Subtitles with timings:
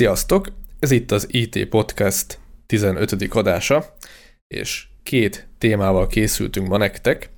[0.00, 0.46] Sziasztok!
[0.78, 3.12] Ez itt az IT Podcast 15.
[3.30, 3.94] adása,
[4.46, 7.30] és két témával készültünk ma nektek.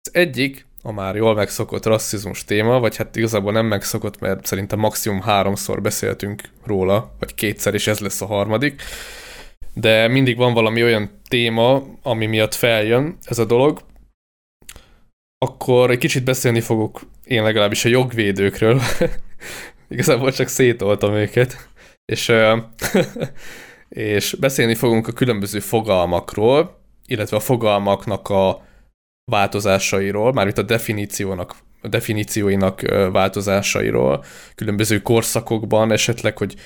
[0.00, 4.78] Az egyik a már jól megszokott rasszizmus téma, vagy hát igazából nem megszokott, mert szerintem
[4.78, 8.82] maximum háromszor beszéltünk róla, vagy kétszer, és ez lesz a harmadik.
[9.74, 13.80] De mindig van valami olyan téma, ami miatt feljön ez a dolog,
[15.38, 18.80] akkor egy kicsit beszélni fogok én legalábbis a jogvédőkről.
[19.88, 21.68] Igazából csak szétoltam őket
[22.12, 22.32] és,
[23.88, 28.66] és beszélni fogunk a különböző fogalmakról, illetve a fogalmaknak a
[29.30, 32.80] változásairól, mármint a definíciónak, a definícióinak
[33.12, 34.24] változásairól,
[34.54, 36.56] különböző korszakokban esetleg, hogy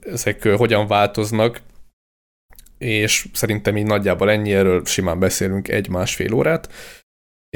[0.00, 1.62] ezek hogyan változnak,
[2.78, 6.72] és szerintem így nagyjából ennyi, erről simán beszélünk egy-másfél órát,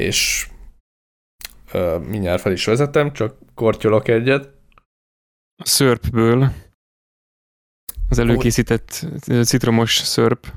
[0.01, 0.47] és
[2.07, 4.56] mindjárt fel is vezetem, csak kortyolok egyet
[5.57, 6.51] a szörpből.
[8.09, 9.07] Az előkészített
[9.43, 10.47] citromos szörp.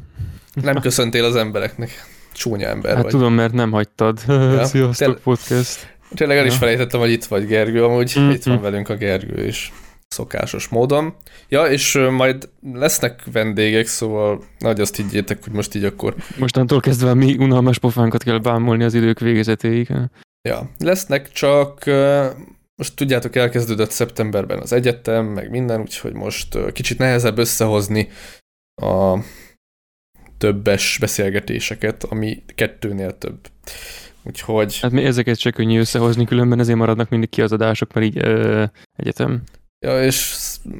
[0.54, 1.90] Nem köszöntél az embereknek.
[2.32, 3.10] Csúnya ember hát vagy.
[3.10, 4.22] tudom, mert nem hagytad.
[4.26, 4.64] Ja.
[4.66, 5.96] Sziasztok, Tél- podcast.
[6.14, 6.58] Tényleg el is ja.
[6.58, 8.30] felejtettem, hogy itt vagy Gergő, amúgy mm-hmm.
[8.30, 9.72] itt van velünk a Gergő is
[10.08, 11.14] szokásos módon.
[11.48, 16.14] Ja, és majd lesznek vendégek, szóval nagy azt higgyétek, hogy most így akkor...
[16.38, 19.92] Mostantól kezdve mi unalmas pofánkat kell bámulni az idők végezetéig.
[20.48, 21.84] Ja, lesznek csak
[22.80, 28.08] most tudjátok, elkezdődött szeptemberben az egyetem, meg minden, úgyhogy most kicsit nehezebb összehozni
[28.82, 29.18] a
[30.38, 33.38] többes beszélgetéseket, ami kettőnél több.
[34.22, 34.78] Úgyhogy...
[34.80, 38.64] Hát mi ezeket se könnyű összehozni, különben ezért maradnak mindig kiadások, mert így ö,
[38.96, 39.42] egyetem.
[39.86, 40.14] Ja, és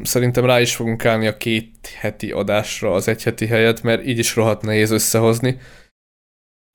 [0.02, 4.18] szerintem rá is fogunk állni a két heti adásra az egy heti helyet, mert így
[4.18, 5.58] is rohadt nehéz összehozni.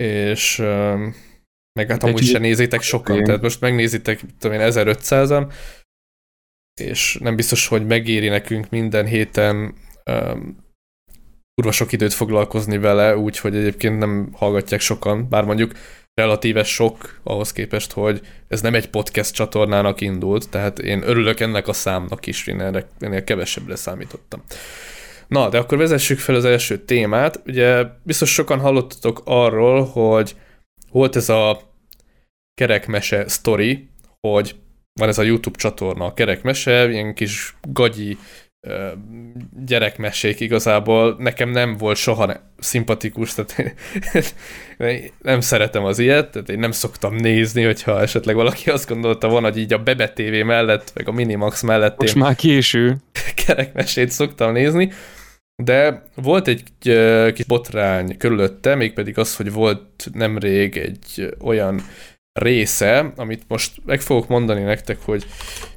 [0.04, 0.64] És
[1.80, 5.54] meg hát amúgy se nézitek sokan, tehát most megnézitek, tudom én, 1500-an,
[6.82, 9.76] és nem biztos, hogy megéri nekünk minden héten
[10.12, 10.64] um,
[11.56, 15.72] kurva sok időt foglalkozni vele, úgyhogy egyébként nem hallgatják sokan, bár mondjuk
[16.14, 21.68] relatíve sok ahhoz képest, hogy ez nem egy podcast csatornának indult, tehát én örülök ennek
[21.68, 24.44] a számnak is, én ennél, ennél kevesebbre számítottam.
[25.28, 27.42] Na, de akkor vezessük fel az első témát.
[27.46, 30.36] Ugye biztos sokan hallottatok arról, hogy
[30.96, 31.62] volt ez a
[32.54, 33.90] kerekmese sztori,
[34.28, 34.56] hogy
[35.00, 38.18] van ez a YouTube csatorna, a kerekmese, ilyen kis gagyi
[39.66, 43.76] gyerekmesék igazából nekem nem volt soha szimpatikus, tehát
[45.22, 49.48] nem szeretem az ilyet, tehát én nem szoktam nézni, hogyha esetleg valaki azt gondolta volna,
[49.48, 52.98] hogy így a Bebe TV mellett, meg a Minimax mellett Most már késő.
[53.46, 54.92] kerekmesét szoktam nézni,
[55.64, 56.64] de volt egy
[57.34, 61.82] kis botrány körülötte, mégpedig az, hogy volt nemrég egy olyan
[62.40, 65.26] része, amit most meg fogok mondani nektek, hogy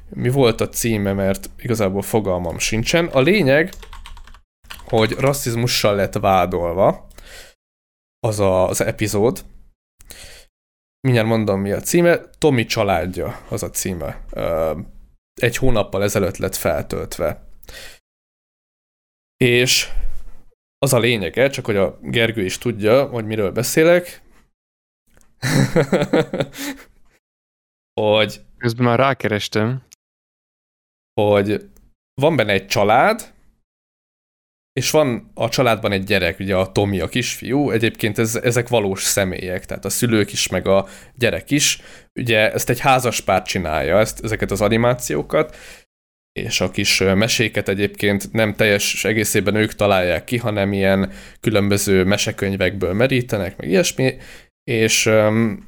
[0.09, 3.05] mi volt a címe, mert igazából fogalmam sincsen.
[3.05, 3.73] A lényeg,
[4.85, 7.07] hogy rasszizmussal lett vádolva
[8.19, 9.45] az a, az epizód.
[11.01, 12.19] Mindjárt mondom, mi a címe.
[12.37, 14.25] Tomi családja az a címe.
[15.41, 17.47] Egy hónappal ezelőtt lett feltöltve.
[19.43, 19.89] És
[20.77, 24.21] az a lényege, csak hogy a Gergő is tudja, hogy miről beszélek,
[28.01, 28.41] hogy...
[28.57, 29.83] Közben már rákerestem.
[31.21, 31.69] Hogy
[32.13, 33.33] van benne egy család,
[34.79, 39.03] és van a családban egy gyerek, ugye a Tomi, a kisfiú, egyébként ez, ezek valós
[39.03, 41.81] személyek, tehát a szülők is, meg a gyerek is.
[42.19, 45.55] Ugye ezt egy házaspár csinálja, ezt, ezeket az animációkat,
[46.31, 52.93] és a kis meséket egyébként nem teljes egészében ők találják ki, hanem ilyen különböző mesekönyvekből
[52.93, 54.17] merítenek, meg ilyesmi,
[54.63, 55.67] és um,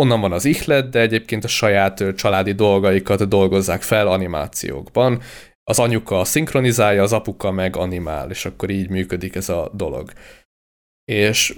[0.00, 5.22] onnan van az ihlet, de egyébként a saját családi dolgaikat dolgozzák fel animációkban.
[5.64, 10.12] Az anyuka szinkronizálja, az apuka meg animál, és akkor így működik ez a dolog.
[11.04, 11.54] És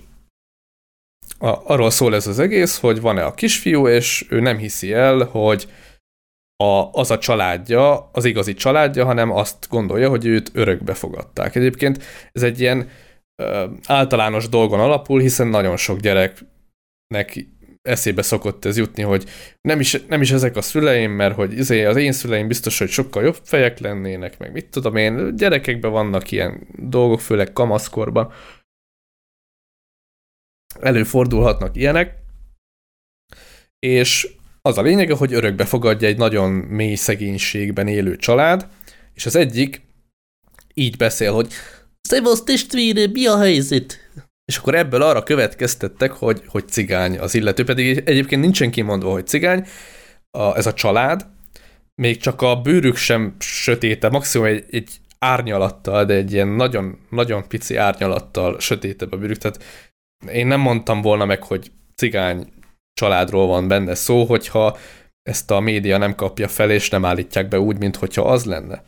[1.39, 5.25] a, arról szól ez az egész, hogy van-e a kisfiú, és ő nem hiszi el,
[5.25, 5.69] hogy
[6.64, 11.55] a, az a családja, az igazi családja, hanem azt gondolja, hogy őt örökbe fogadták.
[11.55, 12.02] Egyébként
[12.32, 12.88] ez egy ilyen
[13.87, 17.46] általános dolgon alapul, hiszen nagyon sok gyereknek
[17.82, 19.25] eszébe szokott ez jutni, hogy
[19.61, 22.88] nem is, nem is ezek a szüleim, mert hogy izé, az én szüleim biztos, hogy
[22.88, 28.32] sokkal jobb fejek lennének, meg mit tudom én, gyerekekben vannak ilyen dolgok, főleg kamaszkorban.
[30.81, 32.22] Előfordulhatnak ilyenek,
[33.78, 34.34] és
[34.69, 38.69] az a lényege, hogy örökbe fogadja egy nagyon mély szegénységben élő család,
[39.14, 39.82] és az egyik
[40.75, 41.52] így beszél, hogy
[42.08, 43.99] Szevasz testvére, mi a helyzet?
[44.44, 49.26] És akkor ebből arra következtettek, hogy, hogy cigány az illető, pedig egyébként nincsen kimondva, hogy
[49.26, 49.66] cigány,
[50.31, 51.26] a, ez a család,
[51.94, 57.49] még csak a bőrük sem sötéte, maximum egy, egy árnyalattal, de egy ilyen nagyon, nagyon
[57.49, 59.62] pici árnyalattal sötétebb a bőrük, tehát
[60.32, 62.52] én nem mondtam volna meg, hogy cigány
[62.94, 64.79] családról van benne szó, hogyha
[65.23, 68.85] ezt a média nem kapja fel, és nem állítják be úgy, mint hogyha az lenne.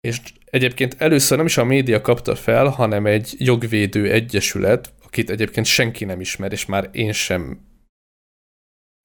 [0.00, 5.66] És egyébként először nem is a média kapta fel, hanem egy jogvédő egyesület, akit egyébként
[5.66, 7.60] senki nem ismer, és már én sem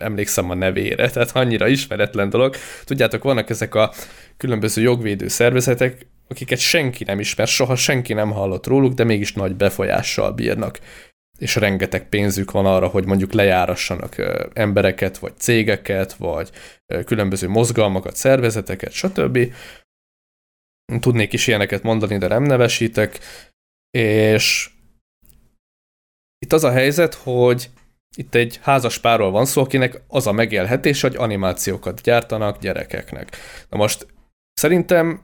[0.04, 2.56] emlékszem a nevére, tehát annyira ismeretlen dolog.
[2.84, 3.94] Tudjátok, vannak ezek a
[4.38, 9.56] különböző jogvédő szervezetek, akiket senki nem ismer, soha senki nem hallott róluk, de mégis nagy
[9.56, 10.80] befolyással bírnak
[11.40, 14.16] és rengeteg pénzük van arra, hogy mondjuk lejárassanak
[14.54, 16.52] embereket, vagy cégeket, vagy
[17.06, 19.54] különböző mozgalmakat, szervezeteket, stb.
[21.00, 23.20] Tudnék is ilyeneket mondani, de nem nevesítek.
[23.98, 24.70] És
[26.38, 27.70] itt az a helyzet, hogy
[28.18, 33.36] itt egy házas párról van szó, akinek az a megélhetés, hogy animációkat gyártanak gyerekeknek.
[33.70, 34.08] Na most
[34.54, 35.22] szerintem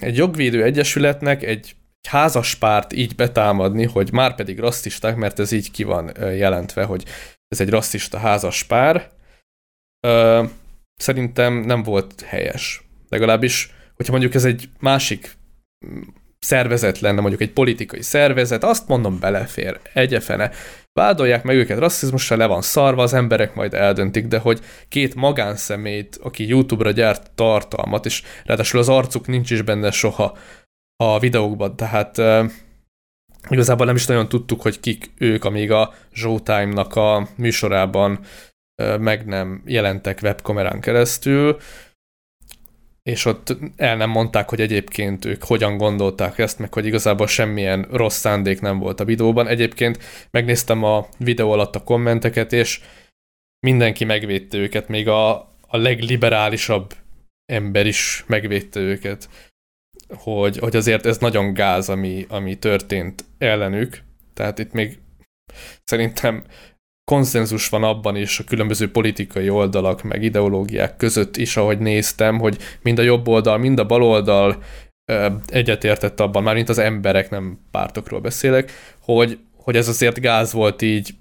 [0.00, 1.76] egy jogvédő egyesületnek egy
[2.06, 7.04] házas párt így betámadni, hogy már pedig rasszisták, mert ez így ki van jelentve, hogy
[7.48, 9.10] ez egy rasszista házas pár,
[10.96, 12.84] szerintem nem volt helyes.
[13.08, 15.36] Legalábbis, hogyha mondjuk ez egy másik
[15.86, 16.00] mm,
[16.38, 20.50] szervezet lenne, mondjuk egy politikai szervezet, azt mondom belefér, egyefene.
[20.92, 26.18] Vádolják meg őket rasszizmusra, le van szarva, az emberek majd eldöntik, de hogy két magánszemélyt,
[26.22, 30.38] aki YouTube-ra gyárt tartalmat, és ráadásul az arcuk nincs is benne soha,
[30.96, 32.18] a videókban, tehát
[33.48, 38.20] igazából nem is nagyon tudtuk, hogy kik ők, amíg a Showtime-nak a műsorában
[38.98, 41.58] meg nem jelentek webkamerán keresztül,
[43.02, 47.82] és ott el nem mondták, hogy egyébként ők hogyan gondolták ezt, meg hogy igazából semmilyen
[47.90, 49.46] rossz szándék nem volt a videóban.
[49.46, 49.98] Egyébként
[50.30, 52.80] megnéztem a videó alatt a kommenteket, és
[53.66, 55.34] mindenki megvédte őket, még a,
[55.66, 56.94] a legliberálisabb
[57.52, 59.28] ember is megvédte őket
[60.14, 63.98] hogy, hogy azért ez nagyon gáz, ami, ami történt ellenük.
[64.34, 64.98] Tehát itt még
[65.84, 66.44] szerintem
[67.10, 72.56] konszenzus van abban is a különböző politikai oldalak, meg ideológiák között is, ahogy néztem, hogy
[72.82, 74.62] mind a jobb oldal, mind a bal oldal
[75.46, 80.82] egyetértett abban, már mint az emberek, nem pártokról beszélek, hogy, hogy ez azért gáz volt
[80.82, 81.14] így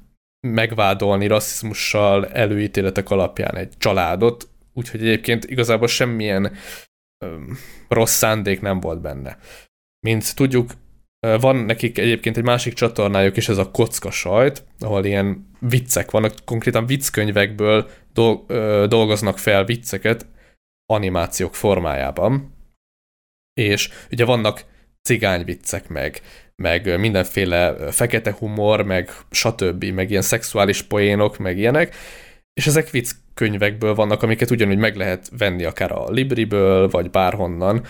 [0.47, 6.51] megvádolni rasszizmussal előítéletek alapján egy családot, úgyhogy egyébként igazából semmilyen
[7.87, 9.37] rossz szándék nem volt benne.
[10.05, 10.71] Mint tudjuk,
[11.39, 16.33] van nekik egyébként egy másik csatornájuk is, ez a kocka sajt, ahol ilyen viccek vannak,
[16.45, 17.89] konkrétan vicckönyvekből
[18.87, 20.25] dolgoznak fel vicceket
[20.85, 22.53] animációk formájában.
[23.53, 24.65] És ugye vannak
[25.01, 26.21] cigányviccek meg,
[26.55, 31.95] meg mindenféle fekete humor, meg stb., meg ilyen szexuális poénok, meg ilyenek,
[32.53, 37.85] és ezek vicc könyvekből vannak, amiket ugyanúgy meg lehet venni akár a Libriből, vagy bárhonnan,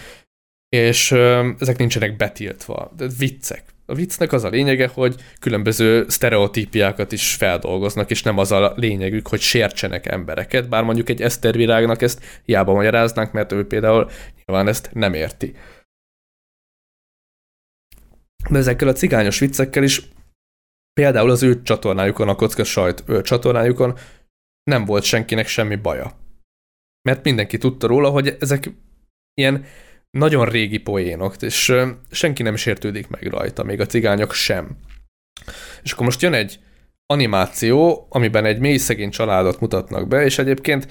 [0.69, 1.11] és
[1.59, 2.91] ezek nincsenek betiltva.
[2.97, 3.63] De viccek.
[3.85, 9.27] A viccnek az a lényege, hogy különböző sztereotípiákat is feldolgoznak, és nem az a lényegük,
[9.27, 14.09] hogy sértsenek embereket, bár mondjuk egy Esztervirágnak ezt hiába magyaráznánk, mert ő például
[14.45, 15.55] nyilván ezt nem érti.
[18.49, 20.01] De ezekkel a cigányos viccekkel is
[20.93, 23.97] például az ő csatornájukon, a kocka sajt csatornájukon
[24.69, 26.19] nem volt senkinek semmi baja.
[27.01, 28.71] Mert mindenki tudta róla, hogy ezek
[29.33, 29.65] ilyen
[30.17, 31.73] nagyon régi poénok, és
[32.11, 34.77] senki nem sértődik meg rajta, még a cigányok sem.
[35.83, 36.59] És akkor most jön egy
[37.05, 40.87] animáció, amiben egy mély szegény családot mutatnak be, és egyébként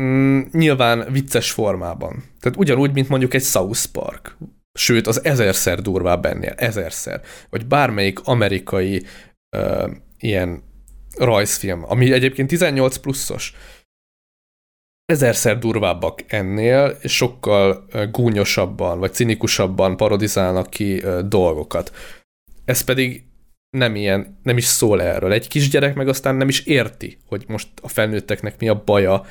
[0.00, 2.22] mm, nyilván vicces formában.
[2.40, 4.36] Tehát ugyanúgy, mint mondjuk egy South Park.
[4.78, 7.22] Sőt, az ezerszer durvább ennél, ezerszer.
[7.50, 9.06] Vagy bármelyik amerikai
[9.56, 10.62] uh, ilyen
[11.16, 13.54] rajzfilm, ami egyébként 18 pluszos.
[15.04, 21.92] Ezerszer durvábbak ennél, és sokkal gúnyosabban, vagy cinikusabban parodizálnak ki dolgokat.
[22.64, 23.24] Ez pedig
[23.76, 25.32] nem ilyen, nem is szól erről.
[25.32, 29.24] Egy kisgyerek meg aztán nem is érti, hogy most a felnőtteknek mi a baja,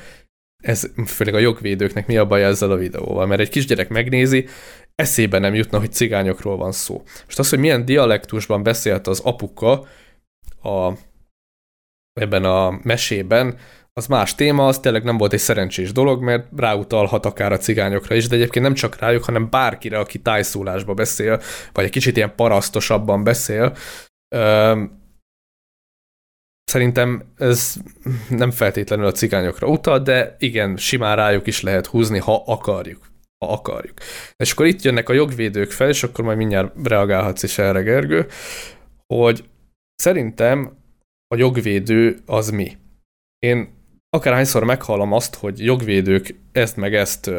[0.62, 4.46] ez főleg a jogvédőknek mi a baja ezzel a videóval, mert egy kisgyerek megnézi,
[4.94, 7.02] eszébe nem jutna, hogy cigányokról van szó.
[7.24, 9.86] Most az, hogy milyen dialektusban beszélt az apuka
[10.62, 10.92] a
[12.20, 13.58] ebben a mesében,
[13.92, 18.14] az más téma, az tényleg nem volt egy szerencsés dolog, mert ráutalhat akár a cigányokra
[18.14, 21.40] is, de egyébként nem csak rájuk, hanem bárkire, aki tájszólásba beszél,
[21.72, 23.76] vagy egy kicsit ilyen parasztosabban beszél.
[26.64, 27.76] Szerintem ez
[28.28, 33.06] nem feltétlenül a cigányokra utal, de igen, simán rájuk is lehet húzni, ha akarjuk.
[33.44, 33.98] Ha akarjuk.
[34.36, 38.26] És akkor itt jönnek a jogvédők fel, és akkor majd mindjárt reagálhatsz is erre, Gergő,
[39.14, 39.44] hogy
[39.94, 40.83] szerintem
[41.34, 42.76] a jogvédő az mi?
[43.38, 43.68] Én
[44.10, 47.30] akárhányszor meghallom azt, hogy jogvédők ezt meg ezt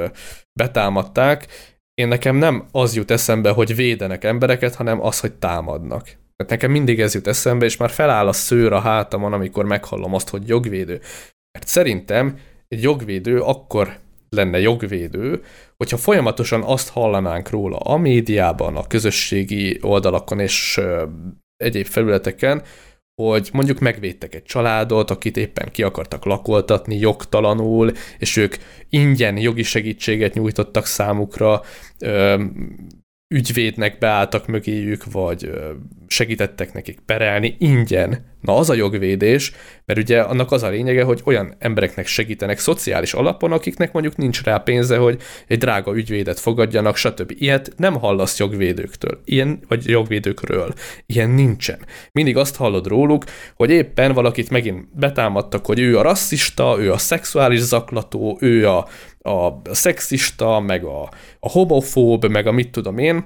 [0.60, 1.48] betámadták,
[1.94, 6.04] én nekem nem az jut eszembe, hogy védenek embereket, hanem az, hogy támadnak.
[6.04, 10.14] Tehát nekem mindig ez jut eszembe, és már feláll a szőr a hátamon, amikor meghallom
[10.14, 11.00] azt, hogy jogvédő.
[11.52, 12.38] Mert szerintem
[12.68, 13.98] egy jogvédő akkor
[14.30, 15.44] lenne jogvédő,
[15.78, 20.82] hogyha folyamatosan azt hallanánk róla a médiában, a közösségi oldalakon és
[21.58, 22.64] egyéb felületeken,
[23.16, 28.56] hogy mondjuk megvédtek egy családot, akit éppen ki akartak lakoltatni jogtalanul, és ők
[28.90, 31.62] ingyen jogi segítséget nyújtottak számukra,
[33.27, 35.51] ügyvédnek beálltak mögéjük, vagy
[36.08, 38.34] segítettek nekik perelni ingyen.
[38.41, 39.51] Na az a jogvédés,
[39.86, 44.44] mert ugye annak az a lényege, hogy olyan embereknek segítenek szociális alapon, akiknek mondjuk nincs
[44.44, 47.34] rá pénze, hogy egy drága ügyvédet fogadjanak, stb.
[47.38, 50.74] Ilyet nem hallasz jogvédőktől, ilyen, vagy jogvédőkről.
[51.05, 51.79] Ilyen nincsen.
[52.12, 53.24] Mindig azt hallod róluk,
[53.55, 58.88] hogy éppen valakit megint betámadtak, hogy ő a rasszista, ő a szexuális zaklató, ő a,
[59.29, 61.10] a szexista, meg a,
[61.46, 63.25] a homofób, meg a mit tudom én,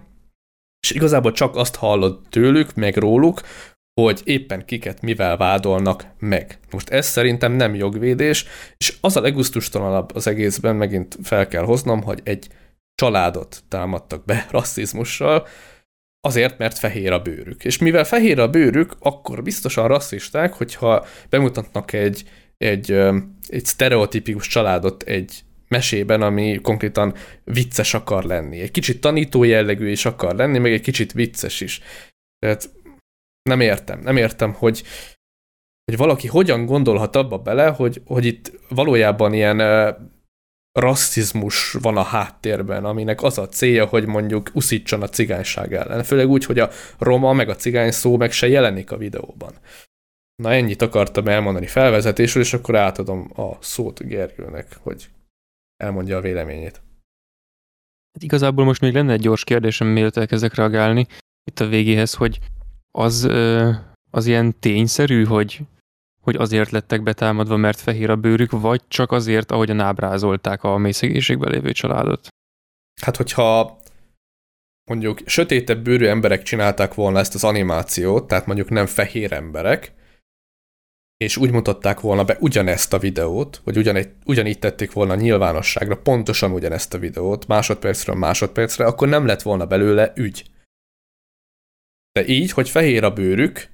[0.82, 3.42] és igazából csak azt hallod tőlük, meg róluk,
[4.02, 6.60] hogy éppen kiket mivel vádolnak meg.
[6.72, 8.46] Most ez szerintem nem jogvédés,
[8.78, 12.48] és az a legusztustalanabb az egészben, megint fel kell hoznom, hogy egy
[12.96, 15.48] családot támadtak be rasszizmussal,
[16.22, 17.66] azért, mert fehér a bőrük.
[17.66, 22.24] És mivel fehér a bőrük, akkor biztosan rasszisták, hogyha bemutatnak egy,
[22.58, 22.92] egy,
[23.48, 28.60] egy sztereotipikus családot egy mesében, ami konkrétan vicces akar lenni.
[28.60, 31.82] Egy kicsit tanító jellegű is akar lenni, meg egy kicsit vicces is.
[32.40, 32.70] Tehát
[33.50, 34.84] nem értem, nem értem, hogy,
[35.86, 39.60] hogy valaki hogyan gondolhat abba bele, hogy, hogy itt valójában ilyen
[40.80, 46.04] rasszizmus van a háttérben, aminek az a célja, hogy mondjuk uszítson a cigányság ellen.
[46.04, 49.54] Főleg úgy, hogy a roma meg a cigány szó meg se jelenik a videóban.
[50.36, 55.10] Na ennyit akartam elmondani felvezetésről, és akkor átadom a szót Gergőnek, hogy
[55.84, 56.82] elmondja a véleményét.
[58.14, 61.08] Hát igazából most még lenne egy gyors kérdésem, mielőtt elkezdek reagálni
[61.44, 62.40] itt a végéhez, hogy
[62.92, 63.24] az,
[64.12, 65.60] az ilyen tényszerű, hogy,
[66.22, 71.52] hogy azért lettek betámadva, mert fehér a bőrük, vagy csak azért, ahogyan ábrázolták a mélyszegénységben
[71.52, 72.28] lévő családot?
[73.02, 73.80] Hát, hogyha
[74.90, 79.94] mondjuk sötétebb bőrű emberek csinálták volna ezt az animációt, tehát mondjuk nem fehér emberek,
[81.26, 86.52] és úgy mutatták volna be ugyanezt a videót, vagy ugyanegy, ugyanígy tették volna nyilvánosságra pontosan
[86.52, 90.46] ugyanezt a videót, másodpercről másodpercre, akkor nem lett volna belőle ügy.
[92.12, 93.68] De így, hogy fehér a bőrük,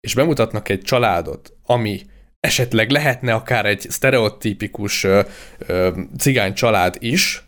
[0.00, 2.00] és bemutatnak egy családot, ami
[2.40, 5.22] esetleg lehetne akár egy sztereotípikus ö,
[5.58, 7.44] ö, cigány család is,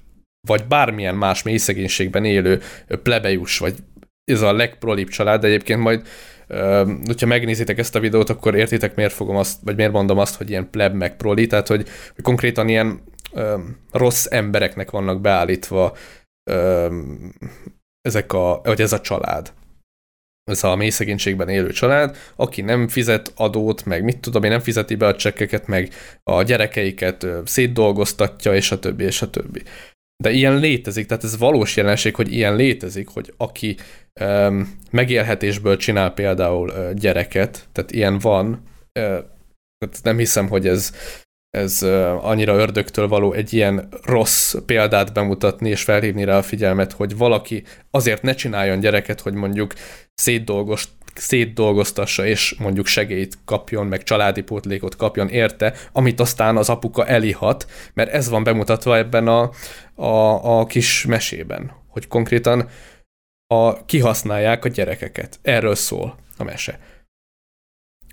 [0.49, 2.61] vagy bármilyen más mélyszegénységben élő
[3.03, 3.77] plebejus, vagy
[4.25, 6.07] ez a legprolibb család, de egyébként majd
[7.07, 10.51] hogyha megnézitek ezt a videót, akkor értitek, miért fogom azt, vagy miért mondom azt, hogy
[10.51, 11.89] ilyen pleb meg proli, tehát hogy,
[12.23, 13.03] konkrétan ilyen
[13.91, 15.97] rossz embereknek vannak beállítva
[18.01, 19.53] ezek a, vagy ez a család.
[20.51, 24.61] Ez a mély szegénységben élő család, aki nem fizet adót, meg mit tudom én, nem
[24.61, 25.91] fizeti be a csekkeket, meg
[26.23, 29.63] a gyerekeiket szétdolgoztatja, és a többi, és a többi.
[30.23, 33.77] De ilyen létezik, tehát ez valós jelenség, hogy ilyen létezik, hogy aki
[34.21, 38.63] um, megélhetésből csinál például uh, gyereket, tehát ilyen van,
[39.01, 39.19] uh,
[40.03, 40.93] nem hiszem, hogy ez,
[41.51, 46.93] ez uh, annyira ördögtől való egy ilyen rossz példát bemutatni és felhívni rá a figyelmet,
[46.93, 49.73] hogy valaki azért ne csináljon gyereket, hogy mondjuk
[50.15, 57.07] szétdolgost, szétdolgoztassa, és mondjuk segélyt kapjon, meg családi pótlékot kapjon érte, amit aztán az apuka
[57.07, 59.51] elihat, mert ez van bemutatva ebben a,
[59.95, 62.69] a, a kis mesében, hogy konkrétan
[63.47, 65.39] a, kihasználják a gyerekeket.
[65.43, 66.79] Erről szól a mese.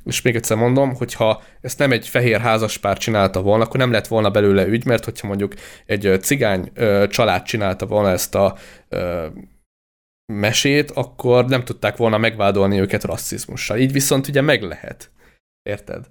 [0.04, 4.08] És még egyszer mondom, hogyha ezt nem egy fehér házaspár csinálta volna, akkor nem lett
[4.08, 5.54] volna belőle ügy, mert hogyha mondjuk
[5.86, 6.72] egy cigány
[7.10, 8.58] család csinálta volna ezt a
[10.30, 13.78] mesét, akkor nem tudták volna megvádolni őket rasszizmussal.
[13.78, 15.12] Így viszont ugye meg lehet.
[15.64, 16.06] Érted?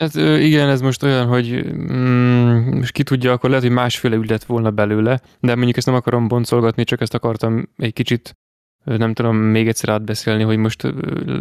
[0.00, 4.28] Hát igen, ez most olyan, hogy mm, most ki tudja, akkor lehet, hogy másféle ügy
[4.28, 8.36] lett volna belőle, de mondjuk ezt nem akarom boncolgatni, csak ezt akartam egy kicsit,
[8.84, 10.82] nem tudom, még egyszer átbeszélni, hogy most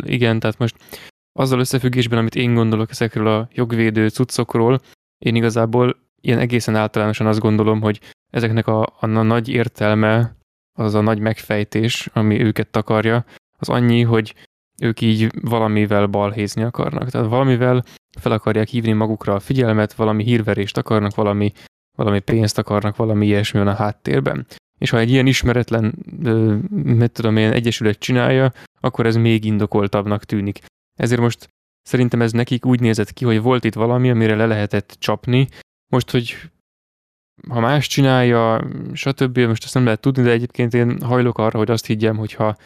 [0.01, 0.75] igen, tehát most
[1.39, 4.79] azzal összefüggésben, amit én gondolok ezekről a jogvédő cuccokról,
[5.17, 7.99] én igazából ilyen egészen általánosan azt gondolom, hogy
[8.31, 10.35] ezeknek a, a, nagy értelme
[10.79, 13.25] az a nagy megfejtés, ami őket takarja,
[13.57, 14.35] az annyi, hogy
[14.81, 17.09] ők így valamivel balhézni akarnak.
[17.09, 17.83] Tehát valamivel
[18.19, 21.51] fel akarják hívni magukra a figyelmet, valami hírverést akarnak, valami,
[21.97, 24.47] valami pénzt akarnak, valami ilyesmi a háttérben.
[24.77, 25.93] És ha egy ilyen ismeretlen,
[26.69, 30.59] mit tudom én, egyesület csinálja, akkor ez még indokoltabbnak tűnik.
[30.99, 31.49] Ezért most
[31.81, 35.47] szerintem ez nekik úgy nézett ki, hogy volt itt valami, amire le lehetett csapni.
[35.91, 36.35] Most, hogy
[37.47, 39.39] ha más csinálja, stb.
[39.39, 42.57] Most ezt nem lehet tudni, de egyébként én hajlok arra, hogy azt higgyem, hogy ha,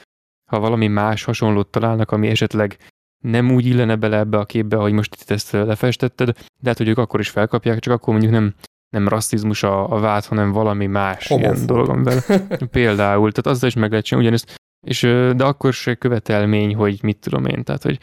[0.51, 2.77] ha valami más hasonlót találnak, ami esetleg
[3.23, 6.27] nem úgy illene bele ebbe a képbe, hogy most itt ezt lefestetted,
[6.61, 8.53] de hát, hogy ők akkor is felkapják, csak akkor mondjuk nem,
[8.89, 11.53] nem rasszizmus a, a vád, hanem valami más Homofób.
[11.53, 12.21] ilyen dolog, amivel
[12.71, 14.55] például, tehát azzal is meg lehet csinálni, ugyanezt,
[14.87, 15.01] és,
[15.35, 17.99] de akkor se követelmény, hogy mit tudom én, tehát hogy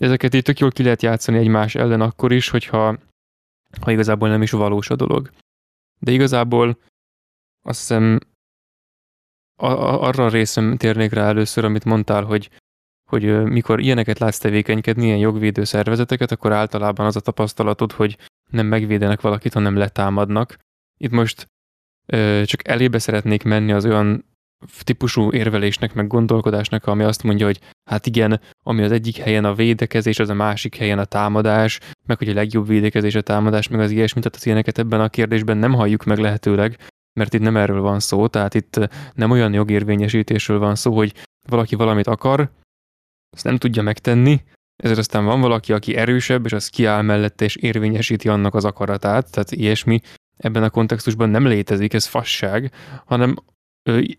[0.00, 2.98] ezeket így tök jól ki lehet játszani egymás ellen akkor is, hogyha
[3.80, 5.30] ha igazából nem is valós a dolog.
[5.98, 6.78] De igazából
[7.62, 8.18] azt hiszem
[9.56, 9.66] a,
[10.06, 12.50] arra a részem térnék rá először, amit mondtál, hogy,
[13.10, 18.18] hogy mikor ilyeneket látsz tevékenykedni, ilyen jogvédő szervezeteket, akkor általában az a tapasztalatod, hogy
[18.50, 20.58] nem megvédenek valakit, hanem letámadnak.
[20.96, 21.48] Itt most
[22.06, 24.24] ö, csak elébe szeretnék menni az olyan
[24.82, 29.54] típusú érvelésnek, meg gondolkodásnak, ami azt mondja, hogy hát igen, ami az egyik helyen a
[29.54, 33.80] védekezés, az a másik helyen a támadás, meg hogy a legjobb védekezés a támadás, meg
[33.80, 36.78] az ilyesmit, tehát az ilyeneket ebben a kérdésben nem halljuk meg lehetőleg,
[37.20, 41.14] mert itt nem erről van szó, tehát itt nem olyan jogérvényesítésről van szó, hogy
[41.48, 42.50] valaki valamit akar,
[43.30, 44.42] azt nem tudja megtenni,
[44.82, 49.30] ezért aztán van valaki, aki erősebb, és az kiáll mellette, és érvényesíti annak az akaratát,
[49.30, 50.00] tehát ilyesmi
[50.36, 52.72] ebben a kontextusban nem létezik, ez fasság,
[53.04, 53.36] hanem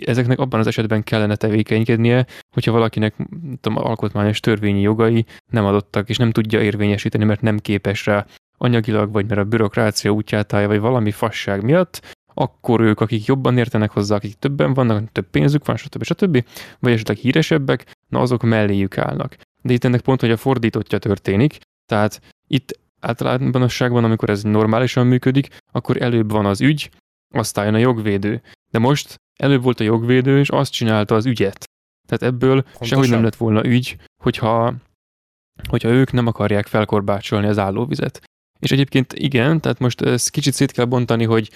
[0.05, 3.15] ezeknek abban az esetben kellene tevékenykednie, hogyha valakinek
[3.61, 8.25] tudom, alkotmányos törvényi jogai nem adottak, és nem tudja érvényesíteni, mert nem képes rá
[8.57, 13.57] anyagilag, vagy mert a bürokrácia útját állja, vagy valami fasság miatt, akkor ők, akik jobban
[13.57, 16.03] értenek hozzá, akik többen vannak, több pénzük van, stb.
[16.03, 16.43] stb.
[16.79, 19.37] vagy esetleg híresebbek, na azok melléjük állnak.
[19.61, 25.47] De itt ennek pont, hogy a fordítottja történik, tehát itt általánosságban, amikor ez normálisan működik,
[25.71, 26.89] akkor előbb van az ügy,
[27.33, 28.41] aztán jön a jogvédő.
[28.75, 31.65] De most előbb volt a jogvédő, és azt csinálta az ügyet.
[32.07, 32.87] Tehát ebből Pontosan.
[32.87, 34.73] sehogy nem lett volna ügy, hogyha,
[35.69, 38.23] hogyha ők nem akarják felkorbácsolni az állóvizet.
[38.59, 41.49] És egyébként igen, tehát most ezt kicsit szét kell bontani, hogy,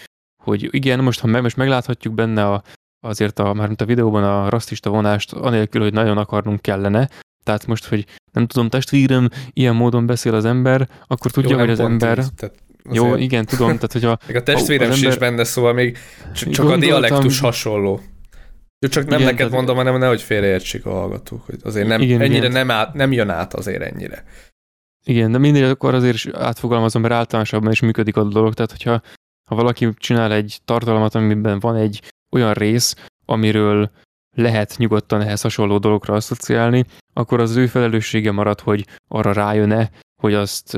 [0.44, 2.64] hogy igen, most ha meg, most megláthatjuk benne a,
[3.00, 7.10] azért a, már a videóban a rasszista vonást, anélkül, hogy nagyon akarnunk kellene,
[7.44, 11.70] tehát most, hogy nem tudom, testvérem, ilyen módon beszél az ember, akkor tudja, Jó, hogy
[11.70, 12.18] az ember...
[12.18, 13.06] Így, tehát Azért...
[13.06, 14.20] Jó, igen, tudom, tehát hogy a...
[14.28, 15.10] Még a testvérem ember...
[15.10, 15.98] is benne, szóval még
[16.34, 16.78] csak Gondoltam...
[16.78, 18.02] a dialektus hasonló.
[18.90, 22.38] Csak nem igen, neked mondom, hanem nehogy félreértsék a hallgatók, hogy azért nem, igen, ennyire
[22.38, 22.52] igen.
[22.52, 24.24] Nem, át, nem jön át azért ennyire.
[25.06, 29.02] Igen, de mindig akkor azért is átfogalmazom, mert általánosabban is működik a dolog, tehát hogyha
[29.50, 33.92] ha valaki csinál egy tartalmat, amiben van egy olyan rész, amiről
[34.36, 36.86] lehet nyugodtan ehhez hasonló dologra asszociálni,
[37.20, 40.78] akkor az ő felelőssége marad, hogy arra rájön-e, hogy azt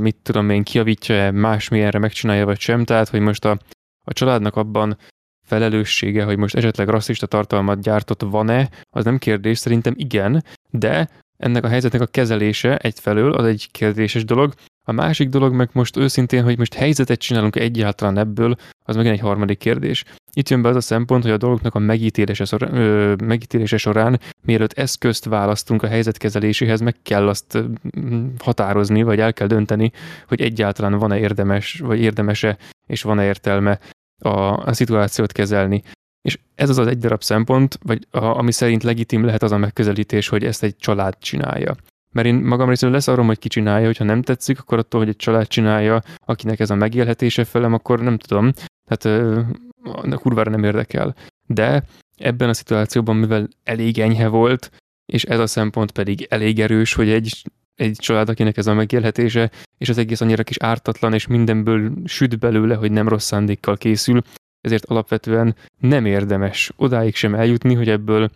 [0.00, 3.58] mit tudom én kiavítja-e, másmilyenre megcsinálja vagy sem, tehát hogy most a,
[4.04, 4.98] a családnak abban
[5.46, 11.64] felelőssége, hogy most esetleg rasszista tartalmat gyártott van-e, az nem kérdés, szerintem igen, de ennek
[11.64, 14.54] a helyzetnek a kezelése egyfelől az egy kérdéses dolog,
[14.88, 19.20] a másik dolog meg most őszintén, hogy most helyzetet csinálunk egyáltalán ebből, az meg egy
[19.20, 20.04] harmadik kérdés.
[20.32, 24.20] Itt jön be az a szempont, hogy a dolgoknak a megítélése során, ö, megítélése során,
[24.42, 27.58] mielőtt eszközt választunk a helyzet kezeléséhez, meg kell azt
[28.38, 29.92] határozni, vagy el kell dönteni,
[30.28, 33.78] hogy egyáltalán van-e érdemes, vagy érdemese, és van-e értelme
[34.22, 35.82] a, a szituációt kezelni.
[36.22, 39.56] És ez az az egy darab szempont, vagy a, ami szerint legitim lehet az a
[39.56, 41.76] megközelítés, hogy ezt egy család csinálja.
[42.16, 45.08] Mert én magam részéről lesz arról, hogy ki csinálja, hogyha nem tetszik, akkor attól, hogy
[45.08, 48.52] egy család csinálja, akinek ez a megélhetése felem, akkor nem tudom.
[48.88, 49.30] Tehát
[49.84, 51.14] a kurvára nem érdekel.
[51.46, 51.84] De
[52.16, 54.70] ebben a szituációban, mivel elég enyhe volt,
[55.12, 57.42] és ez a szempont pedig elég erős, hogy egy,
[57.74, 62.38] egy család, akinek ez a megélhetése, és az egész annyira kis ártatlan, és mindenből süt
[62.38, 64.22] belőle, hogy nem rossz szándékkal készül,
[64.60, 68.30] ezért alapvetően nem érdemes odáig sem eljutni, hogy ebből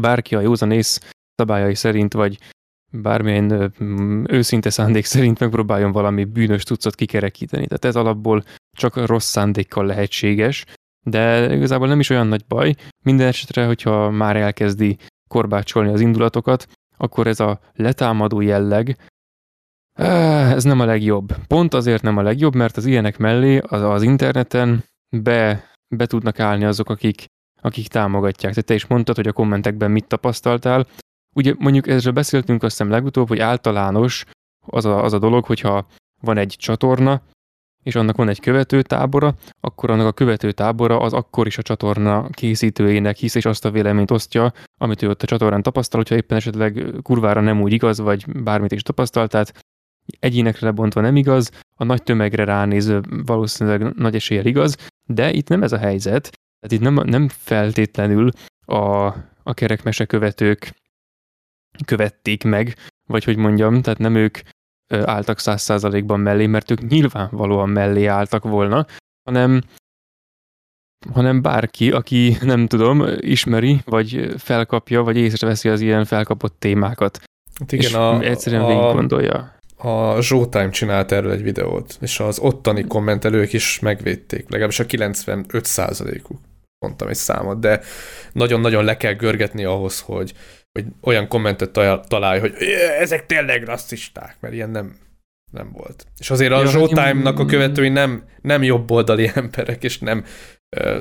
[0.00, 2.38] bárki a józanész szabályai szerint, vagy
[2.92, 3.72] bármilyen
[4.30, 7.66] őszinte szándék szerint megpróbáljon valami bűnös tucat kikerekíteni.
[7.66, 8.42] Tehát ez alapból
[8.76, 10.64] csak rossz szándékkal lehetséges,
[11.06, 12.74] de igazából nem is olyan nagy baj.
[13.04, 14.96] Minden esetre, hogyha már elkezdi
[15.30, 18.96] korbácsolni az indulatokat, akkor ez a letámadó jelleg,
[19.94, 21.34] ez nem a legjobb.
[21.46, 24.84] Pont azért nem a legjobb, mert az ilyenek mellé az, az interneten
[25.16, 27.24] be, be tudnak állni azok, akik,
[27.62, 28.52] akik támogatják.
[28.52, 30.86] Tehát te is mondtad, hogy a kommentekben mit tapasztaltál.
[31.34, 34.24] Ugye mondjuk ezzel beszéltünk azt hiszem legutóbb, hogy általános
[34.66, 35.86] az a, az a dolog, hogyha
[36.20, 37.22] van egy csatorna,
[37.82, 43.16] és annak van egy követőtábora, akkor annak a követőtábora az akkor is a csatorna készítőjének
[43.16, 46.86] hisz, és azt a véleményt osztja, amit ő ott a csatornán tapasztal, hogyha éppen esetleg
[47.02, 49.64] kurvára nem úgy igaz, vagy bármit is tapasztalt, tehát
[50.20, 55.62] egyénekre lebontva nem igaz, a nagy tömegre ránéző valószínűleg nagy eséllyel igaz, de itt nem
[55.62, 58.30] ez a helyzet, tehát itt nem, nem feltétlenül
[58.64, 59.06] a,
[59.42, 60.74] a kerekmese követők
[61.84, 62.76] követték meg,
[63.08, 64.38] vagy hogy mondjam, tehát nem ők
[64.88, 68.86] álltak száz százalékban mellé, mert ők nyilvánvalóan mellé álltak volna,
[69.24, 69.62] hanem
[71.12, 77.20] hanem bárki, aki nem tudom, ismeri, vagy felkapja, vagy észreveszi az ilyen felkapott témákat.
[77.58, 79.54] Hát igen, és a, egyszerűen végig gondolja.
[79.76, 85.64] A Showtime csinált erről egy videót, és az ottani kommentelők is megvédték, legalábbis a 95
[85.64, 86.38] százalékuk
[86.78, 87.80] mondtam egy számot, de
[88.32, 90.32] nagyon-nagyon le kell görgetni ahhoz, hogy,
[90.72, 91.70] hogy olyan kommentet
[92.08, 92.54] találj, hogy
[92.98, 94.96] ezek tényleg rasszisták, mert ilyen nem,
[95.52, 96.06] nem volt.
[96.18, 100.24] És azért a ja, Showtime-nak a követői nem, nem jobboldali emberek, és nem,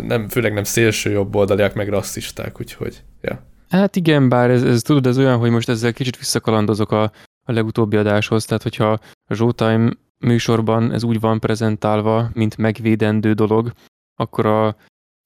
[0.02, 3.50] nem, főleg nem szélső jobboldaliak, meg rasszisták, úgyhogy, ja.
[3.70, 7.04] Hát igen, bár ez, ez tudod, ez olyan, hogy most ezzel kicsit visszakalandozok a,
[7.44, 13.72] a legutóbbi adáshoz, tehát hogyha a Showtime műsorban ez úgy van prezentálva, mint megvédendő dolog,
[14.16, 14.76] akkor a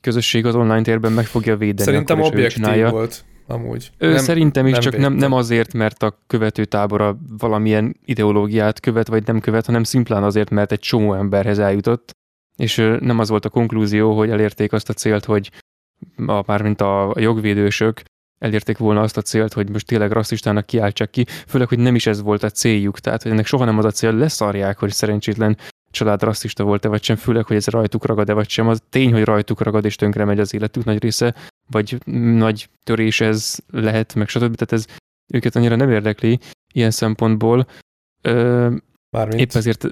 [0.02, 1.90] közösség az online térben meg fogja védeni.
[1.90, 3.92] Szerintem objektív volt amúgy.
[3.98, 9.08] Ő nem, szerintem is, nem csak nem, nem azért, mert a követőtábora valamilyen ideológiát követ,
[9.08, 12.12] vagy nem követ, hanem szimplán azért, mert egy csomó emberhez eljutott,
[12.58, 15.52] és nem az volt a konklúzió, hogy elérték azt a célt, hogy
[16.26, 18.02] a, mármint a, a jogvédősök
[18.40, 22.06] elérték volna azt a célt, hogy most tényleg rasszistának kiáltsak ki, főleg, hogy nem is
[22.06, 25.58] ez volt a céljuk, tehát hogy ennek soha nem az a cél, leszarják, hogy szerencsétlen
[25.96, 28.68] család rasszista volt-e vagy sem, főleg, hogy ez rajtuk ragad-e vagy sem.
[28.68, 31.36] Az tény, hogy rajtuk ragad és tönkre megy az életük nagy része,
[31.72, 31.98] vagy
[32.38, 34.56] nagy törés ez lehet, meg stb.
[34.56, 34.86] Tehát ez
[35.34, 36.40] őket annyira nem érdekli
[36.74, 37.68] ilyen szempontból.
[38.22, 38.70] Ö,
[39.10, 39.40] Mármint.
[39.40, 39.88] Épp ezért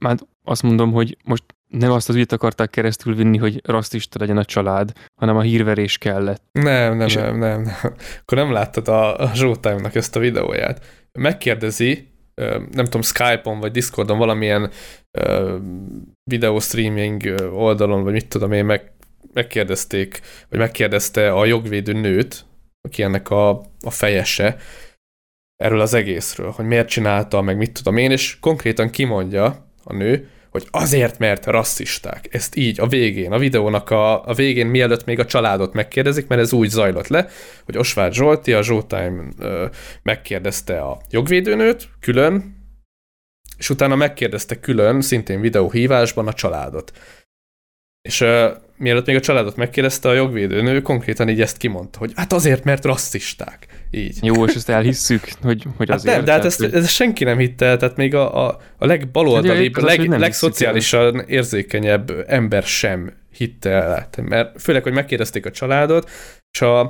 [0.00, 4.36] már azt mondom, hogy most nem azt az ügyet akarták keresztül vinni, hogy rasszista legyen
[4.36, 6.42] a család, hanem a hírverés kellett.
[6.52, 7.74] Nem, nem, nem, nem, nem.
[8.20, 10.84] Akkor nem láttad a, a Showtime-nak ezt a videóját.
[11.12, 12.08] Megkérdezi,
[12.70, 14.70] nem tudom, Skype-on vagy Discordon valamilyen
[16.30, 18.92] videó streaming oldalon, vagy mit tudom én, meg,
[19.32, 22.44] megkérdezték, vagy megkérdezte a jogvédő nőt,
[22.80, 23.48] aki ennek a,
[23.80, 24.56] a fejese,
[25.56, 30.28] erről az egészről, hogy miért csinálta, meg mit tudom én, és konkrétan kimondja a nő,
[30.56, 32.28] hogy azért, mert rasszisták.
[32.30, 36.40] Ezt így a végén, a videónak a, a végén, mielőtt még a családot megkérdezik, mert
[36.40, 37.28] ez úgy zajlott le,
[37.64, 39.66] hogy Osvárd Zsolti, a Showtime ö,
[40.02, 42.54] megkérdezte a jogvédőnőt külön,
[43.58, 46.92] és utána megkérdezte külön, szintén videóhívásban a családot.
[48.02, 52.32] És uh, mielőtt még a családot megkérdezte, a jogvédőnő konkrétan így ezt kimondta, hogy hát
[52.32, 53.66] azért, mert rasszisták.
[53.90, 54.18] Így.
[54.22, 56.16] Jó, és ezt elhisszük, hogy, hogy hát azért.
[56.16, 56.74] Nem, de hát ezt, hogy...
[56.74, 62.62] ezt senki nem hitte tehát még a, a, a legbaloldalibb, hát, leg, legszociálisan érzékenyebb ember
[62.62, 64.08] sem hitte el.
[64.22, 66.10] Mert főleg, hogy megkérdezték a családot,
[66.50, 66.80] és a,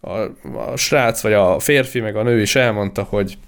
[0.00, 0.10] a,
[0.54, 3.38] a srác, vagy a férfi, meg a nő is elmondta, hogy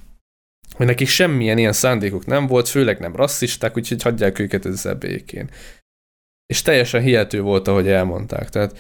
[0.77, 5.51] hogy nekik semmilyen ilyen szándékuk nem volt, főleg nem rasszisták, úgyhogy hagyják őket ezzel békén
[6.47, 8.49] és teljesen hihető volt, ahogy elmondták.
[8.49, 8.79] Tehát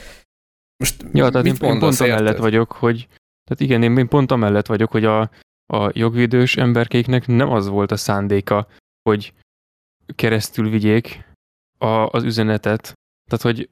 [0.77, 3.09] most ja, tehát mit én, én pont amellett vagyok, hogy
[3.45, 5.21] tehát igen, én, én pont amellett vagyok, hogy a,
[5.73, 8.69] a jogvédős emberkéknek nem az volt a szándéka,
[9.09, 9.33] hogy
[10.15, 11.25] keresztül vigyék
[11.79, 12.93] a, az üzenetet.
[13.31, 13.69] Tehát, hogy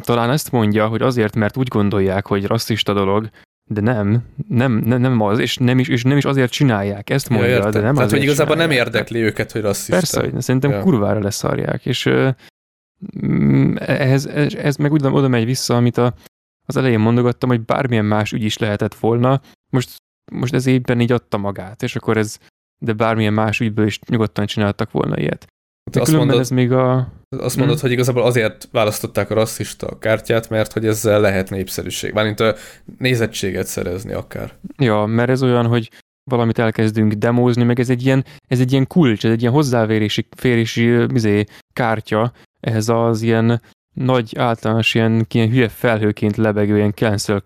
[0.00, 3.30] talán ezt mondja, hogy azért, mert úgy gondolják, hogy rasszista dolog,
[3.70, 7.28] de nem, nem, nem, nem az, és nem is, és nem is azért csinálják, ezt
[7.28, 10.20] mondja, ja, de nem Tehát, hogy igazából nem érdekli őket, hogy rasszista.
[10.20, 10.80] Persze, szerintem ja.
[10.80, 12.10] kurvára leszarják, és
[13.74, 16.14] ehhez, ez, ez meg oda, oda megy vissza, amit a,
[16.66, 19.40] az elején mondogattam, hogy bármilyen más ügy is lehetett volna,
[19.72, 19.96] most,
[20.32, 22.38] most ez éppen így adta magát, és akkor ez,
[22.84, 25.46] de bármilyen más ügyből is nyugodtan csináltak volna ilyet.
[25.90, 27.12] De azt mondod, ez még a...
[27.38, 27.84] Azt mondod, hmm.
[27.84, 32.54] hogy igazából azért választották a rasszista kártyát, mert hogy ezzel lehet népszerűség, mármint a
[32.98, 34.52] nézettséget szerezni akár.
[34.78, 35.90] Ja, mert ez olyan, hogy
[36.30, 40.26] valamit elkezdünk demózni, meg ez egy ilyen, ez egy ilyen kulcs, ez egy ilyen hozzávérési
[40.36, 42.32] férési mizé, kártya,
[42.62, 43.60] ehhez az ilyen
[43.94, 47.40] nagy általános ilyen, ilyen hülye felhőként lebegő ilyen cancel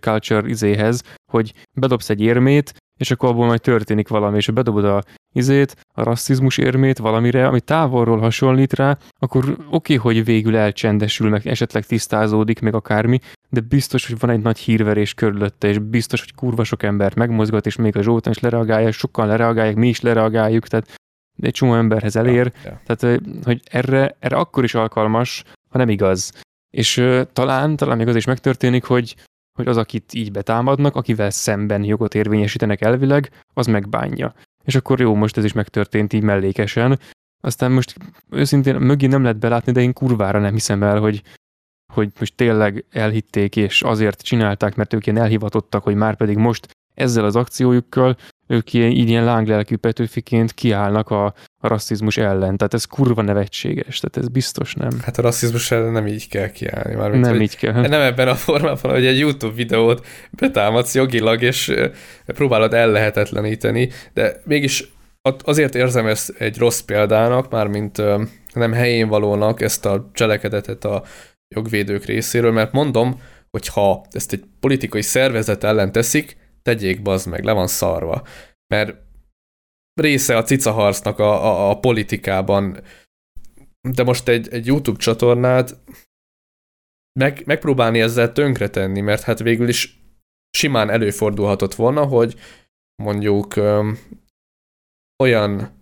[0.00, 1.02] culture izéhez,
[1.32, 5.02] hogy bedobsz egy érmét, és akkor abból majd történik valami, és ha bedobod a
[5.32, 11.28] izét, a rasszizmus érmét valamire, ami távolról hasonlít rá, akkor oké, okay, hogy végül elcsendesül,
[11.28, 16.20] meg esetleg tisztázódik, meg akármi, de biztos, hogy van egy nagy hírverés körülötte, és biztos,
[16.20, 20.00] hogy kurva sok embert megmozgat, és még a Zsoltán is lereagálja, sokan lereagálják, mi is
[20.00, 21.00] lereagáljuk, tehát
[21.40, 22.80] egy csomó emberhez elér, ja, ja.
[22.86, 26.32] tehát hogy erre, erre akkor is alkalmas, ha nem igaz.
[26.70, 29.16] És uh, talán, talán még az is megtörténik, hogy,
[29.58, 34.34] hogy az, akit így betámadnak, akivel szemben jogot érvényesítenek elvileg, az megbánja.
[34.64, 36.98] És akkor jó, most ez is megtörtént így mellékesen.
[37.42, 37.96] Aztán most
[38.30, 41.22] őszintén mögé nem lehet belátni, de én kurvára nem hiszem el, hogy,
[41.92, 46.78] hogy most tényleg elhitték, és azért csinálták, mert ők ilyen elhivatottak, hogy már pedig most
[47.00, 51.24] ezzel az akciójukkal ők ilyen, ilyen lánglelkű Petőfiként kiállnak a,
[51.58, 52.56] a rasszizmus ellen.
[52.56, 54.90] Tehát ez kurva nevetséges, tehát ez biztos nem.
[55.02, 56.94] Hát a rasszizmus ellen nem így kell kiállni.
[56.94, 57.72] Mármint, nem hogy így kell.
[57.72, 61.74] Nem ebben a formában, hogy egy YouTube videót betámadsz jogilag, és
[62.26, 64.92] próbálod ellehetetleníteni, de mégis
[65.44, 68.02] azért érzem ezt egy rossz példának, mármint
[68.52, 71.02] nem helyén valónak ezt a cselekedetet a
[71.54, 76.36] jogvédők részéről, mert mondom, hogy ha ezt egy politikai szervezet ellen teszik,
[76.70, 78.26] tegyék bazd meg, le van szarva.
[78.74, 78.96] Mert
[80.00, 82.82] része a cicaharcnak a, a, a politikában,
[83.88, 85.76] de most egy, egy YouTube csatornát
[87.20, 90.00] meg, megpróbálni ezzel tönkretenni, mert hát végül is
[90.50, 92.40] simán előfordulhatott volna, hogy
[93.02, 93.98] mondjuk öm,
[95.22, 95.78] olyan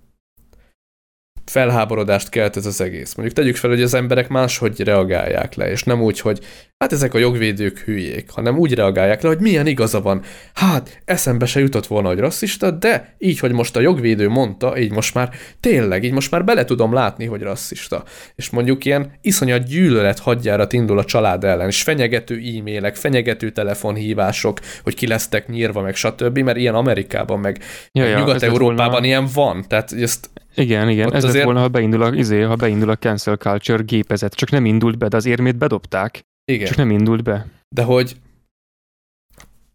[1.44, 3.14] felháborodást kelt ez az egész.
[3.14, 6.44] Mondjuk tegyük fel, hogy az emberek máshogy reagálják le, és nem úgy, hogy
[6.78, 10.22] hát ezek a jogvédők hülyék, hanem úgy reagálják le, hogy milyen igaza van.
[10.54, 14.92] Hát, eszembe se jutott volna, hogy rasszista, de így, hogy most a jogvédő mondta, így
[14.92, 18.04] most már tényleg, így most már bele tudom látni, hogy rasszista.
[18.34, 24.60] És mondjuk ilyen iszonyat gyűlölet hadjárat indul a család ellen, és fenyegető e-mailek, fenyegető telefonhívások,
[24.82, 27.58] hogy ki lesztek nyírva, meg stb., mert ilyen Amerikában, meg,
[27.92, 29.06] ja, ja, Nyugat-Európában volna...
[29.06, 29.64] ilyen van.
[29.68, 31.44] Tehát ezt igen, igen, ez azért...
[31.44, 35.08] volna, ha beindul, a, izé, ha beindul a cancel culture gépezet, csak nem indult be,
[35.08, 36.26] de az érmét bedobták.
[36.52, 36.66] Igen.
[36.66, 37.46] Csak nem indult be.
[37.68, 38.16] De hogy,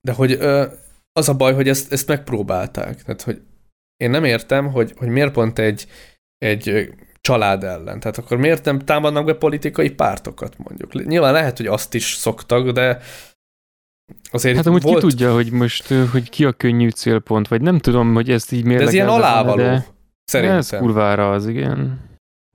[0.02, 0.66] de hogy ö,
[1.12, 3.04] az a baj, hogy ezt, ezt megpróbálták.
[3.04, 3.42] Tehát, hogy
[3.98, 5.88] én nem értem, hogy, hogy miért pont egy,
[6.38, 8.00] egy család ellen.
[8.00, 11.06] Tehát akkor miért nem támadnak be politikai pártokat, mondjuk.
[11.06, 13.00] Nyilván lehet, hogy azt is szoktak, de
[14.32, 14.96] azért Hát amúgy volt...
[14.96, 18.66] ki tudja, hogy most hogy ki a könnyű célpont, vagy nem tudom, hogy ezt így
[18.66, 19.56] miért De ez ilyen alávaló.
[19.56, 19.86] De...
[20.24, 20.58] Szerintem.
[20.58, 22.12] Ez kurvára az, igen.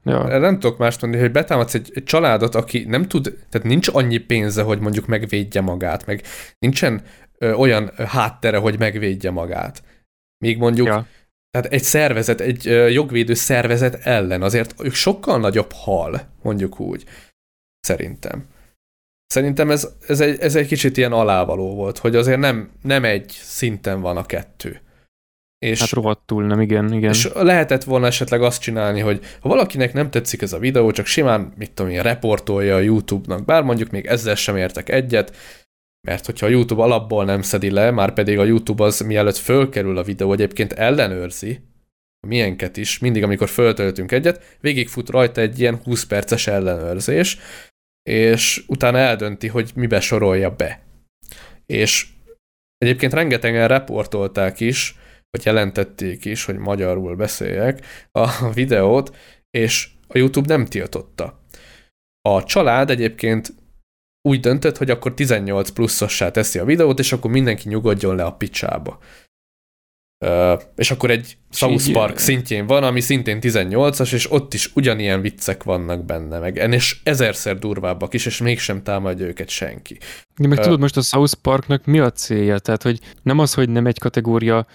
[0.08, 0.38] Ja.
[0.38, 4.18] Nem tudok mást mondani, hogy betámadsz egy, egy családot, aki nem tud, tehát nincs annyi
[4.18, 6.22] pénze, hogy mondjuk megvédje magát, meg
[6.58, 7.02] nincsen
[7.38, 9.82] ö, olyan háttere, hogy megvédje magát.
[10.44, 11.06] Míg mondjuk, ja.
[11.50, 17.04] tehát egy szervezet, egy ö, jogvédő szervezet ellen azért ők sokkal nagyobb hal, mondjuk úgy.
[17.80, 18.46] Szerintem.
[19.26, 23.28] Szerintem ez, ez, egy, ez egy kicsit ilyen alávaló volt, hogy azért nem, nem egy
[23.30, 24.80] szinten van a kettő.
[25.58, 27.10] És, hát rohadtul nem, igen, igen.
[27.10, 31.06] És lehetett volna esetleg azt csinálni, hogy ha valakinek nem tetszik ez a videó, csak
[31.06, 35.36] simán, mit tudom én, reportolja a YouTube-nak, bár mondjuk még ezzel sem értek egyet,
[36.06, 39.98] mert hogyha a YouTube alapból nem szedi le, már pedig a YouTube az mielőtt fölkerül
[39.98, 41.60] a videó, egyébként ellenőrzi,
[42.26, 47.38] milyenket is, mindig amikor föltöltünk egyet, végigfut rajta egy ilyen 20 perces ellenőrzés,
[48.02, 50.82] és utána eldönti, hogy mibe sorolja be.
[51.66, 52.06] És
[52.78, 54.96] egyébként rengetegen reportolták is,
[55.30, 59.16] vagy jelentették is, hogy magyarul beszéljek a videót,
[59.50, 61.42] és a YouTube nem tiltotta.
[62.28, 63.54] A család egyébként
[64.28, 68.32] úgy döntött, hogy akkor 18 pluszossá teszi a videót, és akkor mindenki nyugodjon le a
[68.32, 68.98] picsába.
[70.26, 75.20] Uh, és akkor egy South Park szintjén van, ami szintén 18-as, és ott is ugyanilyen
[75.20, 79.98] viccek vannak benne, meg és ezerszer durvábbak is, és mégsem támadja őket senki.
[80.36, 82.58] De meg uh, tudod, most a South Parknak mi a célja?
[82.58, 84.66] Tehát, hogy nem az, hogy nem egy kategória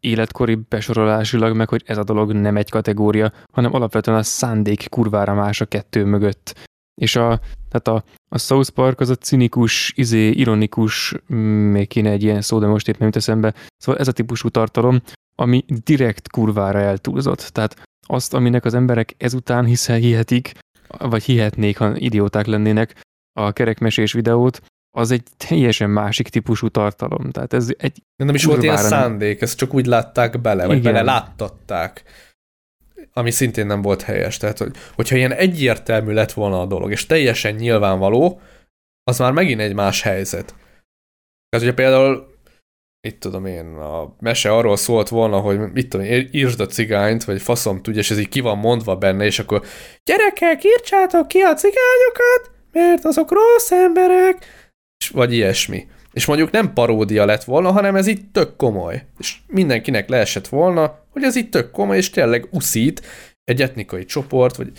[0.00, 5.34] életkori besorolásilag, meg hogy ez a dolog nem egy kategória, hanem alapvetően a szándék kurvára
[5.34, 6.68] más a kettő mögött.
[7.00, 11.14] És a, tehát a, a South Park az a cinikus, izé, ironikus,
[11.72, 13.54] még kéne egy ilyen szó, de most épp nem eszembe.
[13.76, 15.00] Szóval ez a típusú tartalom,
[15.34, 17.40] ami direkt kurvára eltúlzott.
[17.40, 20.52] Tehát azt, aminek az emberek ezután hiszel hihetik,
[20.98, 23.00] vagy hihetnék, ha idióták lennének,
[23.38, 24.60] a kerekmesés videót,
[24.96, 27.30] az egy teljesen másik típusú tartalom.
[27.30, 30.76] Tehát ez egy De nem is volt ilyen szándék, ezt csak úgy látták bele, vagy
[30.76, 30.92] Igen.
[30.92, 32.02] bele láttatták.
[33.12, 34.36] Ami szintén nem volt helyes.
[34.36, 38.40] Tehát, hogy, hogyha ilyen egyértelmű lett volna a dolog, és teljesen nyilvánvaló,
[39.02, 40.54] az már megint egy más helyzet.
[41.48, 42.34] Tehát ugye például
[43.00, 47.24] itt tudom én, a mese arról szólt volna, hogy mit tudom én, írd a cigányt,
[47.24, 49.64] vagy faszom tudja, és ez így ki van mondva benne, és akkor
[50.04, 54.64] gyerekek, írtsátok ki a cigányokat, mert azok rossz emberek,
[55.12, 55.86] vagy ilyesmi.
[56.12, 59.06] És mondjuk nem paródia lett volna, hanem ez itt tök komoly.
[59.18, 63.02] És mindenkinek leesett volna, hogy ez itt tök komoly, és tényleg uszít
[63.44, 64.72] egy etnikai csoport, vagy,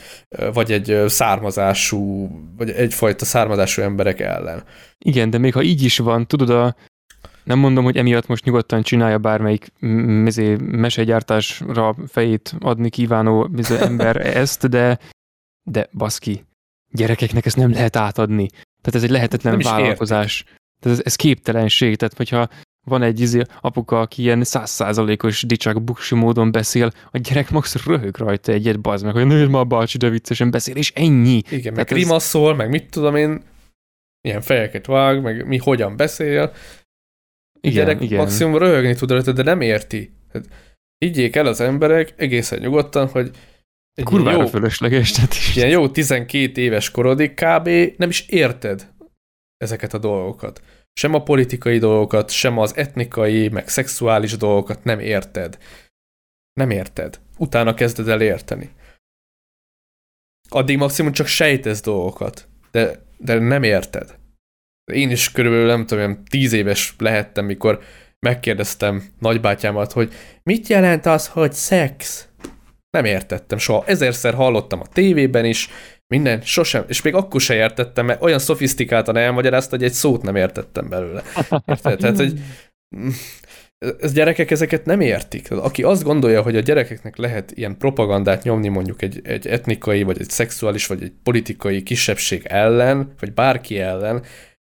[0.54, 4.64] vagy egy származású, vagy egyfajta származású emberek ellen.
[4.98, 6.76] Igen, de még ha így is van, tudod, a,
[7.44, 13.50] nem mondom, hogy emiatt most nyugodtan csinálja bármelyik mezé, mesegyártásra fejét adni kívánó
[13.80, 15.00] ember ezt, de,
[15.64, 16.46] de baszki,
[16.92, 18.48] gyerekeknek ezt nem lehet átadni.
[18.88, 20.44] Tehát ez egy lehetetlen nem vállalkozás.
[20.80, 21.96] Tehát ez, ez képtelenség.
[21.96, 22.50] Tehát, hogyha
[22.86, 28.18] van egy izé, apuka, aki ilyen százszázalékos dicsak buksi módon beszél, a gyerek max röhög
[28.18, 31.42] rajta egyet, bazd meg, hogy nőd ma a bácsi, de viccesen beszél, és ennyi.
[31.50, 32.34] Igen, Tehát meg ez...
[32.56, 33.42] meg mit tudom én,
[34.22, 36.54] milyen fejeket vág, meg mi hogyan beszél.
[37.62, 38.18] Igen, gyerek igen.
[38.18, 40.12] maximum röhögni tud rajta, de nem érti.
[40.34, 40.46] Hát,
[40.98, 43.32] higgyék el az emberek egészen nyugodtan, hogy
[43.98, 45.12] egy Kurvára jó, fölösleges.
[45.12, 45.56] Tehát is.
[45.56, 47.70] ilyen jó 12 éves korodig kb.
[47.98, 48.94] nem is érted
[49.58, 50.62] ezeket a dolgokat.
[50.94, 55.58] Sem a politikai dolgokat, sem az etnikai, meg szexuális dolgokat nem érted.
[56.54, 57.20] Nem érted.
[57.38, 58.70] Utána kezded el érteni.
[60.50, 64.18] Addig maximum csak sejtesz dolgokat, de, de nem érted.
[64.92, 67.84] Én is körülbelül nem tudom, olyan tíz éves lehettem, mikor
[68.20, 72.28] megkérdeztem nagybátyámat, hogy mit jelent az, hogy szex?
[72.90, 73.84] Nem értettem soha.
[73.86, 75.70] Ezerszer hallottam a tévében is,
[76.08, 80.36] minden, sosem, és még akkor se értettem, mert olyan szofisztikáltan elmagyarázta, hogy egy szót nem
[80.36, 81.24] értettem belőle.
[81.66, 81.98] Érted?
[81.98, 82.40] Tehát, hogy
[84.00, 85.52] ez gyerekek ezeket nem értik.
[85.52, 90.20] Aki azt gondolja, hogy a gyerekeknek lehet ilyen propagandát nyomni mondjuk egy, egy etnikai, vagy
[90.20, 94.24] egy szexuális, vagy egy politikai kisebbség ellen, vagy bárki ellen,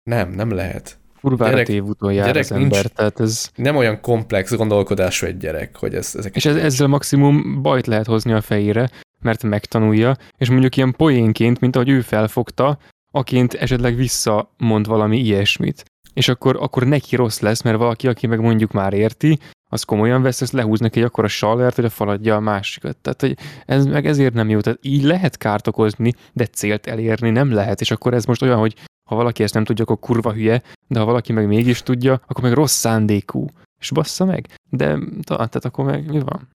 [0.02, 0.98] nem, nem lehet.
[1.22, 3.50] Kurvára gyerek- tévúton jár gyerek az ember, nincs- tehát ez...
[3.54, 8.06] Nem olyan komplex gondolkodású egy gyerek, hogy ez, ezek És ez, ezzel maximum bajt lehet
[8.06, 12.78] hozni a fejére, mert megtanulja, és mondjuk ilyen poénként, mint ahogy ő felfogta,
[13.12, 15.84] aként esetleg visszamond valami ilyesmit.
[16.14, 19.38] És akkor, akkor neki rossz lesz, mert valaki, aki meg mondjuk már érti,
[19.70, 22.96] az komolyan vesz, ezt lehúz neki egy akkora sallert, hogy a faladja a másikat.
[22.96, 24.60] Tehát hogy ez meg ezért nem jó.
[24.60, 27.80] Tehát így lehet kárt okozni, de célt elérni nem lehet.
[27.80, 28.74] És akkor ez most olyan, hogy
[29.08, 32.42] ha valaki ezt nem tudja, akkor kurva hülye, de ha valaki meg mégis tudja, akkor
[32.42, 33.46] meg rossz szándékú.
[33.80, 34.48] És bassza meg.
[34.70, 36.48] De ta- tehát akkor meg mi van?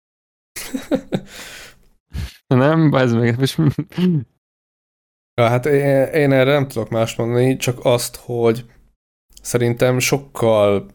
[2.48, 3.40] Nem, ez meg.
[3.40, 3.58] Most...
[5.42, 8.66] Ja, hát én, én erre nem tudok más mondani, csak azt, hogy
[9.42, 10.86] szerintem sokkal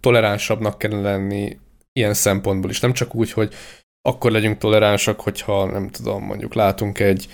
[0.00, 1.58] toleránsabbnak kellene lenni
[1.92, 2.80] ilyen szempontból is.
[2.80, 3.54] Nem csak úgy, hogy
[4.02, 7.28] akkor legyünk toleránsak, hogyha nem tudom, mondjuk látunk egy,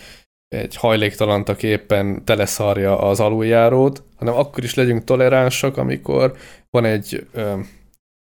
[0.48, 6.36] egy hajléktalant, aki éppen teleszarja az aluljárót, hanem akkor is legyünk toleránsak, amikor
[6.70, 7.60] van egy ö,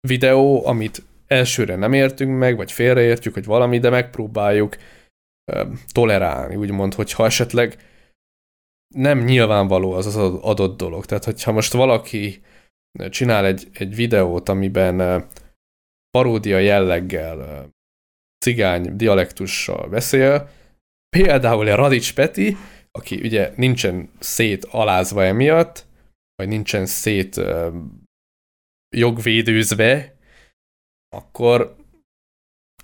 [0.01, 4.77] videó, amit elsőre nem értünk meg, vagy félreértjük, hogy valami, de megpróbáljuk
[5.53, 7.79] ö, tolerálni, úgymond, hogyha esetleg
[8.95, 11.05] nem nyilvánvaló az az adott dolog.
[11.05, 12.43] Tehát, hogyha most valaki
[13.09, 15.27] csinál egy, egy videót, amiben
[16.11, 17.69] paródia jelleggel
[18.45, 20.49] cigány dialektussal beszél,
[21.15, 22.57] például a Radics Peti,
[22.91, 25.87] aki ugye nincsen szét alázva emiatt,
[26.35, 27.79] vagy nincsen szét ö,
[28.97, 30.17] jogvédőzve,
[31.17, 31.77] akkor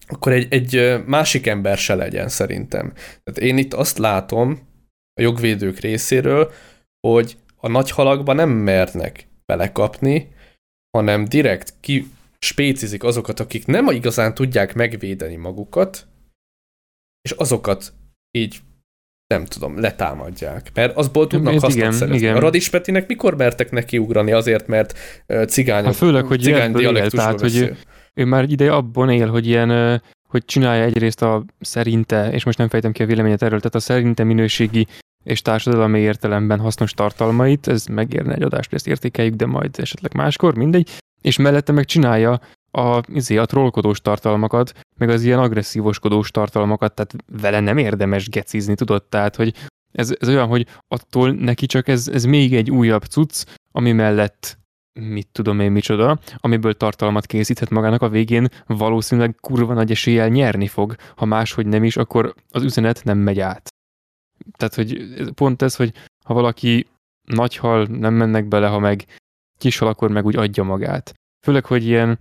[0.06, 2.92] akkor egy, egy másik ember se legyen szerintem.
[2.92, 4.68] Tehát én itt azt látom
[5.14, 6.52] a jogvédők részéről,
[7.06, 10.34] hogy a nagy halakba nem mernek belekapni,
[10.90, 16.06] hanem direkt ki spécizik azokat, akik nem igazán tudják megvédeni magukat,
[17.22, 17.92] és azokat
[18.30, 18.58] így
[19.26, 20.70] nem tudom, letámadják.
[20.74, 22.16] Mert azból tudnak Ez hasznot igen, szerezni.
[22.16, 22.36] igen.
[22.36, 26.60] A Radis Petinek mikor mertek neki ugrani azért, mert ö, cigány, Hát főleg, hogy cigány
[26.68, 27.76] ebből él, dialektusba tehát, hogy beszél.
[28.14, 32.68] ő már ideje abban él, hogy ilyen, hogy csinálja egyrészt a szerinte, és most nem
[32.68, 34.86] fejtem ki a véleményet erről, tehát a szerinte minőségi
[35.24, 40.54] és társadalmi értelemben hasznos tartalmait, ez megérne egy adást, ezt értékeljük, de majd esetleg máskor,
[40.56, 40.88] mindegy,
[41.22, 42.40] és mellette meg csinálja
[42.70, 48.74] a, izé, a trollkodós tartalmakat, meg az ilyen agresszívoskodós tartalmakat, tehát vele nem érdemes gecizni,
[48.74, 49.02] tudod?
[49.04, 49.54] Tehát, hogy
[49.92, 54.58] ez, ez olyan, hogy attól neki csak ez, ez még egy újabb cucc, ami mellett
[55.00, 60.66] mit tudom én micsoda, amiből tartalmat készíthet magának a végén, valószínűleg kurva nagy eséllyel nyerni
[60.66, 63.68] fog, ha máshogy nem is, akkor az üzenet nem megy át.
[64.56, 65.92] Tehát, hogy pont ez, hogy
[66.24, 66.86] ha valaki
[67.28, 69.04] nagy hal, nem mennek bele, ha meg
[69.58, 71.12] kis hal, akkor meg úgy adja magát.
[71.46, 72.18] Főleg, hogy ilyen,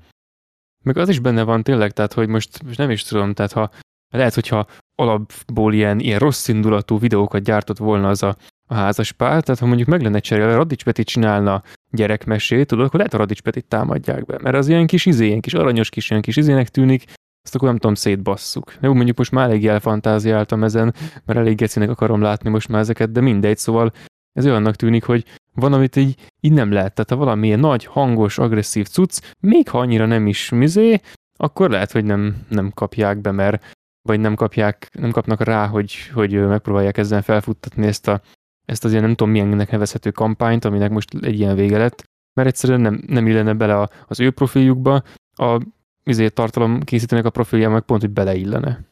[0.83, 3.69] meg az is benne van tényleg, tehát, hogy most, most nem is tudom, tehát ha
[4.09, 4.65] lehet, hogyha
[4.95, 8.35] alapból ilyen, ilyen rossz indulatú videókat gyártott volna az a,
[8.67, 12.97] a házas pár, tehát ha mondjuk meg lenne cserélve, Radics Peti csinálna gyerekmesét, tudod, akkor
[12.97, 16.09] lehet a Radics Petit támadják be, mert az ilyen kis izé, ilyen kis aranyos kis,
[16.09, 17.03] ilyen kis izének tűnik,
[17.43, 18.73] azt akkor nem tudom, szétbasszuk.
[18.81, 20.93] Jó, mondjuk most már elég elfantáziáltam ezen,
[21.25, 23.91] mert elég gecinek akarom látni most már ezeket, de mindegy, szóval
[24.39, 26.93] ez olyannak tűnik, hogy van, amit így, így nem lehet.
[26.93, 30.99] Tehát ha valamilyen nagy, hangos, agresszív cucc, még ha annyira nem is mizé,
[31.37, 33.63] akkor lehet, hogy nem, nem kapják be, mert
[34.01, 38.21] vagy nem kapják, nem kapnak rá, hogy, hogy megpróbálják ezzel felfuttatni ezt, a,
[38.65, 42.47] ezt az ilyen nem tudom milyennek nevezhető kampányt, aminek most egy ilyen vége lett, mert
[42.47, 45.61] egyszerűen nem, nem illene bele a, az ő profiljukba, a
[46.03, 48.87] izé, tartalom készítőnek a profilja meg pont, hogy beleillene.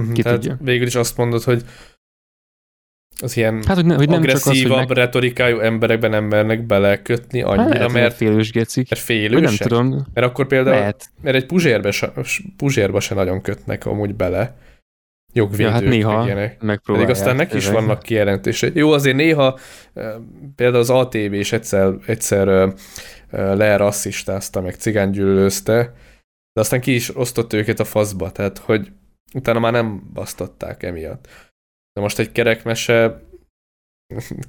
[0.00, 0.58] Mhm, Ki Tehát tudja.
[0.60, 1.64] végül is azt mondod, hogy
[3.20, 4.96] az ilyen Hát, hogy, ne, hogy nem csak az, hogy agresszívabb meg...
[4.96, 8.90] retorikájú emberekben nem mernek belekötni annyira, Hát, lehet, mert, félős gecik.
[8.90, 9.66] mert Vagy nem félősek.
[9.66, 11.08] tudom, Mert akkor például, lehet.
[11.22, 12.12] mert egy puzsérbe se,
[12.56, 14.56] puzsérba se nagyon kötnek amúgy bele.
[15.32, 16.26] jogvédők, Ja, hát néha.
[16.84, 18.70] Pedig aztán neki is vannak kijelentései.
[18.74, 19.58] Jó, azért néha
[20.56, 22.72] például az ATV is egyszer, egyszer
[23.30, 25.94] lerasszistázta, meg cigánygyűlölözte,
[26.52, 28.88] de aztán ki is osztott őket a faszba, tehát hogy
[29.34, 31.28] utána már nem basztatták emiatt.
[31.92, 33.22] De most egy kerekmese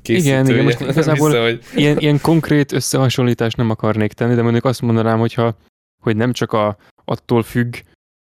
[0.01, 4.41] készítője, Igen, igen, most igazából- hiszem, hogy Ilyen, ilyen konkrét összehasonlítást nem akarnék tenni, de
[4.41, 5.57] mondjuk azt mondanám, hogyha,
[6.01, 7.75] hogy nem csak a, attól függ,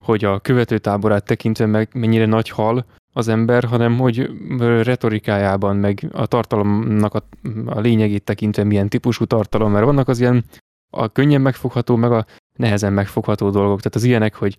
[0.05, 6.27] hogy a követőtáborát tekintve meg mennyire nagy hal az ember, hanem hogy retorikájában, meg a
[6.27, 7.23] tartalomnak a,
[7.67, 10.45] a lényegét tekintve milyen típusú tartalom, mert vannak az ilyen
[10.91, 12.27] a könnyen megfogható, meg a
[12.59, 13.79] nehezen megfogható dolgok.
[13.79, 14.57] Tehát az ilyenek, hogy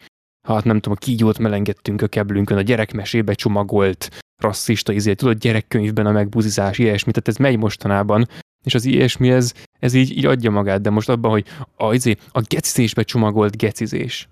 [0.48, 4.10] hát nem tudom, a kígyót melengettünk a keblünkön, a gyerekmesébe csomagolt
[4.42, 8.28] rasszista izé, tudod, gyerekkönyvben a megbuzizás, ilyesmi, tehát ez megy mostanában,
[8.64, 12.16] és az ilyesmi, ez, ez így, így adja magát, de most abban, hogy a, izé,
[12.32, 14.28] a gecizésbe csomagolt gecizés.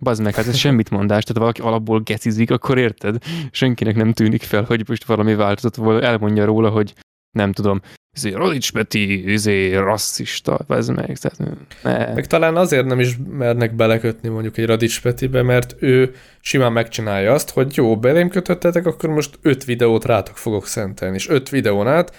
[0.00, 3.22] Bazd meg, hát ez semmit mondás, tehát valaki alapból gecizik, akkor érted?
[3.50, 6.94] Senkinek nem tűnik fel, hogy most valami változat volna, elmondja róla, hogy
[7.30, 7.80] nem tudom,
[8.16, 12.14] izé, Rodics Peti, izé, rasszista, bazd meg, tehát ne.
[12.14, 17.32] Meg talán azért nem is mernek belekötni mondjuk egy Radics Petibe, mert ő simán megcsinálja
[17.32, 21.88] azt, hogy jó, belém kötöttetek, akkor most öt videót rátok fogok szentelni, és öt videón
[21.88, 22.16] át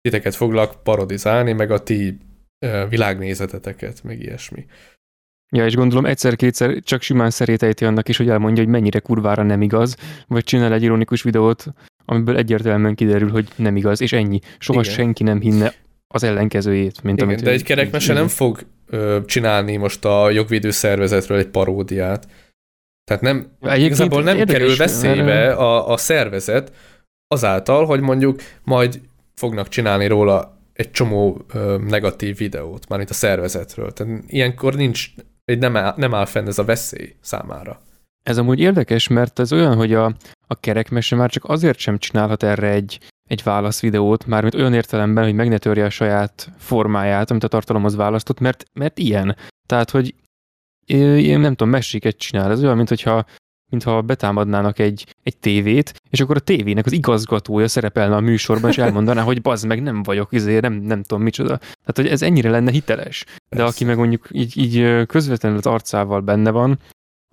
[0.00, 2.18] titeket foglak parodizálni, meg a ti
[2.88, 4.66] világnézeteteket, meg ilyesmi.
[5.52, 9.62] Ja, és gondolom egyszer-kétszer csak simán szerétejti annak is, hogy elmondja, hogy mennyire kurvára nem
[9.62, 11.66] igaz, vagy csinál egy ironikus videót,
[12.04, 14.38] amiből egyértelműen kiderül, hogy nem igaz, és ennyi.
[14.58, 14.92] Soha Igen.
[14.92, 15.74] senki nem hinne
[16.08, 20.70] az ellenkezőjét, mint Igen, amit de egy kerekmese nem fog ö, csinálni most a jogvédő
[20.70, 22.28] szervezetről egy paródiát.
[23.04, 26.72] Tehát nem, Egyébként igazából nem kerül veszélybe mert- a, a szervezet
[27.26, 29.00] azáltal, hogy mondjuk majd
[29.34, 33.92] fognak csinálni róla egy csomó ö, negatív videót, mármint a szervezetről.
[33.92, 35.10] Tehát ilyenkor nincs,
[35.44, 37.80] egy nem, áll, nem áll fenn ez a veszély számára.
[38.24, 40.04] Ez amúgy érdekes, mert ez olyan, hogy a,
[40.46, 45.34] a kerekmese már csak azért sem csinálhat erre egy, egy válaszvideót, mármint olyan értelemben, hogy
[45.34, 49.36] meg ne törje a saját formáját, amit a tartalomhoz választott, mert, mert ilyen.
[49.66, 50.14] Tehát, hogy
[50.86, 52.50] én nem tudom, meséket csinál.
[52.50, 53.24] Ez olyan, mint hogyha
[53.70, 58.78] mintha betámadnának egy, egy tévét, és akkor a tévének az igazgatója szerepelne a műsorban, és
[58.78, 61.56] elmondaná, hogy bazd meg, nem vagyok, izé, nem, nem tudom micsoda.
[61.56, 63.24] Tehát, hogy ez ennyire lenne hiteles.
[63.24, 63.64] De Persze.
[63.64, 66.78] aki meg mondjuk így, így közvetlenül az arcával benne van,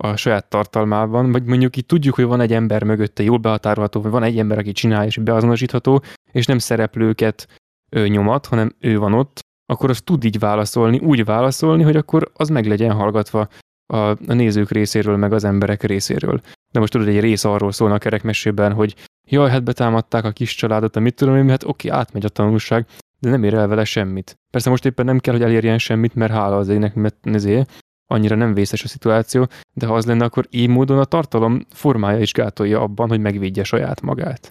[0.04, 4.10] a saját tartalmában, vagy mondjuk itt tudjuk, hogy van egy ember mögötte jól behatárolható, vagy
[4.10, 7.46] van egy ember, aki csinálja és beazonosítható, és nem szereplőket
[7.90, 12.30] ő nyomat, hanem ő van ott, akkor az tud így válaszolni, úgy válaszolni, hogy akkor
[12.34, 13.48] az meg legyen hallgatva
[13.86, 16.40] a, a nézők részéről, meg az emberek részéről.
[16.72, 18.94] De most tudod, egy rész arról szólna a kerekmesében, hogy
[19.28, 22.86] jaj, hát betámadták a kis családot, a mit tudom én, hát oké, átmegy a tanulság,
[23.18, 24.38] de nem ér el vele semmit.
[24.50, 27.82] Persze most éppen nem kell, hogy elérjen semmit, mert hála az égnek, mert ezért
[28.12, 32.20] annyira nem vészes a szituáció, de ha az lenne, akkor így módon a tartalom formája
[32.20, 34.48] is gátolja abban, hogy megvédje saját magát.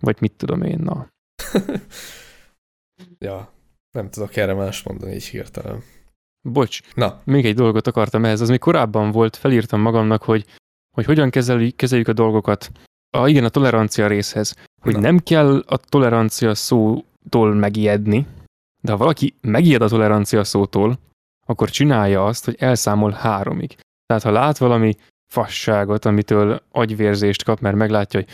[0.00, 1.08] Vagy mit tudom én, na.
[3.26, 3.52] ja,
[3.90, 5.82] nem tudok erre más mondani így hirtelen.
[6.42, 10.44] Bocs, Na, még egy dolgot akartam ehhez, az még korábban volt, felírtam magamnak, hogy,
[10.90, 12.70] hogy hogyan kezeljük, kezeljük a dolgokat.
[13.16, 15.00] A, igen, a tolerancia részhez, hogy Na.
[15.00, 18.26] nem kell a tolerancia szótól megijedni,
[18.80, 20.98] de ha valaki megijed a tolerancia szótól,
[21.50, 23.76] akkor csinálja azt, hogy elszámol háromig.
[24.06, 24.94] Tehát ha lát valami
[25.32, 28.28] fasságot, amitől agyvérzést kap, mert meglátja, hogy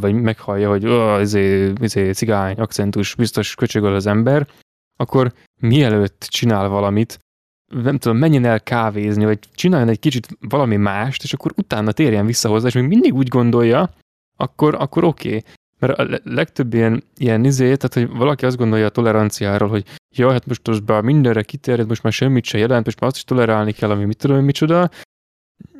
[0.00, 4.48] vagy meghallja, hogy oh, izé, izé, cigány, akcentus, biztos köcsögöl az ember,
[4.96, 7.18] akkor mielőtt csinál valamit,
[7.72, 12.26] nem tudom, menjen el kávézni, vagy csináljon egy kicsit valami mást, és akkor utána térjen
[12.26, 13.90] vissza hozzá, és még mindig úgy gondolja,
[14.36, 15.28] akkor, akkor oké.
[15.28, 15.42] Okay.
[15.86, 19.84] Mert a le- legtöbb ilyen, ilyen izé, tehát hogy valaki azt gondolja a toleranciáról, hogy
[20.16, 23.18] jaj, hát most az bár mindenre kiterjed, most már semmit se jelent, most már azt
[23.18, 24.90] is tolerálni kell, ami mit tudom, micsoda.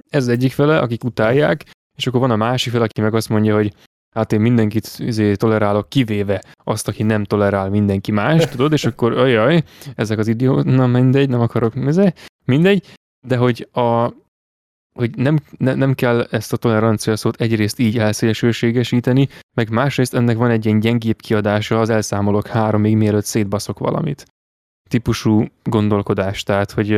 [0.08, 1.64] Ez az egyik fele, akik utálják,
[1.96, 3.72] és akkor van a másik fele, aki meg azt mondja, hogy
[4.14, 9.18] hát én mindenkit izé, tolerálok, kivéve azt, aki nem tolerál mindenki más, tudod, és akkor
[9.18, 9.62] ajaj,
[9.94, 12.12] ezek az idiót, na mindegy, nem akarok, izé,
[12.44, 12.86] mindegy,
[13.26, 14.12] de hogy a,
[14.98, 20.36] hogy nem, ne, nem kell ezt a tolerancia szót egyrészt így elszélsőségesíteni, meg másrészt ennek
[20.36, 24.24] van egy ilyen gyengébb kiadása, az elszámolok háromig, mielőtt szétbaszok valamit.
[24.88, 26.88] Típusú gondolkodás, tehát, hogy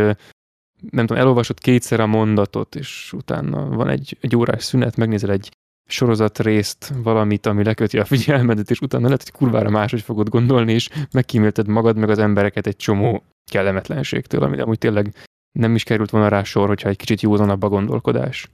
[0.90, 5.50] nem tudom, elolvasod kétszer a mondatot, és utána van egy, egy órás szünet, megnézel egy
[5.88, 10.72] sorozat részt, valamit, ami leköti a figyelmedet, és utána lehet, hogy kurvára máshogy fogod gondolni,
[10.72, 15.14] és megkímélted magad, meg az embereket egy csomó kellemetlenségtől, ami amúgy tényleg
[15.56, 18.50] nem is került volna rá sor, hogyha egy kicsit józanabb a gondolkodás.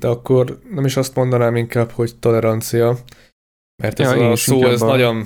[0.00, 2.98] de akkor nem is azt mondanám inkább, hogy tolerancia,
[3.82, 5.24] mert ez Ja, a szó, ez a- nagyon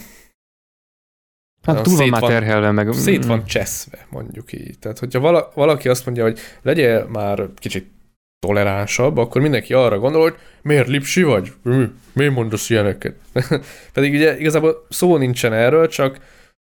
[1.62, 2.92] Hát túl van már terhelve, meg...
[2.92, 4.78] szét van cseszve, mondjuk így.
[4.78, 7.90] Tehát, hogyha vala, valaki azt mondja, hogy legyél már kicsit
[8.38, 11.52] toleránsabb, akkor mindenki arra gondol, hogy miért lipsi vagy?
[11.62, 13.14] Mi, miért mondasz ilyeneket?
[13.92, 16.20] Pedig ugye igazából szó nincsen erről, csak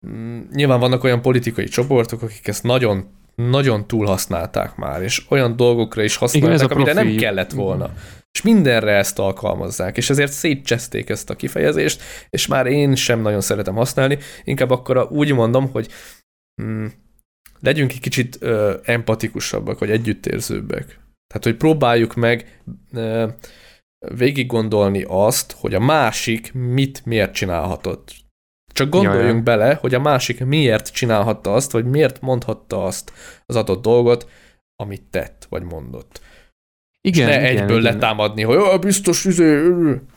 [0.06, 6.02] mm, nyilván vannak olyan politikai csoportok, akik ezt nagyon nagyon túlhasználták már, és olyan dolgokra
[6.02, 7.84] is használták, Igen, amire nem kellett volna.
[7.84, 7.96] Igen.
[8.32, 13.40] És mindenre ezt alkalmazzák, és ezért szétcseszték ezt a kifejezést, és már én sem nagyon
[13.40, 15.88] szeretem használni, inkább akkor úgy mondom, hogy
[16.62, 16.86] mm,
[17.60, 20.84] legyünk egy kicsit ö, empatikusabbak, vagy együttérzőbbek.
[21.26, 22.60] Tehát, hogy próbáljuk meg
[22.92, 23.28] ö,
[24.14, 28.14] végig gondolni azt, hogy a másik mit miért csinálhatott.
[28.74, 29.56] Csak gondoljunk Jaj.
[29.56, 33.12] bele, hogy a másik miért csinálhatta azt, vagy miért mondhatta azt
[33.46, 34.28] az adott dolgot,
[34.76, 36.20] amit tett, vagy mondott.
[37.00, 37.92] Igen, ne igen, egyből igen.
[37.92, 39.60] letámadni, hogy biztos, izé,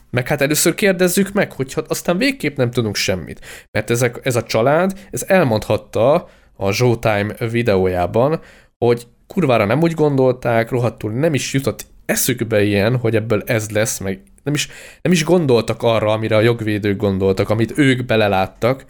[0.09, 3.65] meg hát először kérdezzük meg, hogy aztán végképp nem tudunk semmit.
[3.71, 8.39] Mert ezek, ez a család, ez elmondhatta a Showtime videójában,
[8.77, 13.99] hogy kurvára nem úgy gondolták, rohadtul nem is jutott eszükbe ilyen, hogy ebből ez lesz,
[13.99, 14.69] meg nem is,
[15.01, 18.85] nem is gondoltak arra, amire a jogvédők gondoltak, amit ők beleláttak,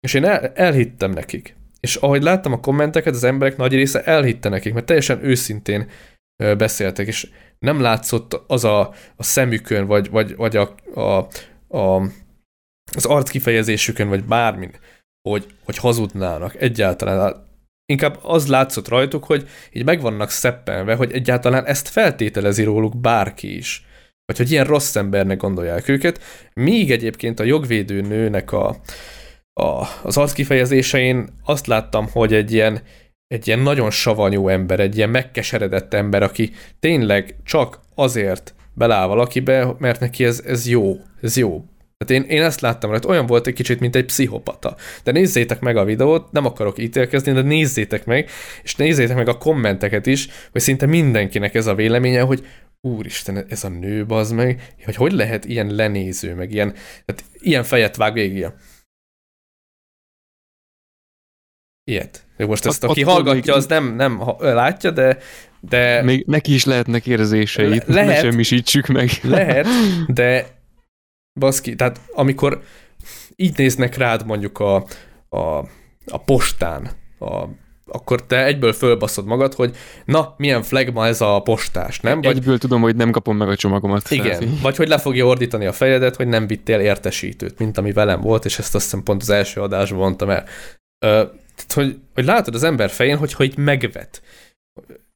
[0.00, 1.56] és én el, elhittem nekik.
[1.80, 5.88] És ahogy láttam a kommenteket, az emberek nagy része elhitte nekik, mert teljesen őszintén
[6.36, 8.80] beszéltek, és nem látszott az a,
[9.16, 11.28] a szemükön, vagy, vagy, vagy a, a,
[11.78, 12.02] a,
[12.94, 14.70] az arckifejezésükön, vagy bármin,
[15.28, 17.50] hogy, hogy hazudnának egyáltalán.
[17.92, 23.56] Inkább az látszott rajtuk, hogy így meg vannak szeppenve, hogy egyáltalán ezt feltételezi róluk bárki
[23.56, 23.86] is.
[24.24, 26.20] Vagy hogy ilyen rossz embernek gondolják őket,
[26.54, 28.76] míg egyébként a jogvédő nőnek a,
[29.52, 32.80] a, az arckifejezésein azt láttam, hogy egy ilyen,
[33.26, 36.50] egy ilyen nagyon savanyú ember, egy ilyen megkeseredett ember, aki
[36.80, 41.64] tényleg csak azért beláll valakibe, mert neki ez, ez jó, ez jó.
[42.04, 44.76] Tehát én, én ezt láttam hogy olyan volt egy kicsit, mint egy pszichopata.
[45.04, 48.30] De nézzétek meg a videót, nem akarok ítélkezni, de nézzétek meg,
[48.62, 52.46] és nézzétek meg a kommenteket is, hogy szinte mindenkinek ez a véleménye, hogy
[52.82, 56.72] úristen, ez a nő, bazd meg, hogy hogy lehet ilyen lenéző, meg ilyen,
[57.04, 58.46] tehát ilyen fejet vág végig.
[61.84, 62.26] Ilyet.
[62.36, 65.18] Jó, most ezt, aki hallgatja, az nem, nem látja, de,
[65.60, 66.02] de...
[66.02, 69.10] Még neki is lehetnek érzéseit, le, lehet, ne semmisítsük meg.
[69.22, 69.66] Lehet,
[70.06, 70.46] de
[71.40, 72.62] baszki, tehát amikor
[73.36, 74.86] így néznek rád mondjuk a,
[75.28, 75.58] a,
[76.06, 77.44] a postán, a
[77.92, 82.20] akkor te egyből fölbaszod magad, hogy na, milyen flagma ez a postás, nem?
[82.20, 82.36] Vagy...
[82.36, 84.10] Egyből tudom, hogy nem kapom meg a csomagomat.
[84.10, 88.20] Igen, vagy hogy le fogja ordítani a fejedet, hogy nem vittél értesítőt, mint ami velem
[88.20, 90.44] volt, és ezt azt hiszem pont az első adásban mondtam el.
[91.04, 91.24] Ö,
[91.56, 94.22] tehát, hogy, hogy látod az ember fején, hogy, hogy megvet.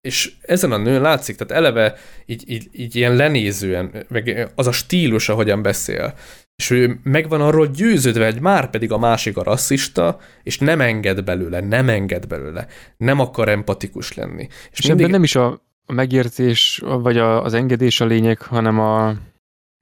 [0.01, 1.97] És ezen a nőn látszik, tehát eleve
[2.27, 6.15] így, így, így ilyen lenézően, meg az a stílus, ahogyan beszél,
[6.57, 11.25] és ő megvan arról győződve, hogy már pedig a másik a rasszista, és nem enged
[11.25, 14.49] belőle, nem enged belőle, nem akar empatikus lenni.
[14.71, 15.01] És, és mindig...
[15.01, 19.15] ebben nem is a, megértés, vagy a, az engedés a lényeg, hanem a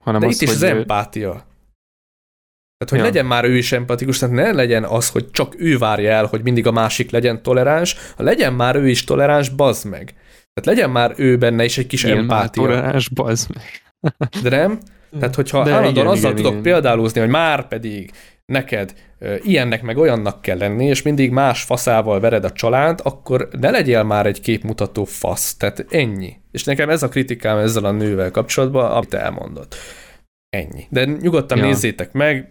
[0.03, 1.29] hanem De az, itt is az empátia.
[2.77, 3.03] Tehát, hogy ja.
[3.03, 6.41] legyen már ő is empatikus, tehát ne legyen az, hogy csak ő várja el, hogy
[6.43, 10.13] mindig a másik legyen toleráns, ha legyen már ő is toleráns, bazd meg.
[10.53, 12.63] Tehát legyen már ő benne is egy kis Ilyen empátia.
[12.63, 13.63] toleráns, bazd meg.
[14.41, 14.79] De nem?
[15.19, 16.63] Tehát, hogyha De állandóan igen, azzal igen, tudok igen.
[16.63, 18.11] példálózni, hogy már pedig
[18.45, 18.93] neked
[19.41, 24.03] ilyennek meg olyannak kell lenni, és mindig más faszával vered a család, akkor ne legyél
[24.03, 25.57] már egy képmutató fasz.
[25.57, 26.35] Tehát ennyi.
[26.51, 29.75] És nekem ez a kritikám ezzel a nővel kapcsolatban, amit elmondott.
[30.49, 30.85] Ennyi.
[30.89, 31.65] De nyugodtan ja.
[31.65, 32.47] nézzétek meg,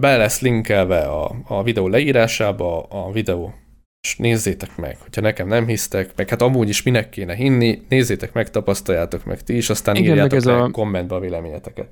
[0.00, 3.54] be lesz linkelve a, a videó leírásába a videó
[4.02, 8.32] és nézzétek meg, hogyha nekem nem hisztek, meg hát amúgy is minek kéne hinni, nézzétek
[8.32, 10.70] meg, tapasztaljátok meg ti is, aztán Igen, írjátok meg ez a...
[10.70, 11.88] kommentbe a véleményeteket.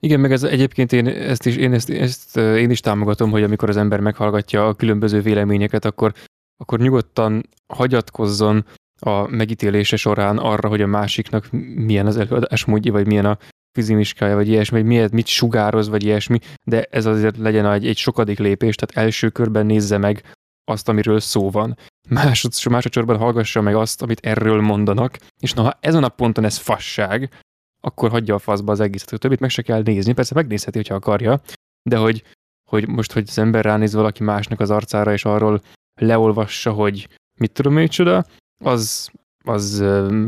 [0.00, 3.68] Igen, meg ez egyébként én ezt is, én ezt, ezt én is támogatom, hogy amikor
[3.68, 6.12] az ember meghallgatja a különböző véleményeket, akkor,
[6.56, 8.64] akkor nyugodtan hagyatkozzon
[9.00, 13.38] a megítélése során arra, hogy a másiknak milyen az előadásmódja, vagy milyen a
[13.78, 17.96] fizimiskája, vagy ilyesmi, vagy miért, mit sugároz, vagy ilyesmi, de ez azért legyen egy, egy
[17.96, 20.22] sokadik lépés, tehát első körben nézze meg
[20.64, 21.76] azt, amiről szó van.
[22.08, 26.56] Másod, másodszorban hallgassa meg azt, amit erről mondanak, és na, ha ezen a ponton ez
[26.56, 27.42] fasság,
[27.80, 30.12] akkor hagyja a faszba az egészet, a többit meg se kell nézni.
[30.12, 31.40] Persze megnézheti, hogyha akarja,
[31.82, 32.22] de hogy,
[32.70, 35.62] hogy most, hogy az ember ránéz valaki másnak az arcára, és arról
[36.00, 37.08] leolvassa, hogy
[37.38, 38.24] mit tudom én csoda,
[38.64, 39.10] az,
[39.44, 39.80] az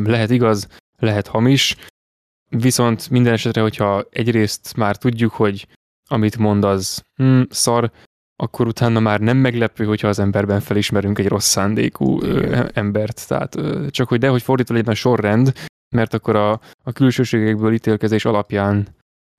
[0.05, 0.69] lehet igaz,
[0.99, 1.77] lehet hamis,
[2.49, 5.69] viszont minden esetre, hogyha egyrészt már tudjuk, hogy
[6.09, 7.93] amit mond az hm, szar,
[8.37, 13.29] akkor utána már nem meglepő, hogyha az emberben felismerünk egy rossz szándékú ö, embert.
[13.29, 15.53] Tehát ö, csak hogy de, hogy fordítva legyen a sorrend,
[15.95, 18.89] mert akkor a, a külsőségekből ítélkezés alapján,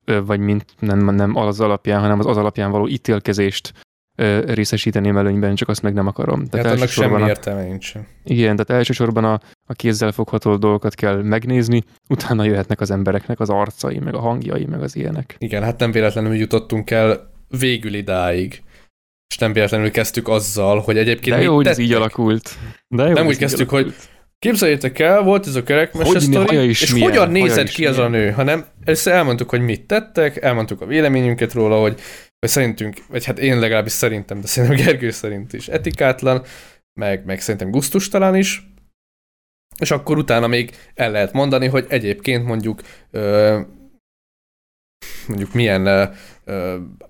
[0.04, 3.72] ö, vagy mint nem, nem az alapján, hanem az az alapján való ítélkezést
[4.16, 6.46] ö, részesíteném előnyben, csak azt meg nem akarom.
[6.46, 8.06] Tehát hát annak semmi értelme nincsen.
[8.24, 13.50] Igen, tehát elsősorban a, a kézzel fogható dolgokat kell megnézni, utána jöhetnek az embereknek az
[13.50, 15.34] arcai, meg a hangjai, meg az ilyenek.
[15.38, 18.62] Igen, hát nem véletlenül jutottunk el végül idáig.
[19.28, 22.58] És nem véletlenül kezdtük azzal, hogy egyébként De jó, hogy ez így alakult.
[22.88, 23.94] De jó, nem úgy kezdtük, alakult.
[23.94, 24.08] hogy
[24.38, 27.92] Képzeljétek el, volt ez a kerekmese sztori, és milyen, hogyan nézett ki milyen.
[27.92, 32.00] az a nő, hanem ezt elmondtuk, hogy mit tettek, elmondtuk a véleményünket róla, hogy,
[32.38, 36.42] hogy szerintünk, vagy hát én legalábbis szerintem, de szerintem Gergő szerint is etikátlan,
[37.00, 38.66] meg, meg szerintem guztustalan is,
[39.78, 43.60] és akkor utána még el lehet mondani, hogy egyébként mondjuk ö,
[45.26, 46.14] mondjuk milyen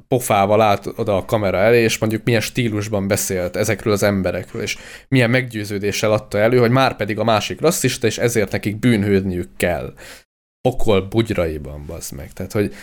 [0.08, 4.78] pofával állt oda a kamera elé, és mondjuk milyen stílusban beszélt ezekről az emberekről, és
[5.08, 9.94] milyen meggyőződéssel adta elő, hogy már pedig a másik rasszista, és ezért nekik bűnhődniük kell.
[10.68, 12.32] Okol bugyraiban, bazd meg.
[12.32, 12.74] Tehát, hogy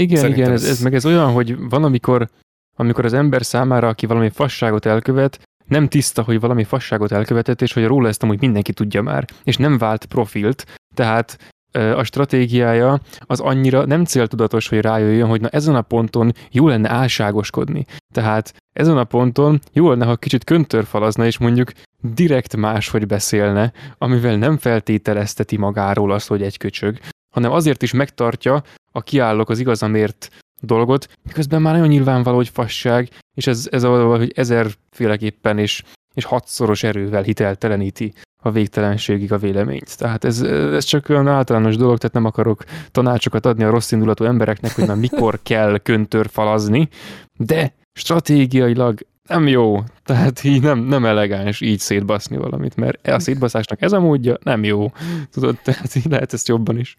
[0.00, 2.28] igen, igen, ez, ez, meg ez olyan, hogy van, amikor,
[2.76, 7.72] amikor az ember számára, aki valami fasságot elkövet, nem tiszta, hogy valami fasságot elkövetett, és
[7.72, 11.38] hogy róla ezt amúgy mindenki tudja már, és nem vált profilt, tehát
[11.72, 16.90] a stratégiája az annyira nem céltudatos, hogy rájöjjön, hogy na ezen a ponton jó lenne
[16.90, 17.86] álságoskodni.
[18.14, 24.36] Tehát ezen a ponton jó lenne, ha kicsit köntörfalazna, és mondjuk direkt máshogy beszélne, amivel
[24.36, 26.98] nem feltételezteti magáról azt, hogy egy köcsög,
[27.34, 28.62] hanem azért is megtartja
[28.92, 30.28] a kiállok az igazamért
[30.60, 35.82] dolgot, miközben már nagyon nyilvánvaló, hogy fasság, és ez, ez a, hogy ezerféleképpen és,
[36.14, 39.98] és hatszoros erővel hitelteleníti a végtelenségig a véleményt.
[39.98, 44.24] Tehát ez, ez csak olyan általános dolog, tehát nem akarok tanácsokat adni a rossz indulatú
[44.24, 46.88] embereknek, hogy már mikor kell köntörfalazni,
[47.36, 53.82] de stratégiailag nem jó, tehát így nem, nem elegáns így szétbaszni valamit, mert a szétbaszásnak
[53.82, 54.92] ez a módja nem jó.
[55.30, 56.96] Tudod, tehát így lehet ezt jobban is.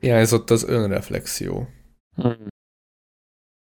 [0.00, 1.68] Hiányzott az önreflexió.
[2.16, 2.46] Hmm.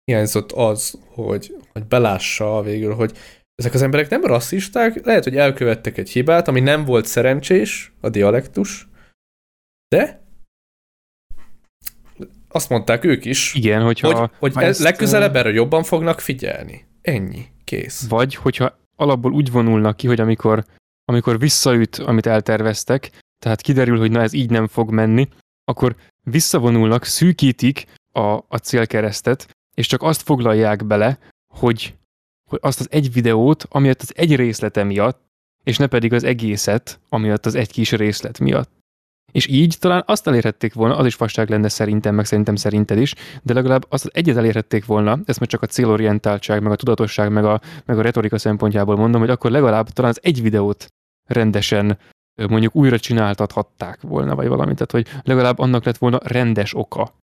[0.04, 3.12] Hiányzott az, hogy, hogy belássa végül, hogy
[3.56, 8.08] ezek az emberek nem rasszisták, lehet, hogy elkövettek egy hibát, ami nem volt szerencsés, a
[8.08, 8.88] dialektus,
[9.88, 10.24] de
[12.48, 16.86] azt mondták ők is, Igen, hogyha, hogy, hogy ez, legközelebb erre jobban fognak figyelni.
[17.02, 17.44] Ennyi.
[17.64, 18.08] Kész.
[18.08, 20.64] Vagy, hogyha alapból úgy vonulnak ki, hogy amikor,
[21.04, 23.10] amikor visszaüt, amit elterveztek,
[23.42, 25.28] tehát kiderül, hogy na ez így nem fog menni,
[25.64, 31.18] akkor visszavonulnak, szűkítik a, a célkeresztet, és csak azt foglalják bele,
[31.54, 31.94] hogy
[32.50, 35.20] hogy azt az egy videót, amiatt az egy részlete miatt,
[35.64, 38.70] és ne pedig az egészet, amiatt az egy kis részlet miatt.
[39.32, 43.14] És így talán azt elérhették volna, az is fasság lenne szerintem, meg szerintem szerinted is,
[43.42, 47.32] de legalább azt az egyet elérhették volna, ezt már csak a célorientáltság, meg a tudatosság,
[47.32, 50.86] meg a, meg a retorika szempontjából mondom, hogy akkor legalább talán az egy videót
[51.24, 51.98] rendesen
[52.48, 57.14] mondjuk újra csináltathatták volna, vagy valamit, tehát hogy legalább annak lett volna rendes oka.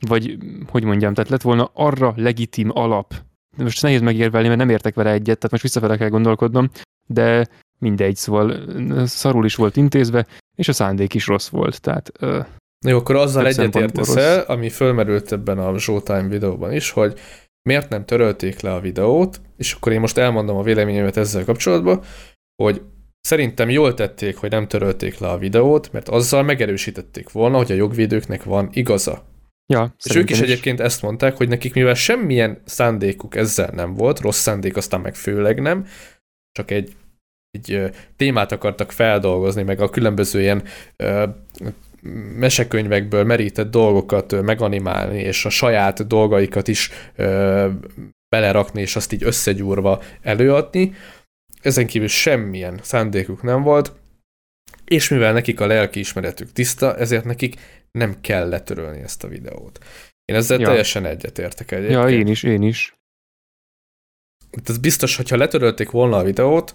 [0.00, 0.38] Vagy,
[0.68, 3.14] hogy mondjam, tehát lett volna arra legitim alap,
[3.56, 6.70] most nehéz megérvelni, mert nem értek vele egyet, tehát most visszafele kell gondolkodnom,
[7.06, 7.46] de
[7.78, 8.60] mindegy, szóval
[9.06, 12.12] szarul is volt intézve, és a szándék is rossz volt, tehát...
[12.20, 12.46] Uh,
[12.86, 17.18] Jó, akkor azzal egyetértesz el, ami fölmerült ebben a Showtime videóban is, hogy
[17.68, 22.02] miért nem törölték le a videót, és akkor én most elmondom a véleményemet ezzel kapcsolatban,
[22.62, 22.82] hogy
[23.20, 27.74] szerintem jól tették, hogy nem törölték le a videót, mert azzal megerősítették volna, hogy a
[27.74, 29.24] jogvédőknek van igaza.
[29.72, 33.94] Ja, és ők is, is egyébként ezt mondták, hogy nekik mivel semmilyen szándékuk ezzel nem
[33.94, 35.86] volt, rossz szándék aztán meg főleg nem,
[36.52, 36.96] csak egy,
[37.50, 40.62] egy témát akartak feldolgozni, meg a különböző ilyen
[42.36, 47.68] mesekönyvekből merített dolgokat meganimálni, és a saját dolgaikat is ö,
[48.28, 50.94] belerakni, és azt így összegyúrva előadni.
[51.62, 53.92] Ezen kívül semmilyen szándékuk nem volt,
[54.84, 57.56] és mivel nekik a lelki ismeretük tiszta, ezért nekik
[57.96, 59.78] nem kell letörölni ezt a videót.
[60.24, 60.66] Én ezzel ja.
[60.66, 62.00] teljesen egyetértek egyébként.
[62.00, 62.96] Ja, én is, én is.
[64.64, 66.74] Ez biztos, hogyha letörölték volna a videót,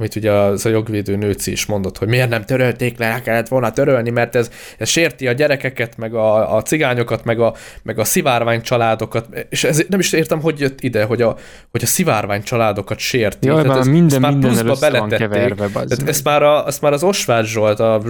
[0.00, 3.70] amit ugye az a jogvédő nőci is mondott, hogy miért nem törölték le, kellett volna
[3.70, 8.04] törölni, mert ez, ez sérti a gyerekeket, meg a, a cigányokat, meg a, meg a
[8.04, 11.36] szivárvány családokat, és ez, nem is értem, hogy jött ide, hogy a,
[11.70, 13.46] hogy a szivárvány családokat sérti.
[13.46, 15.18] Jaj, Tehát ez, minden, ezt már minden pluszba beletették.
[15.18, 18.02] Keverve, Tehát ezt már, a, ezt már az Osváth Zsolt, a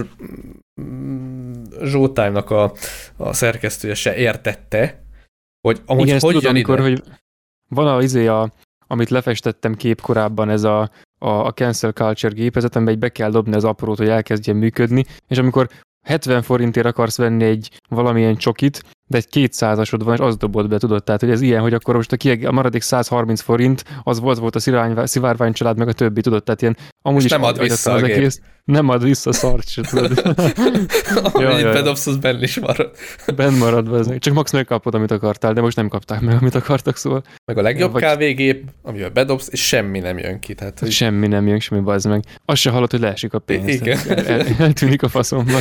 [1.83, 2.71] Zsótájnak a,
[3.17, 5.03] a szerkesztője se értette,
[5.61, 7.03] hogy amúgy Igen, hogy tudom, amikor, hogy
[7.69, 8.51] van a, izé a,
[8.87, 13.55] amit lefestettem kép korábban, ez a, a, a cancel culture gépezet, amiben be kell dobni
[13.55, 15.69] az aprót, hogy elkezdjen működni, és amikor
[16.05, 20.77] 70 forintért akarsz venni egy valamilyen csokit, de egy kétszázasod van, és az dobott be,
[20.77, 21.03] tudod?
[21.03, 24.37] Tehát, hogy ez ilyen, hogy akkor most a, kieg- a maradék 130 forint, az volt,
[24.37, 26.43] volt a szivárvány, szivárvány család, meg a többi, tudod?
[26.43, 28.41] Tehát ilyen, amúgy És is nem ad vissza az egész.
[28.65, 30.21] Nem ad vissza szart se, tudod?
[31.33, 32.91] Amit bedobsz, az benn is marad.
[33.35, 36.97] Benn marad, be, csak max megkapod, amit akartál, de most nem kapták meg, amit akartak,
[36.97, 37.23] szóval.
[37.45, 38.01] Meg a legjobb Vagy...
[38.01, 40.53] kávégép, amivel bedobsz, és semmi nem jön ki.
[40.53, 40.91] Tehát, hogy...
[40.91, 42.23] Semmi nem jön, semmi bazd meg.
[42.45, 43.67] Azt se hallod, hogy leesik a pénz.
[43.67, 43.99] Igen.
[44.07, 45.57] El, el, eltűnik a faszomba.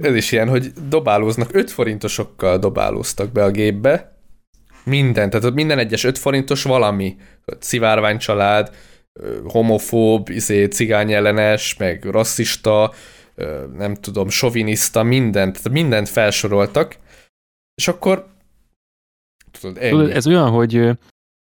[0.00, 4.16] Ez is ilyen, hogy dobálóznak, 5 forintosokkal dobálóztak be a gépbe,
[4.84, 7.16] minden, tehát minden egyes 5 forintos valami,
[7.58, 8.70] szivárvány család,
[9.44, 12.92] homofób, izé, cigányellenes, meg rasszista,
[13.76, 16.96] nem tudom, soviniszta, mindent, mindent felsoroltak,
[17.74, 18.26] és akkor
[19.50, 19.90] tudod, ennyi.
[19.90, 20.90] Tudod, ez olyan, hogy,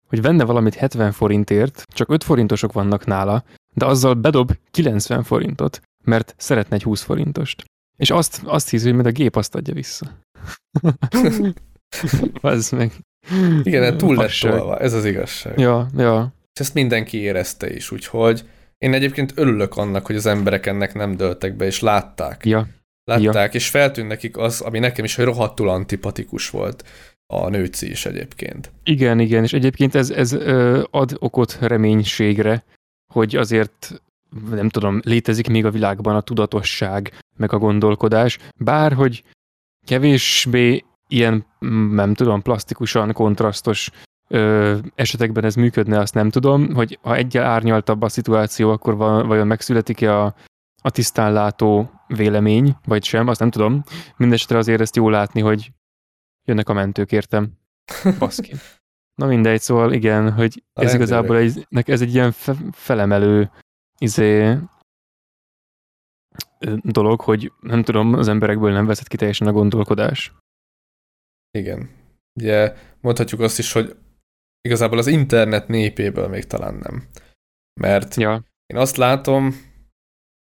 [0.07, 3.43] hogy venne valamit 70 forintért, csak 5 forintosok vannak nála,
[3.73, 7.63] de azzal bedob 90 forintot, mert szeretne egy 20 forintost.
[7.97, 10.19] És azt, azt hiszi, hogy majd a gép azt adja vissza.
[12.41, 12.91] Ez meg.
[13.63, 15.59] Igen, túl lett tolva, ez az igazság.
[15.59, 16.33] Ja, ja.
[16.53, 18.43] És ezt mindenki érezte is, úgyhogy
[18.77, 22.45] én egyébként örülök annak, hogy az emberek ennek nem döltek be, és látták.
[22.45, 22.67] Ja.
[23.03, 23.59] Látták, ja.
[23.59, 26.83] és feltűnt nekik az, ami nekem is, hogy rohadtul antipatikus volt
[27.33, 28.71] a nőci is egyébként.
[28.83, 30.33] Igen, igen, és egyébként ez, ez
[30.91, 32.63] ad okot reménységre,
[33.13, 34.01] hogy azért
[34.49, 39.23] nem tudom, létezik még a világban a tudatosság, meg a gondolkodás, bár hogy
[39.85, 41.45] kevésbé ilyen,
[41.91, 43.89] nem tudom, plastikusan kontrasztos
[44.33, 49.47] ö, esetekben ez működne, azt nem tudom, hogy ha egyel árnyaltabb a szituáció, akkor vajon
[49.47, 50.35] megszületik-e a,
[50.81, 53.83] a tisztánlátó vélemény, vagy sem, azt nem tudom.
[54.17, 55.71] Mindenesetre azért ezt jó látni, hogy
[56.45, 57.51] jönnek a mentők, értem.
[58.19, 58.53] Baszki.
[59.15, 60.95] Na mindegy, szóval igen, hogy a ez rendőrök.
[60.95, 63.51] igazából egy, ez egy ilyen fe, felemelő
[63.97, 64.57] izé,
[66.81, 70.33] dolog, hogy nem tudom, az emberekből nem veszett ki teljesen a gondolkodás.
[71.51, 71.89] Igen.
[72.39, 73.95] Ugye mondhatjuk azt is, hogy
[74.67, 77.07] igazából az internet népéből még talán nem.
[77.81, 78.43] Mert ja.
[78.65, 79.71] én azt látom,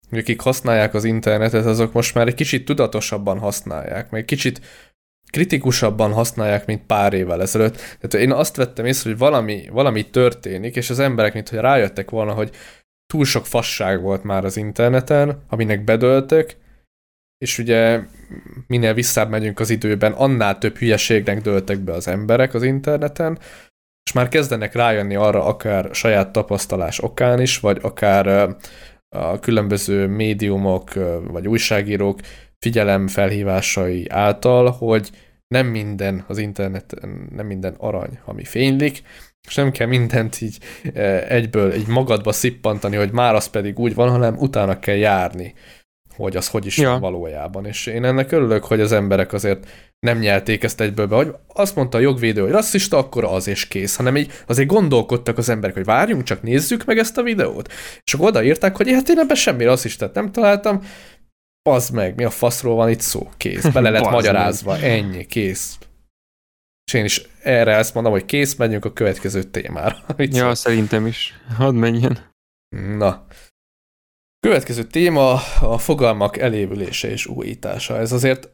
[0.08, 4.60] hogy akik használják az internetet, azok most már egy kicsit tudatosabban használják, meg kicsit
[5.30, 7.74] kritikusabban használják, mint pár évvel ezelőtt.
[7.76, 12.32] Tehát én azt vettem észre, hogy valami, valami történik, és az emberek, mintha rájöttek volna,
[12.32, 12.50] hogy
[13.06, 16.56] túl sok fasság volt már az interneten, aminek bedöltek,
[17.38, 18.00] és ugye
[18.66, 23.38] minél visszább megyünk az időben, annál több hülyeségnek döltek be az emberek az interneten,
[24.06, 28.56] és már kezdenek rájönni arra akár saját tapasztalás okán is, vagy akár
[29.08, 30.92] a különböző médiumok,
[31.22, 32.20] vagy újságírók
[32.58, 35.10] figyelemfelhívásai által, hogy
[35.48, 39.02] nem minden az interneten, nem minden arany, ami fénylik,
[39.48, 40.58] és nem kell mindent így
[41.28, 45.54] egyből egy magadba szippantani, hogy már az pedig úgy van, hanem utána kell járni,
[46.16, 46.98] hogy az hogy is ja.
[46.98, 47.66] valójában.
[47.66, 49.66] És én ennek örülök, hogy az emberek azért
[49.98, 53.68] nem nyelték ezt egyből be, hogy azt mondta a jogvédő, hogy rasszista, akkor az és
[53.68, 57.72] kész, hanem így azért gondolkodtak az emberek, hogy várjunk, csak nézzük meg ezt a videót.
[58.04, 60.82] És akkor odaírták, hogy hát én ebben semmi rasszistát nem találtam,
[61.62, 64.82] az meg, mi a faszról van itt szó, kész, bele lett magyarázva, meg.
[64.82, 65.78] ennyi, kész.
[66.84, 69.96] És én is erre ezt mondom, hogy kész, menjünk a következő témára.
[70.16, 71.34] ja, szerintem is.
[71.56, 72.18] Hadd menjen.
[72.96, 73.26] Na.
[74.46, 77.98] Következő téma a fogalmak elévülése és újítása.
[77.98, 78.48] Ez azért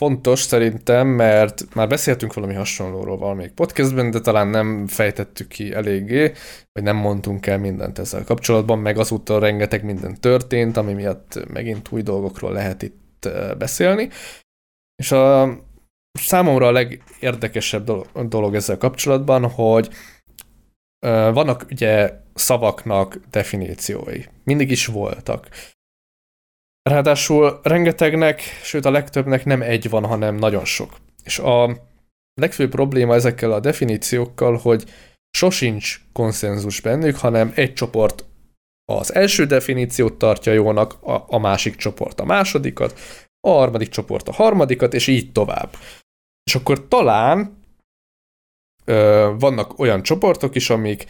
[0.00, 6.32] fontos szerintem, mert már beszéltünk valami hasonlóról valamelyik podcastben, de talán nem fejtettük ki eléggé,
[6.72, 11.88] vagy nem mondtunk el mindent ezzel kapcsolatban, meg azóta rengeteg minden történt, ami miatt megint
[11.90, 14.08] új dolgokról lehet itt beszélni.
[15.02, 15.56] És a
[16.12, 17.90] számomra a legérdekesebb
[18.28, 19.88] dolog ezzel kapcsolatban, hogy
[21.32, 24.22] vannak ugye szavaknak definíciói.
[24.44, 25.48] Mindig is voltak.
[26.82, 30.96] Ráadásul rengetegnek, sőt a legtöbbnek nem egy van, hanem nagyon sok.
[31.24, 31.86] És a
[32.40, 34.84] legfőbb probléma ezekkel a definíciókkal, hogy
[35.30, 38.24] sosincs konszenzus bennük, hanem egy csoport
[38.92, 42.98] az első definíciót tartja jónak, a, a másik csoport a másodikat,
[43.40, 45.76] a harmadik csoport a harmadikat, és így tovább.
[46.42, 47.62] És akkor talán
[48.84, 51.06] ö, vannak olyan csoportok is, amik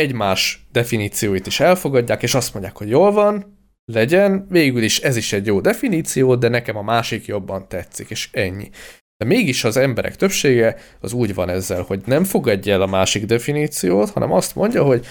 [0.00, 3.58] egymás definícióit is elfogadják, és azt mondják, hogy jól van,
[3.92, 8.28] legyen, végül is ez is egy jó definíció, de nekem a másik jobban tetszik, és
[8.32, 8.70] ennyi.
[9.16, 13.24] De mégis az emberek többsége az úgy van ezzel, hogy nem fogadja el a másik
[13.24, 15.06] definíciót, hanem azt mondja, hogy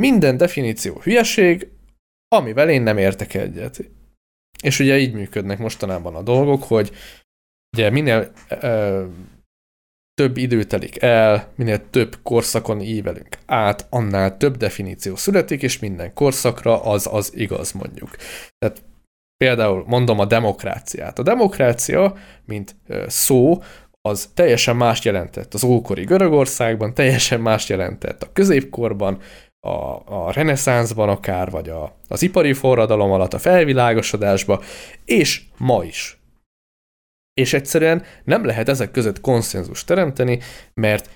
[0.00, 1.68] minden definíció hülyeség,
[2.28, 3.90] amivel én nem értek egyet.
[4.62, 6.92] És ugye így működnek mostanában a dolgok, hogy
[7.76, 8.32] ugye minél
[10.20, 16.14] több idő telik el, minél több korszakon ívelünk át, annál több definíció születik, és minden
[16.14, 18.10] korszakra az az igaz mondjuk.
[18.58, 18.82] Tehát
[19.36, 21.18] például mondom a demokráciát.
[21.18, 22.14] A demokrácia,
[22.44, 23.62] mint szó,
[24.00, 29.18] az teljesen mást jelentett az ókori Görögországban, teljesen mást jelentett a középkorban,
[29.60, 34.60] a, a reneszánszban akár, vagy a, az ipari forradalom alatt, a felvilágosodásban,
[35.04, 36.20] és ma is.
[37.40, 40.38] És egyszerűen nem lehet ezek között konszenzus teremteni,
[40.74, 41.10] mert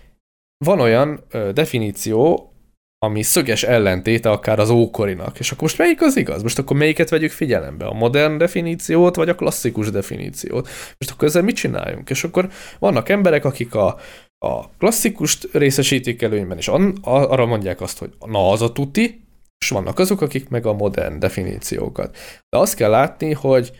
[0.64, 2.50] van olyan ö, definíció,
[2.98, 5.38] ami szöges ellentéte akár az ókorinak.
[5.38, 6.42] És akkor most melyik az igaz?
[6.42, 7.86] Most akkor melyiket vegyük figyelembe?
[7.86, 10.68] A modern definíciót, vagy a klasszikus definíciót?
[10.98, 12.10] Most akkor ezzel mit csináljunk?
[12.10, 12.48] És akkor
[12.78, 13.98] vannak emberek, akik a,
[14.38, 19.24] a klasszikust részesítik előnyben, és an, arra mondják azt, hogy na az a tuti,
[19.58, 22.16] és vannak azok, akik meg a modern definíciókat.
[22.48, 23.72] De azt kell látni, hogy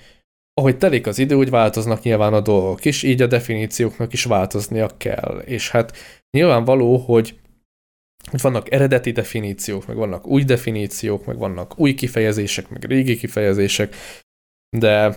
[0.54, 4.90] ahogy telik az idő, úgy változnak nyilván a dolgok is, így a definícióknak is változnia
[4.96, 5.42] kell.
[5.44, 5.96] És hát
[6.30, 7.38] nyilvánvaló, hogy
[8.30, 13.94] hogy vannak eredeti definíciók, meg vannak új definíciók, meg vannak új kifejezések, meg régi kifejezések,
[14.76, 15.16] de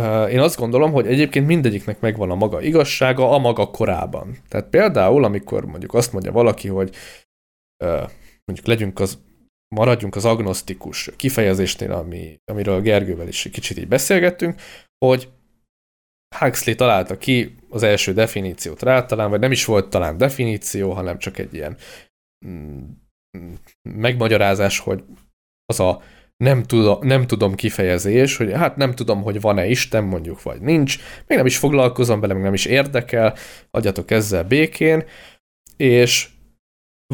[0.00, 4.36] uh, én azt gondolom, hogy egyébként mindegyiknek megvan a maga igazsága a maga korában.
[4.48, 6.96] Tehát például, amikor mondjuk azt mondja valaki, hogy
[7.84, 8.10] uh,
[8.44, 9.18] mondjuk legyünk az,
[9.74, 14.60] maradjunk az agnosztikus kifejezésnél, ami, amiről Gergővel is kicsit így beszélgettünk,
[15.04, 15.28] hogy
[16.36, 21.18] Huxley találta ki az első definíciót rá, talán, vagy nem is volt talán definíció, hanem
[21.18, 21.76] csak egy ilyen
[22.46, 22.84] mm,
[23.82, 25.04] megmagyarázás, hogy
[25.64, 26.02] az a
[26.44, 30.98] nem, tudom, nem tudom kifejezés, hogy hát nem tudom, hogy van-e Isten mondjuk, vagy nincs,
[31.26, 33.36] még nem is foglalkozom vele, még nem is érdekel,
[33.70, 35.04] adjatok ezzel békén,
[35.76, 36.28] és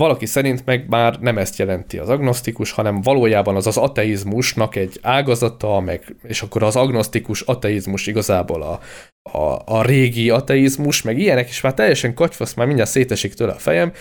[0.00, 4.98] valaki szerint meg már nem ezt jelenti az agnosztikus, hanem valójában az az ateizmusnak egy
[5.02, 8.80] ágazata, meg, és akkor az agnosztikus ateizmus igazából a,
[9.38, 13.58] a, a régi ateizmus, meg ilyenek, és már teljesen katyfasz, már mindjárt szétesik tőle a
[13.58, 13.92] fejem,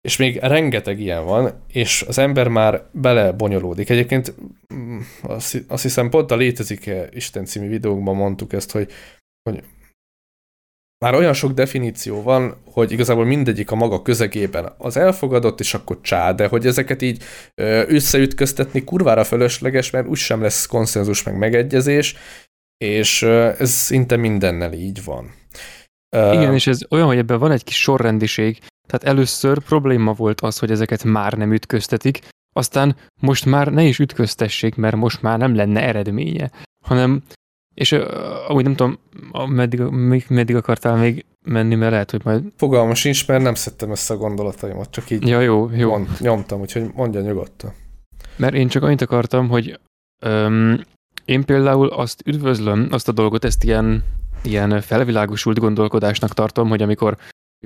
[0.00, 3.90] és még rengeteg ilyen van, és az ember már belebonyolódik.
[3.90, 4.34] Egyébként
[4.74, 4.98] mm,
[5.68, 8.92] azt, hiszem pont a Létezik -e Isten című videókban mondtuk ezt, hogy,
[9.42, 9.62] hogy
[11.04, 16.00] már olyan sok definíció van, hogy igazából mindegyik a maga közegében az elfogadott, és akkor
[16.00, 17.22] csá, de hogy ezeket így
[17.86, 22.16] összeütköztetni kurvára fölösleges, mert úgysem lesz konszenzus meg megegyezés,
[22.84, 25.34] és ez szinte mindennel így van.
[26.16, 30.58] Igen, és ez olyan, hogy ebben van egy kis sorrendiség, tehát először probléma volt az,
[30.58, 32.18] hogy ezeket már nem ütköztetik,
[32.52, 36.50] aztán most már ne is ütköztessék, mert most már nem lenne eredménye,
[36.84, 37.22] hanem
[37.76, 37.92] és
[38.48, 38.98] amúgy nem tudom,
[39.48, 39.80] meddig,
[40.28, 42.44] meddig akartál még menni, mert lehet, hogy majd...
[42.56, 45.90] Fogalma sincs, mert nem szedtem össze a gondolataimat, csak így ja, jó, jó.
[45.90, 47.72] Mond, nyomtam, úgyhogy mondja nyugodtan.
[48.36, 49.80] Mert én csak annyit akartam, hogy
[50.26, 50.80] um,
[51.24, 54.04] én például azt üdvözlöm, azt a dolgot, ezt ilyen,
[54.42, 57.16] ilyen felvilágosult gondolkodásnak tartom, hogy amikor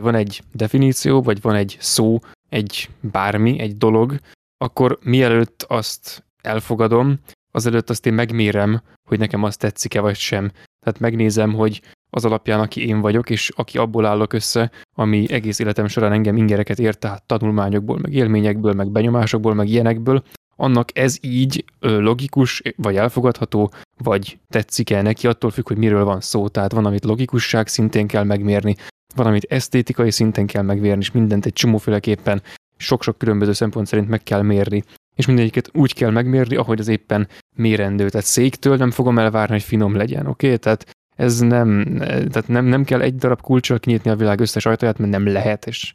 [0.01, 4.15] van egy definíció, vagy van egy szó, egy bármi, egy dolog,
[4.57, 7.19] akkor mielőtt azt elfogadom,
[7.51, 10.51] azelőtt azt én megmérem, hogy nekem azt tetszik-e vagy sem.
[10.80, 11.80] Tehát megnézem, hogy
[12.11, 16.36] az alapján, aki én vagyok, és aki abból állok össze, ami egész életem során engem
[16.36, 20.22] ingereket ért, tehát tanulmányokból, meg élményekből, meg benyomásokból, meg ilyenekből,
[20.57, 26.48] annak ez így logikus, vagy elfogadható, vagy tetszik-e neki, attól függ, hogy miről van szó.
[26.48, 28.76] Tehát van, amit logikusság szintén kell megmérni,
[29.14, 32.42] van, amit esztétikai szinten kell megmérni, és mindent egy csomóféleképpen
[32.76, 34.84] sok-sok különböző szempont szerint meg kell mérni
[35.21, 38.09] és mindegyiket úgy kell megmérni, ahogy az éppen mérendő.
[38.09, 40.47] Tehát széktől nem fogom elvárni, hogy finom legyen, oké?
[40.47, 40.59] Okay?
[40.59, 44.99] Tehát ez nem, tehát nem, nem kell egy darab kulcsal kinyitni a világ összes ajtaját,
[44.99, 45.93] mert nem lehet, és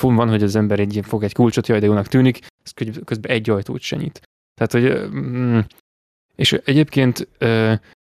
[0.00, 2.72] van, hogy az ember egy, fog egy kulcsot, jaj, de jónak tűnik, ez
[3.04, 4.20] közben egy ajtót se nyit.
[4.54, 5.58] Tehát, hogy mm,
[6.36, 7.28] és egyébként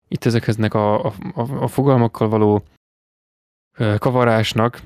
[0.07, 2.63] itt ezeknek a, a, a fogalmakkal való
[3.97, 4.81] kavarásnak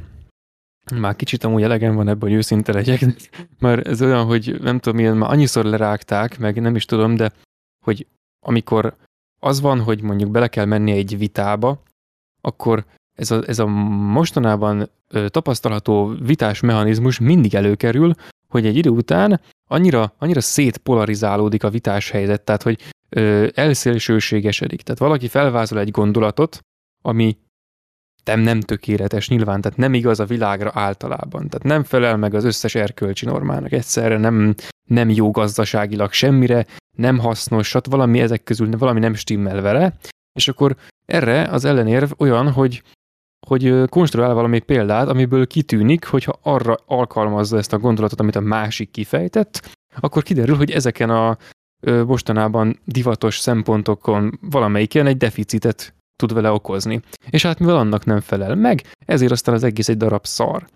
[0.93, 3.01] már kicsit amúgy elegem van ebből, hogy őszinte legyek,
[3.59, 7.31] mert ez olyan, hogy nem tudom milyen, már annyiszor lerágták, meg nem is tudom, de
[7.85, 8.07] hogy
[8.45, 8.95] amikor
[9.39, 11.81] az van, hogy mondjuk bele kell menni egy vitába,
[12.41, 12.85] akkor
[13.17, 14.89] ez a, ez a mostanában
[15.27, 18.13] tapasztalható vitás mechanizmus mindig előkerül,
[18.47, 24.81] hogy egy idő után annyira, annyira szétpolarizálódik a vitás helyzet, tehát hogy ö, elszélsőségesedik.
[24.81, 26.59] Tehát valaki felvázol egy gondolatot,
[27.01, 27.37] ami
[28.25, 31.47] nem, nem tökéletes nyilván, tehát nem igaz a világra általában.
[31.49, 34.55] Tehát nem felel meg az összes erkölcsi normának egyszerre, nem,
[34.87, 36.65] nem jó gazdaságilag semmire,
[36.97, 37.89] nem hasznos, stb.
[37.89, 39.93] valami ezek közül valami nem stimmel vele,
[40.33, 42.83] és akkor erre az ellenérv olyan, hogy
[43.47, 48.91] hogy konstruál valami példát, amiből kitűnik, hogyha arra alkalmazza ezt a gondolatot, amit a másik
[48.91, 49.69] kifejtett,
[49.99, 51.37] akkor kiderül, hogy ezeken a
[52.05, 57.01] mostanában divatos szempontokon valamelyiken egy deficitet tud vele okozni.
[57.29, 60.67] És hát mivel annak nem felel meg, ezért aztán az egész egy darab szar.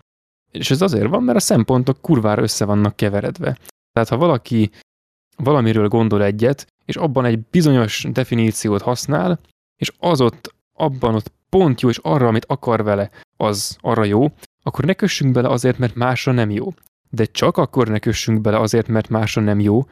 [0.50, 3.58] És ez azért van, mert a szempontok kurvára össze vannak keveredve.
[3.92, 4.70] Tehát ha valaki
[5.36, 9.40] valamiről gondol egyet, és abban egy bizonyos definíciót használ,
[9.76, 14.32] és az ott, abban ott pont jó, és arra, amit akar vele, az arra jó,
[14.62, 16.74] akkor ne kössünk bele azért, mert másra nem jó.
[17.10, 19.84] De csak akkor ne kössünk bele azért, mert másra nem jó,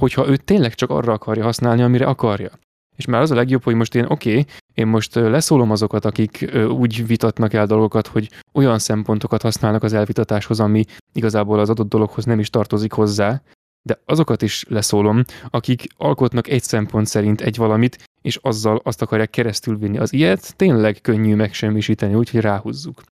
[0.00, 2.50] hogyha ő tényleg csak arra akarja használni, amire akarja.
[2.96, 6.50] És már az a legjobb, hogy most én oké, okay, én most leszólom azokat, akik
[6.68, 12.24] úgy vitatnak el dolgokat, hogy olyan szempontokat használnak az elvitatáshoz, ami igazából az adott dologhoz
[12.24, 13.42] nem is tartozik hozzá,
[13.82, 19.30] de azokat is leszólom, akik alkotnak egy szempont szerint egy valamit, és azzal azt akarják
[19.30, 19.98] keresztül vinni.
[19.98, 23.02] Az ilyet tényleg könnyű megsemmisíteni, úgyhogy ráhúzzuk.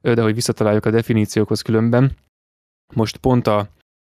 [0.00, 2.16] De hogy visszataláljuk a definíciókhoz különben,
[2.94, 3.68] most pont a,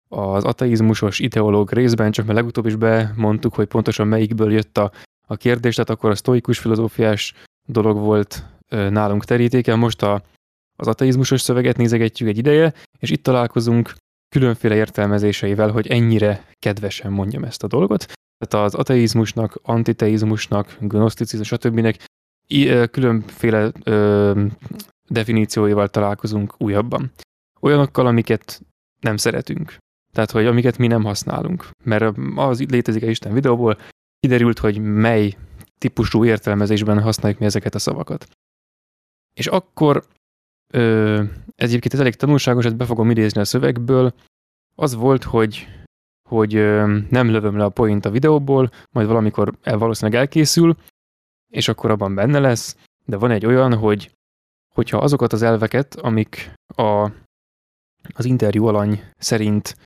[0.08, 4.92] az ateizmusos ideológ részben, csak mert legutóbb is bemondtuk, hogy pontosan melyikből jött a,
[5.32, 7.34] a kérdés, tehát akkor a sztoikus filozófiás
[7.68, 10.22] dolog volt nálunk terítéken, most a,
[10.76, 13.94] az ateizmusos szöveget nézegetjük egy ideje, és itt találkozunk
[14.28, 18.12] különféle értelmezéseivel, hogy ennyire kedvesen mondjam ezt a dolgot.
[18.38, 21.96] Tehát az ateizmusnak, antiteizmusnak, gnoszticizmus, stb.
[22.90, 24.44] különféle ö,
[25.08, 27.12] definícióival találkozunk újabban.
[27.60, 28.62] Olyanokkal, amiket
[29.00, 29.76] nem szeretünk.
[30.14, 31.70] Tehát, hogy amiket mi nem használunk.
[31.84, 33.78] Mert az létezik egy Isten videóból,
[34.22, 35.36] kiderült, hogy mely
[35.78, 38.28] típusú értelmezésben használjuk mi ezeket a szavakat.
[39.34, 40.04] És akkor
[40.72, 41.22] ö,
[41.54, 44.14] ez egyébként ez elég tanulságos, ezt be fogom idézni a szövegből,
[44.74, 45.68] az volt, hogy,
[46.28, 50.76] hogy ö, nem lövöm le a point a videóból, majd valamikor el, valószínűleg elkészül,
[51.52, 54.10] és akkor abban benne lesz, de van egy olyan, hogy
[54.74, 57.10] hogyha azokat az elveket, amik a,
[58.12, 59.76] az interjú alany szerint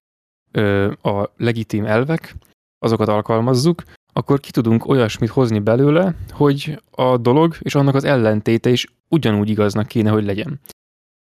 [0.50, 2.34] ö, a legitim elvek,
[2.78, 3.82] azokat alkalmazzuk,
[4.16, 9.48] akkor ki tudunk olyasmit hozni belőle, hogy a dolog és annak az ellentéte is ugyanúgy
[9.48, 10.60] igaznak kéne, hogy legyen.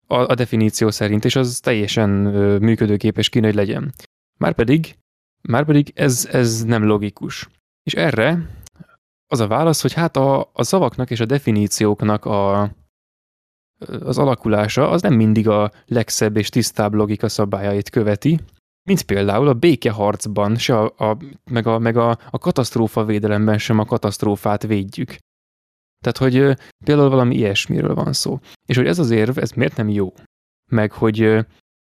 [0.07, 2.09] A, a definíció szerint, és az teljesen
[2.59, 3.93] működőképes kéne, hogy legyen.
[4.37, 4.95] Márpedig,
[5.41, 7.49] márpedig ez, ez nem logikus.
[7.83, 8.49] És erre
[9.27, 12.61] az a válasz, hogy hát a, a szavaknak és a definícióknak a,
[13.99, 18.39] az alakulása az nem mindig a legszebb és tisztább logika szabályait követi,
[18.83, 21.17] mint például a békeharcban, se a, a,
[21.51, 25.15] meg, a, meg a, a katasztrófa védelemben sem a katasztrófát védjük.
[26.03, 28.39] Tehát, hogy például valami ilyesmiről van szó.
[28.65, 30.13] És hogy ez az érv, ez miért nem jó?
[30.71, 31.17] Meg, hogy,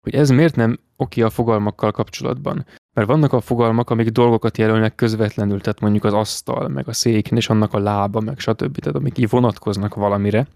[0.00, 2.66] hogy ez miért nem oké a fogalmakkal kapcsolatban.
[2.96, 7.30] Mert vannak a fogalmak, amik dolgokat jelölnek közvetlenül, tehát mondjuk az asztal, meg a szék,
[7.30, 8.78] és annak a lába, meg stb.
[8.78, 10.46] Tehát amik így vonatkoznak valamire.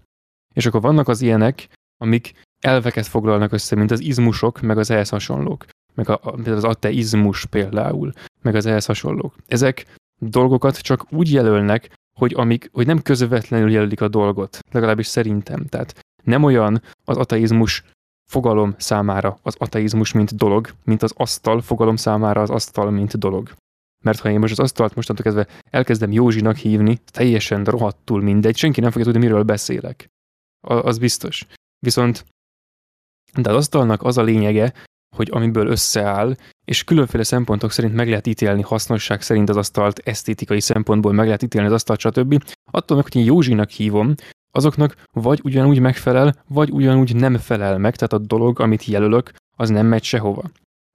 [0.53, 1.67] És akkor vannak az ilyenek,
[1.97, 5.65] amik elveket foglalnak össze, mint az izmusok, meg az ehhez hasonlók
[5.95, 9.35] meg a, az ateizmus például, meg az ehhez hasonlók.
[9.47, 15.65] Ezek dolgokat csak úgy jelölnek, hogy, amik, hogy nem közvetlenül jelölik a dolgot, legalábbis szerintem.
[15.65, 17.83] Tehát nem olyan az ateizmus
[18.31, 23.51] fogalom számára az ateizmus, mint dolog, mint az asztal fogalom számára az asztal, mint dolog.
[24.03, 28.79] Mert ha én most az asztalt mostantól kezdve elkezdem Józsinak hívni, teljesen rohadtul mindegy, senki
[28.79, 30.07] nem fogja tudni, miről beszélek.
[30.67, 31.45] A, az biztos.
[31.79, 32.25] Viszont
[33.41, 34.73] de az asztalnak az a lényege,
[35.13, 36.35] hogy amiből összeáll,
[36.65, 41.43] és különféle szempontok szerint meg lehet ítélni, hasznosság szerint az asztalt, esztétikai szempontból meg lehet
[41.43, 42.43] ítélni az asztalt, stb.
[42.71, 44.13] Attól meg, hogy én Józsinak hívom,
[44.51, 49.69] azoknak vagy ugyanúgy megfelel, vagy ugyanúgy nem felel meg, tehát a dolog, amit jelölök, az
[49.69, 50.43] nem megy sehova.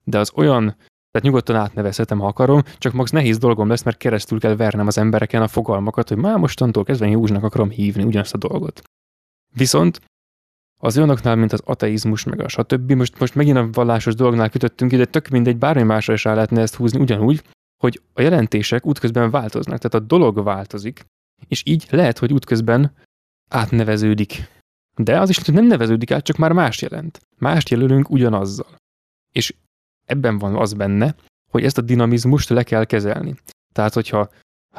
[0.03, 0.63] De az olyan,
[1.11, 4.97] tehát nyugodtan átnevezhetem, ha akarom, csak max nehéz dolgom lesz, mert keresztül kell vernem az
[4.97, 8.81] embereken a fogalmakat, hogy már mostantól kezdve Józsnak akarom hívni ugyanazt a dolgot.
[9.55, 9.99] Viszont
[10.81, 12.91] az olyanoknál, mint az ateizmus, meg a stb.
[12.91, 16.61] Most, most megint a vallásos dolgnál kötöttünk ide, tök mindegy, bármi másra is rá lehetne
[16.61, 17.43] ezt húzni ugyanúgy,
[17.83, 21.05] hogy a jelentések útközben változnak, tehát a dolog változik,
[21.47, 22.93] és így lehet, hogy útközben
[23.49, 24.47] átneveződik.
[24.95, 27.19] De az is hogy nem neveződik át, csak már más jelent.
[27.37, 28.75] Mást jelölünk ugyanazzal.
[29.31, 29.55] És
[30.05, 31.15] ebben van az benne,
[31.51, 33.35] hogy ezt a dinamizmust le kell kezelni.
[33.73, 34.29] Tehát, hogyha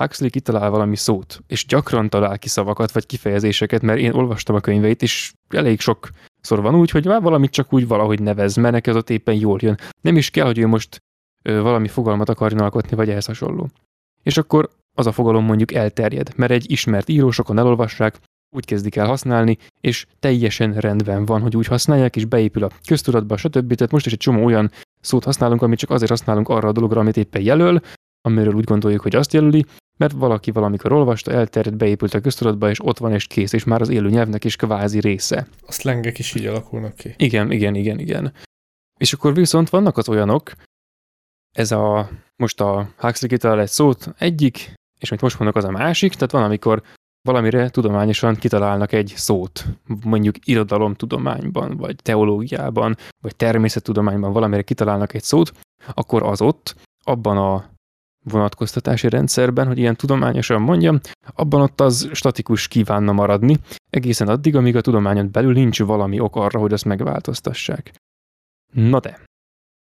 [0.00, 4.60] Huxley kitalál valami szót, és gyakran talál ki szavakat vagy kifejezéseket, mert én olvastam a
[4.60, 6.08] könyveit, és elég sok
[6.40, 9.34] szor van úgy, hogy már valamit csak úgy valahogy nevez, mert neki az ott éppen
[9.34, 9.78] jól jön.
[10.00, 11.02] Nem is kell, hogy ő most
[11.42, 13.68] ö, valami fogalmat akarjon alkotni, vagy ehhez hasonló.
[14.22, 18.18] És akkor az a fogalom mondjuk elterjed, mert egy ismert író sokan elolvassák,
[18.56, 23.36] úgy kezdik el használni, és teljesen rendben van, hogy úgy használják, és beépül a köztudatba,
[23.36, 23.74] stb.
[23.74, 24.70] Tehát most is egy csomó olyan
[25.00, 27.80] szót használunk, amit csak azért használunk arra a dologra, amit éppen jelöl,
[28.22, 29.64] amiről úgy gondoljuk, hogy azt jelöli,
[30.00, 33.80] mert valaki valamikor olvasta, elterjedt, beépült a köztudatba, és ott van, és kész, és már
[33.80, 35.46] az élő nyelvnek is kvázi része.
[35.66, 37.14] A szlengek is így alakulnak ki.
[37.16, 38.32] Igen, igen, igen, igen.
[38.98, 40.52] És akkor viszont vannak az olyanok,
[41.56, 45.70] ez a, most a Huxley kitalál egy szót, egyik, és amit most mondok, az a
[45.70, 46.82] másik, tehát van, amikor
[47.22, 49.64] valamire tudományosan kitalálnak egy szót,
[50.04, 55.52] mondjuk irodalomtudományban, vagy teológiában, vagy természettudományban valamire kitalálnak egy szót,
[55.94, 56.74] akkor az ott,
[57.04, 57.70] abban a
[58.24, 61.00] vonatkoztatási rendszerben, hogy ilyen tudományosan mondjam,
[61.34, 63.56] abban ott az statikus kívánna maradni,
[63.90, 67.92] egészen addig, amíg a tudományon belül nincs valami ok arra, hogy azt megváltoztassák.
[68.72, 69.20] Na de,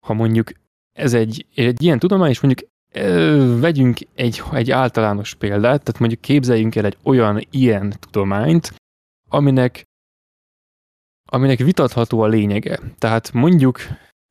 [0.06, 0.52] ha mondjuk
[0.98, 6.22] ez egy, egy ilyen tudomány, és mondjuk ö, vegyünk egy, egy általános példát, tehát mondjuk
[6.22, 8.74] képzeljünk el egy olyan ilyen tudományt,
[9.30, 9.84] aminek
[11.34, 12.80] aminek vitatható a lényege.
[12.98, 13.80] Tehát mondjuk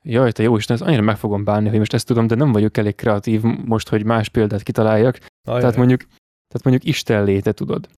[0.02, 2.52] Jaj, te jó Isten, ez annyira meg fogom bánni, hogy most ezt tudom, de nem
[2.52, 5.18] vagyok elég kreatív most, hogy más példát kitaláljak.
[5.42, 5.60] Ajaj.
[5.60, 6.00] Tehát mondjuk,
[6.48, 7.88] tehát mondjuk Isten léte, tudod.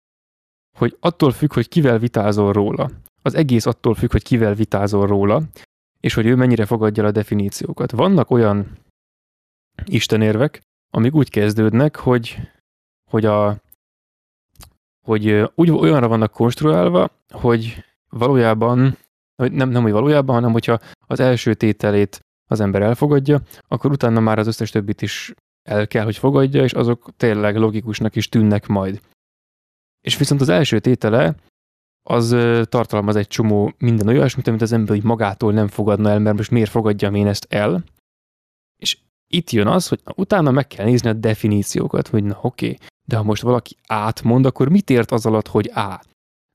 [0.78, 2.90] Hogy attól függ, hogy kivel vitázol róla.
[3.22, 5.42] Az egész attól függ, hogy kivel vitázol róla,
[6.00, 7.90] és hogy ő mennyire fogadja a definíciókat.
[7.90, 8.78] Vannak olyan
[9.84, 12.38] istenérvek, amik úgy kezdődnek, hogy,
[13.10, 13.56] hogy, a,
[15.06, 18.96] hogy úgy olyanra vannak konstruálva, hogy valójában
[19.50, 22.20] nem, nem hogy valójában, hanem hogyha az első tételét
[22.50, 25.32] az ember elfogadja, akkor utána már az összes többit is
[25.68, 29.00] el kell, hogy fogadja, és azok tényleg logikusnak is tűnnek majd.
[30.00, 31.34] És viszont az első tétele
[32.02, 32.36] az
[32.68, 36.70] tartalmaz egy csomó minden olyasmit, amit az ember magától nem fogadna el, mert most miért
[36.70, 37.84] fogadjam én ezt el.
[38.76, 42.78] És itt jön az, hogy utána meg kell nézni a definíciókat, hogy na oké, okay,
[43.04, 46.00] de ha most valaki átmond, akkor mit ért az alatt, hogy A?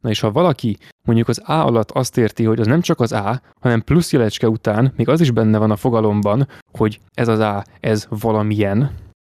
[0.01, 3.11] Na és ha valaki mondjuk az A alatt azt érti, hogy az nem csak az
[3.11, 7.39] A, hanem plusz jelecske után még az is benne van a fogalomban, hogy ez az
[7.39, 8.91] A, ez valamilyen,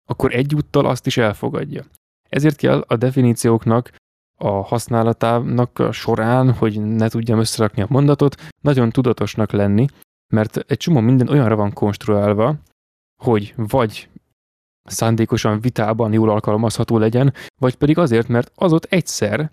[0.09, 1.83] akkor egyúttal azt is elfogadja.
[2.29, 3.91] Ezért kell a definícióknak
[4.41, 9.85] a használatának során, hogy ne tudjam összerakni a mondatot, nagyon tudatosnak lenni,
[10.33, 12.55] mert egy csomó minden olyanra van konstruálva,
[13.21, 14.09] hogy vagy
[14.83, 19.51] szándékosan vitában jól alkalmazható legyen, vagy pedig azért, mert az ott egyszer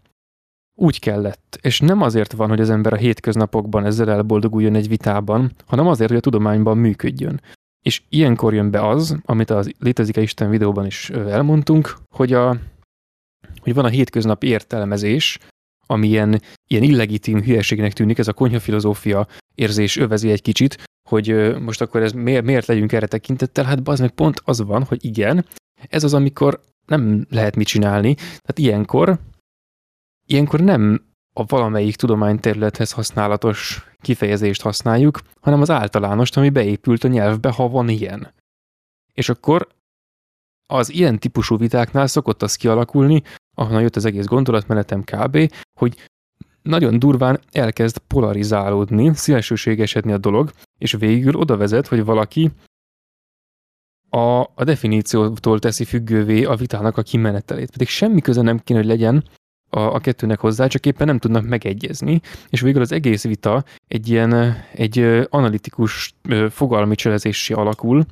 [0.79, 1.59] úgy kellett.
[1.63, 6.09] És nem azért van, hogy az ember a hétköznapokban ezzel elboldoguljon egy vitában, hanem azért,
[6.09, 7.41] hogy a tudományban működjön.
[7.83, 12.57] És ilyenkor jön be az, amit a Létezik-e Isten videóban is elmondtunk, hogy, a,
[13.61, 15.39] hogy van a hétköznap értelmezés,
[15.87, 21.81] ami ilyen, ilyen illegitim hülyeségnek tűnik, ez a konyhafilozófia érzés övezi egy kicsit, hogy most
[21.81, 23.65] akkor ez miért, miért legyünk erre tekintettel?
[23.65, 25.47] Hát az meg pont az van, hogy igen,
[25.89, 28.15] ez az, amikor nem lehet mit csinálni.
[28.15, 29.19] Tehát ilyenkor
[30.27, 37.51] Ilyenkor nem a valamelyik tudományterülethez használatos kifejezést használjuk, hanem az általánost, ami beépült a nyelvbe,
[37.51, 38.35] ha van ilyen.
[39.13, 39.69] És akkor
[40.67, 43.23] az ilyen típusú vitáknál szokott az kialakulni,
[43.57, 46.09] ahonnan jött az egész gondolatmenetem kb., hogy
[46.63, 52.51] nagyon durván elkezd polarizálódni, szélsőségesedni a dolog, és végül oda vezet, hogy valaki
[54.09, 57.71] a, a definíciótól teszi függővé a vitának a kimenetelét.
[57.71, 59.25] Pedig semmi köze nem kéne, hogy legyen
[59.71, 64.09] a, a kettőnek hozzá, csak éppen nem tudnak megegyezni, és végül az egész vita egy
[64.09, 66.15] ilyen egy analitikus
[66.51, 68.05] fogalmi cselezéssé alakul,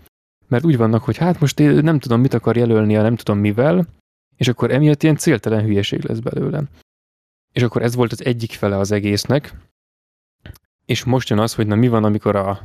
[0.49, 3.87] mert úgy vannak, hogy hát most én nem tudom, mit akar jelölni, nem tudom mivel,
[4.37, 6.63] és akkor emiatt ilyen céltelen hülyeség lesz belőle.
[7.53, 9.55] És akkor ez volt az egyik fele az egésznek,
[10.85, 12.61] és most jön az, hogy na mi van, amikor a,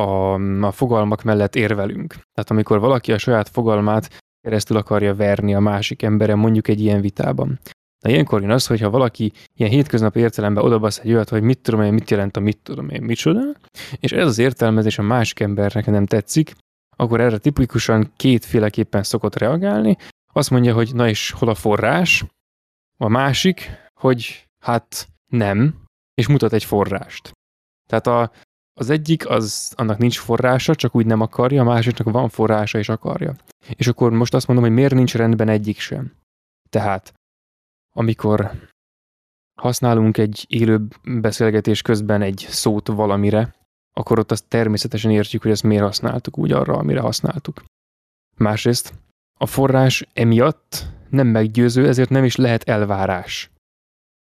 [0.00, 0.34] a,
[0.66, 2.12] a fogalmak mellett érvelünk.
[2.12, 7.00] Tehát amikor valaki a saját fogalmát keresztül akarja verni a másik emberen, mondjuk egy ilyen
[7.00, 7.58] vitában.
[8.00, 11.82] De ilyenkor jön az, hogyha valaki ilyen hétköznapi értelemben odabasz egy olyat, hogy mit tudom
[11.82, 13.40] én, mit jelent a mit tudom én, micsoda,
[13.96, 16.54] és ez az értelmezés a másik embernek nem tetszik,
[16.96, 19.96] akkor erre tipikusan kétféleképpen szokott reagálni.
[20.32, 22.24] Azt mondja, hogy na és hol a forrás,
[22.96, 23.70] a másik,
[24.00, 25.74] hogy hát nem,
[26.14, 27.30] és mutat egy forrást.
[27.90, 28.32] Tehát a,
[28.80, 32.88] az egyik, az annak nincs forrása, csak úgy nem akarja, a másiknak van forrása és
[32.88, 33.36] akarja.
[33.68, 36.12] És akkor most azt mondom, hogy miért nincs rendben egyik sem.
[36.70, 37.12] Tehát
[37.92, 38.68] amikor
[39.60, 43.54] használunk egy élő beszélgetés közben egy szót valamire,
[43.92, 47.62] akkor ott azt természetesen értjük, hogy ezt miért használtuk úgy arra, amire használtuk.
[48.36, 48.94] Másrészt
[49.38, 53.50] a forrás emiatt nem meggyőző, ezért nem is lehet elvárás.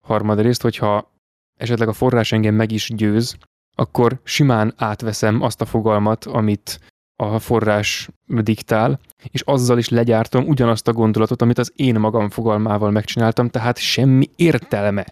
[0.08, 1.12] Harmadrészt, hogyha
[1.60, 3.38] esetleg a forrás engem meg is győz,
[3.76, 6.93] akkor simán átveszem azt a fogalmat, amit
[7.32, 9.00] a forrás diktál,
[9.32, 14.30] és azzal is legyártom ugyanazt a gondolatot, amit az én magam fogalmával megcsináltam, tehát semmi
[14.36, 15.06] értelme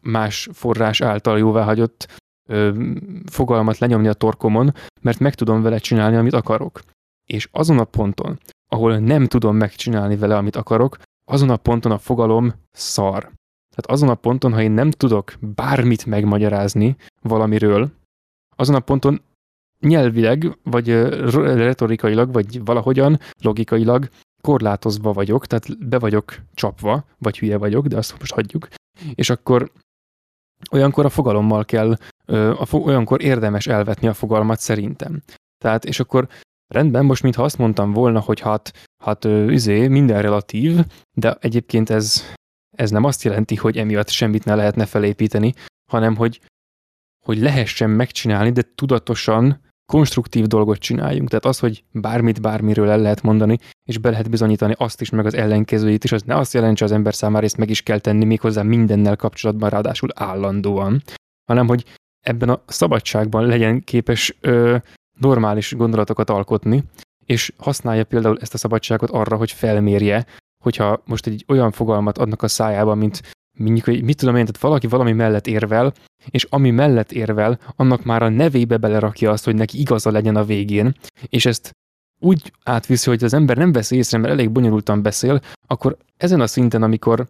[0.00, 2.84] más forrás által jóváhagyott ö,
[3.26, 6.80] fogalmat lenyomni a torkomon, mert meg tudom vele csinálni, amit akarok.
[7.26, 8.38] És azon a ponton,
[8.68, 13.20] ahol nem tudom megcsinálni vele, amit akarok, azon a ponton a fogalom szar.
[13.74, 17.90] Tehát azon a ponton, ha én nem tudok bármit megmagyarázni valamiről,
[18.56, 19.20] azon a ponton
[19.80, 20.88] nyelvileg, vagy
[21.42, 24.08] retorikailag, vagy valahogyan, logikailag
[24.40, 28.68] korlátozva vagyok, tehát be vagyok csapva, vagy hülye vagyok, de azt most hagyjuk.
[29.14, 29.72] És akkor
[30.70, 31.96] olyankor a fogalommal kell,
[32.26, 35.22] a, olyankor érdemes elvetni a fogalmat szerintem.
[35.58, 36.28] Tehát, és akkor
[36.66, 38.72] rendben, most mintha azt mondtam volna, hogy hát,
[39.02, 42.22] hát üzé, minden relatív, de egyébként ez,
[42.76, 45.54] ez nem azt jelenti, hogy emiatt semmit ne lehetne felépíteni,
[45.90, 46.40] hanem hogy,
[47.24, 49.60] hogy lehessen megcsinálni, de tudatosan
[49.92, 51.28] konstruktív dolgot csináljunk.
[51.28, 55.26] Tehát az, hogy bármit bármiről el lehet mondani, és be lehet bizonyítani azt is, meg
[55.26, 58.24] az ellenkezőjét is, az ne azt jelentse az ember számára, ezt meg is kell tenni
[58.24, 61.02] méghozzá mindennel kapcsolatban, ráadásul állandóan,
[61.50, 61.84] hanem hogy
[62.26, 64.76] ebben a szabadságban legyen képes ö,
[65.18, 66.84] normális gondolatokat alkotni,
[67.26, 70.26] és használja például ezt a szabadságot arra, hogy felmérje,
[70.64, 73.22] hogyha most egy olyan fogalmat adnak a szájában, mint
[73.58, 75.92] mondjuk, hogy mit tudom én, tehát valaki valami mellett érvel,
[76.30, 80.44] és ami mellett érvel, annak már a nevébe belerakja azt, hogy neki igaza legyen a
[80.44, 80.94] végén,
[81.26, 81.70] és ezt
[82.20, 86.46] úgy átviszi, hogy az ember nem veszi észre, mert elég bonyolultan beszél, akkor ezen a
[86.46, 87.28] szinten, amikor,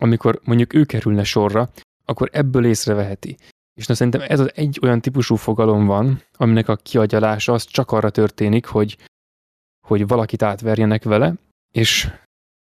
[0.00, 1.70] amikor mondjuk ő kerülne sorra,
[2.04, 3.36] akkor ebből észreveheti.
[3.74, 7.90] És na, szerintem ez az egy olyan típusú fogalom van, aminek a kiagyalása az csak
[7.90, 8.98] arra történik, hogy,
[9.86, 11.34] hogy valakit átverjenek vele,
[11.72, 12.08] és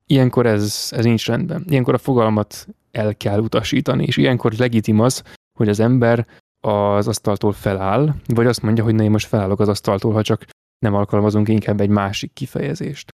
[0.06, 1.64] ilyenkor ez, ez nincs rendben.
[1.68, 5.22] Ilyenkor a fogalmat el kell utasítani, és ilyenkor legitim az,
[5.58, 6.26] hogy az ember
[6.64, 10.44] az asztaltól feláll, vagy azt mondja, hogy ne, én most felállok az asztaltól, ha csak
[10.78, 13.10] nem alkalmazunk inkább egy másik kifejezést.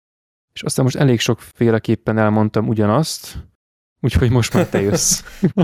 [0.54, 3.46] És aztán most elég sokféleképpen elmondtam ugyanazt,
[4.00, 5.22] úgyhogy most már te jössz.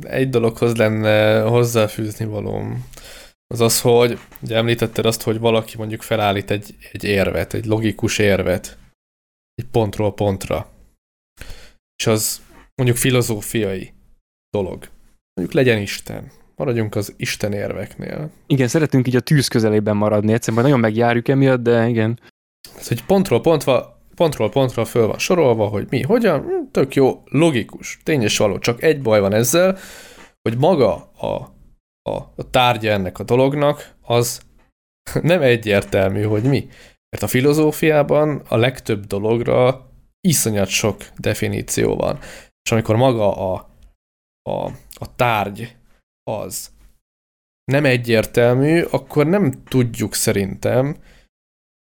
[0.00, 2.84] egy dologhoz lenne hozzáfűzni valóm.
[3.46, 8.18] Az az, hogy ugye említetted azt, hogy valaki mondjuk felállít egy, egy érvet, egy logikus
[8.18, 8.78] érvet,
[9.54, 10.70] egy pontról pontra.
[11.96, 12.42] És az
[12.74, 13.92] mondjuk filozófiai
[14.50, 14.88] dolog.
[15.34, 16.30] Mondjuk legyen Isten.
[16.56, 18.30] Maradjunk az Isten érveknél.
[18.46, 20.32] Igen, szeretünk így a tűz közelében maradni.
[20.32, 22.20] Egyszerűen nagyon megjárjuk emiatt, de igen.
[22.76, 27.22] Ez, hogy pontról pontra, pontról pontra föl van sorolva, hogy mi, hogyan, hm, tök jó,
[27.24, 28.58] logikus, tényes való.
[28.58, 29.78] Csak egy baj van ezzel,
[30.48, 31.26] hogy maga a,
[32.10, 34.40] a, a tárgya ennek a dolognak az
[35.22, 36.68] nem egyértelmű, hogy mi.
[37.10, 39.90] Mert a filozófiában a legtöbb dologra
[40.20, 42.18] iszonyat sok definíció van.
[42.64, 43.68] És amikor maga a,
[44.50, 44.64] a,
[44.94, 45.76] a tárgy
[46.30, 46.72] az
[47.64, 50.96] nem egyértelmű, akkor nem tudjuk szerintem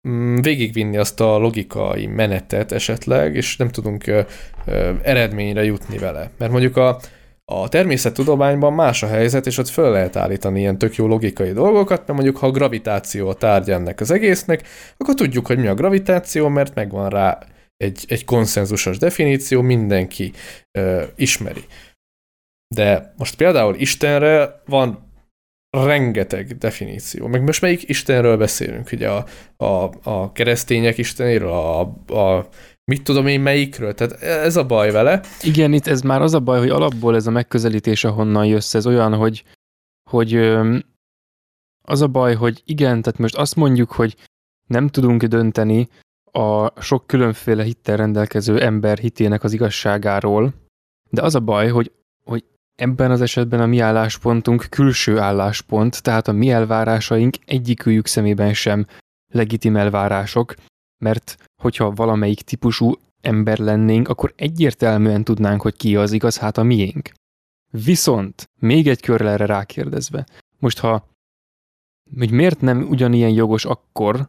[0.09, 4.20] mm, végigvinni azt a logikai menetet esetleg, és nem tudunk ö,
[4.66, 6.30] ö, eredményre jutni vele.
[6.38, 7.01] Mert mondjuk a,
[7.44, 11.98] a természettudományban más a helyzet, és ott föl lehet állítani ilyen tök jó logikai dolgokat,
[11.98, 15.74] mert mondjuk ha a gravitáció a tárgy ennek az egésznek, akkor tudjuk, hogy mi a
[15.74, 17.38] gravitáció, mert megvan rá
[17.81, 20.32] egy, egy konszenzusos definíció, mindenki
[20.78, 21.65] ö, ismeri.
[22.74, 25.12] De most például Istenre van
[25.70, 27.27] rengeteg definíció.
[27.27, 28.93] Meg most melyik Istenről beszélünk?
[28.93, 29.27] Ugye a,
[29.57, 31.81] a, a keresztények Istenéről, a,
[32.15, 32.48] a
[32.85, 35.20] mit tudom én melyikről, tehát ez a baj vele.
[35.43, 38.86] Igen, itt ez már az a baj, hogy alapból ez a megközelítés, ahonnan jössz, ez
[38.86, 39.44] olyan, hogy,
[40.11, 40.35] hogy
[41.82, 44.16] az a baj, hogy igen, tehát most azt mondjuk, hogy
[44.66, 45.89] nem tudunk dönteni
[46.32, 50.55] a sok különféle hittel rendelkező ember hitének az igazságáról,
[51.11, 51.93] de az a baj, hogy,
[52.24, 52.44] hogy
[52.74, 58.86] ebben az esetben a mi álláspontunk külső álláspont, tehát a mi elvárásaink egyikőjük szemében sem
[59.32, 60.55] legitim elvárások,
[60.98, 66.62] mert hogyha valamelyik típusú ember lennénk, akkor egyértelműen tudnánk, hogy ki az igaz, hát a
[66.62, 67.11] miénk.
[67.70, 70.27] Viszont, még egy körre erre rákérdezve,
[70.59, 71.09] most ha,
[72.19, 74.28] hogy miért nem ugyanilyen jogos akkor,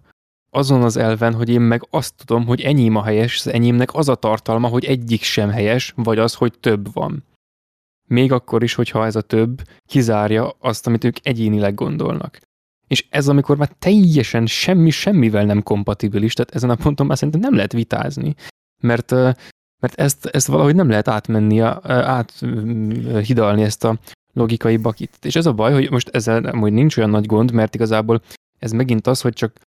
[0.53, 4.10] azon az elven, hogy én meg azt tudom, hogy enyém a helyes, az enyémnek az
[4.10, 7.23] a tartalma, hogy egyik sem helyes, vagy az, hogy több van.
[8.07, 12.40] Még akkor is, hogyha ez a több kizárja azt, amit ők egyénileg gondolnak.
[12.88, 17.41] És ez amikor már teljesen semmi semmivel nem kompatibilis, tehát ezen a ponton már szerintem
[17.41, 18.36] nem lehet vitázni,
[18.84, 19.11] mert,
[19.82, 23.99] mert ezt, ezt valahogy nem lehet átmenni, áthidalni ezt a
[24.34, 25.18] logikai bakit.
[25.22, 28.22] És ez a baj, hogy most ezzel hogy nincs olyan nagy gond, mert igazából
[28.60, 29.60] ez megint az, hogy csak,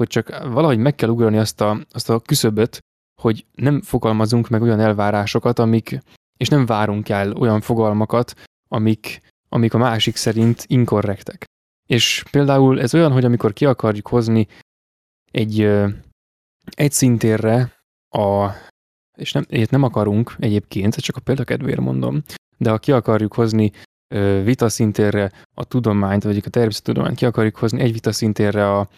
[0.00, 2.78] hogy csak valahogy meg kell ugrani azt a, azt a küszöböt,
[3.20, 6.00] hogy nem fogalmazunk meg olyan elvárásokat, amik,
[6.36, 8.34] és nem várunk el olyan fogalmakat,
[8.68, 11.44] amik, amik a másik szerint inkorrektek.
[11.88, 14.46] És például ez olyan, hogy amikor ki akarjuk hozni
[15.30, 15.60] egy,
[16.70, 18.50] egy szintérre a,
[19.18, 22.22] és nem, ilyet nem akarunk egyébként, csak a példakedvéért mondom,
[22.56, 23.72] de ha ki akarjuk hozni
[24.44, 28.88] vita szintérre a tudományt, vagy a természettudományt, ki akarjuk hozni egy vita szintérre a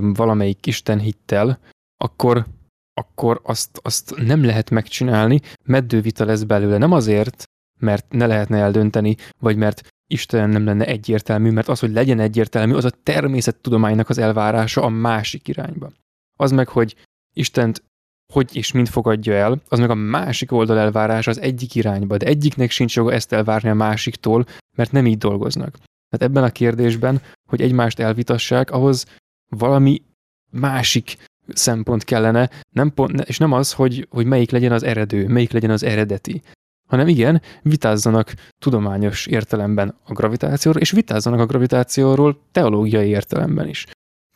[0.00, 1.58] valamelyik Isten hittel,
[1.96, 2.46] akkor,
[2.94, 6.78] akkor azt, azt nem lehet megcsinálni, meddővita lesz belőle.
[6.78, 7.44] Nem azért,
[7.80, 12.74] mert ne lehetne eldönteni, vagy mert Isten nem lenne egyértelmű, mert az, hogy legyen egyértelmű,
[12.74, 15.92] az a természettudománynak az elvárása a másik irányba.
[16.38, 16.96] Az meg, hogy
[17.32, 17.84] Istent
[18.32, 22.26] hogy és mind fogadja el, az meg a másik oldal elvárása az egyik irányba, de
[22.26, 24.46] egyiknek sincs joga ezt elvárni a másiktól,
[24.76, 25.76] mert nem így dolgoznak.
[26.08, 29.04] Tehát ebben a kérdésben, hogy egymást elvitassák, ahhoz
[29.48, 30.02] valami
[30.50, 31.16] másik
[31.48, 35.70] szempont kellene, nem pont, és nem az, hogy, hogy melyik legyen az eredő, melyik legyen
[35.70, 36.42] az eredeti,
[36.88, 43.86] hanem igen, vitázzanak tudományos értelemben a gravitációról, és vitázzanak a gravitációról teológiai értelemben is.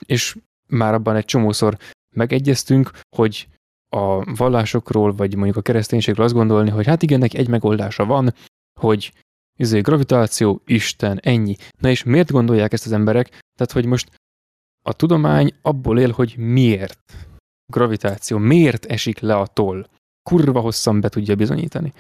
[0.07, 1.77] És már abban egy csomószor
[2.15, 3.49] megegyeztünk, hogy
[3.89, 8.35] a vallásokról, vagy mondjuk a kereszténységről azt gondolni, hogy hát igen, egy megoldása van,
[8.81, 9.13] hogy
[9.57, 11.57] izé, gravitáció, Isten, ennyi.
[11.79, 13.29] Na és miért gondolják ezt az emberek?
[13.29, 14.20] Tehát, hogy most
[14.83, 17.29] a tudomány abból él, hogy miért
[17.71, 19.87] gravitáció, miért esik le a toll.
[20.23, 21.93] Kurva hosszan be tudja bizonyítani.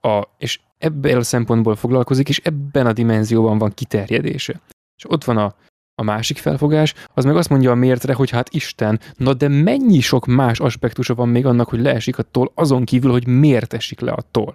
[0.00, 4.60] A, és ebből a szempontból foglalkozik, és ebben a dimenzióban van kiterjedése.
[4.96, 5.54] És ott van a,
[5.94, 10.00] a másik felfogás, az meg azt mondja a miértre, hogy hát Isten, na de mennyi
[10.00, 14.00] sok más aspektusa van még annak, hogy leesik a toll, azon kívül, hogy miért esik
[14.00, 14.54] le a toll.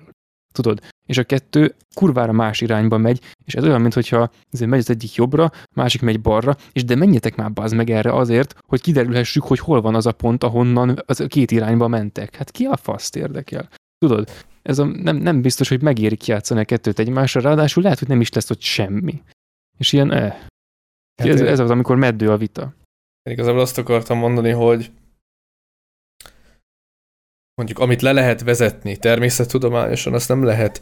[0.54, 0.82] Tudod?
[1.06, 4.32] És a kettő kurvára más irányba megy, és ez olyan, mintha
[4.66, 8.56] megy az egyik jobbra, másik megy balra, és de menjetek már bazd meg erre azért,
[8.68, 12.36] hogy kiderülhessük, hogy hol van az a pont, ahonnan az két irányba mentek.
[12.36, 13.70] Hát ki a faszt érdekel?
[13.98, 14.30] Tudod,
[14.62, 18.22] ez a, nem, nem biztos, hogy megérik játszani a kettőt egymásra, ráadásul lehet, hogy nem
[18.22, 19.22] is lesz ott semmi.
[19.78, 20.36] És ilyen, eh.
[21.22, 22.74] Hát ez, ez az, amikor meddő a vita.
[23.24, 24.92] Én igazából azt akartam mondani, hogy
[27.60, 30.82] mondjuk amit le lehet vezetni természettudományosan, azt nem lehet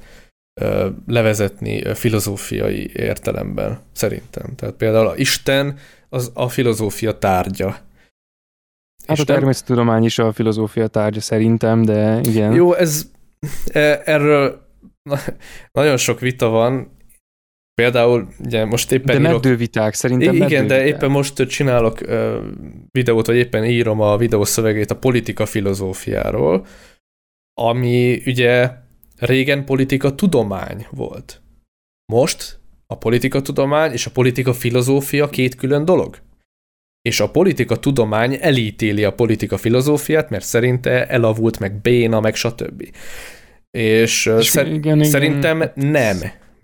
[0.61, 4.55] ö, levezetni filozófiai értelemben, szerintem.
[4.55, 5.77] Tehát például a Isten
[6.09, 7.69] az a filozófia tárgya.
[9.07, 9.35] Hát Isten...
[9.35, 12.53] a természettudomány is a filozófia tárgya szerintem, de igen.
[12.53, 13.09] Jó, ez
[13.65, 14.67] e, erről
[15.71, 16.97] nagyon sok vita van,
[17.81, 19.57] Például, ugye most éppen De írok...
[19.57, 22.35] viták, szerintem Igen, de éppen most csinálok uh,
[22.91, 26.65] videót, vagy éppen írom a videószövegét a politika filozófiáról,
[27.61, 28.71] ami ugye
[29.17, 31.41] régen politika tudomány volt.
[32.11, 36.17] Most a politika tudomány és a politika filozófia két külön dolog.
[37.01, 42.89] És a politika tudomány elítéli a politika filozófiát, mert szerinte elavult, meg béna, meg stb.
[43.71, 45.87] És, és szer- igen, szerintem igen.
[45.89, 46.17] nem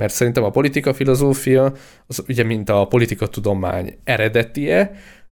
[0.04, 1.74] mert szerintem a politika filozófia,
[2.08, 4.92] az ugye mint a politika tudomány eredetie,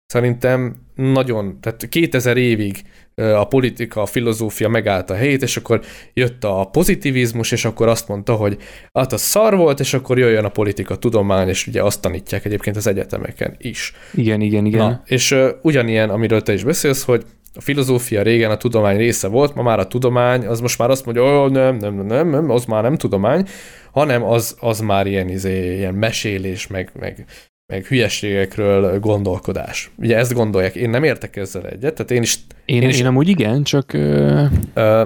[0.06, 2.82] szerintem nagyon, tehát 2000 évig
[3.16, 5.82] a politika, a filozófia megállt a helyét, és akkor
[6.14, 8.58] jött a pozitivizmus, és akkor azt mondta, hogy
[8.94, 12.76] hát az szar volt, és akkor jöjjön a politika tudomány, és ugye azt tanítják egyébként
[12.76, 13.94] az egyetemeken is.
[14.14, 14.80] Igen, igen, igen.
[14.80, 17.26] Na, és uh, ugyanilyen, amiről te is beszélsz, hogy
[17.58, 21.06] a filozófia régen a tudomány része volt, ma már a tudomány, az most már azt
[21.06, 23.48] mondja, oh, nem, nem, nem, nem, az már nem tudomány,
[23.92, 27.26] hanem az, az már ilyen, izé, ilyen mesélés, meg, meg,
[27.74, 29.92] meg hülyeségekről gondolkodás.
[29.98, 32.40] Ugye ezt gondolják, én nem értek ezzel egyet, tehát én is...
[32.66, 33.94] Én, én, is, én amúgy igen, csak...
[33.94, 34.44] Ö...
[34.74, 35.06] Ö,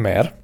[0.00, 0.34] mer?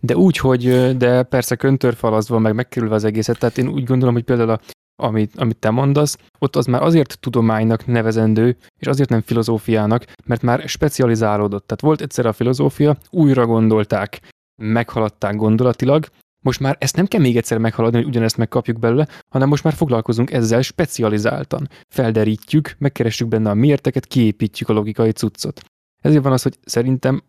[0.00, 4.24] De úgy, hogy de persze köntörfalazva, meg megkerülve az egészet, tehát én úgy gondolom, hogy
[4.24, 4.60] például a
[5.02, 10.42] amit, amit te mondasz, ott az már azért tudománynak nevezendő, és azért nem filozófiának, mert
[10.42, 11.66] már specializálódott.
[11.66, 14.20] Tehát volt egyszer a filozófia, újra gondolták,
[14.62, 16.06] meghaladták gondolatilag,
[16.42, 19.72] most már ezt nem kell még egyszer meghaladni, hogy ugyanezt megkapjuk belőle, hanem most már
[19.72, 21.68] foglalkozunk ezzel specializáltan.
[21.88, 25.60] Felderítjük, megkeressük benne a miérteket, kiépítjük a logikai cuccot.
[26.02, 27.22] Ezért van az, hogy szerintem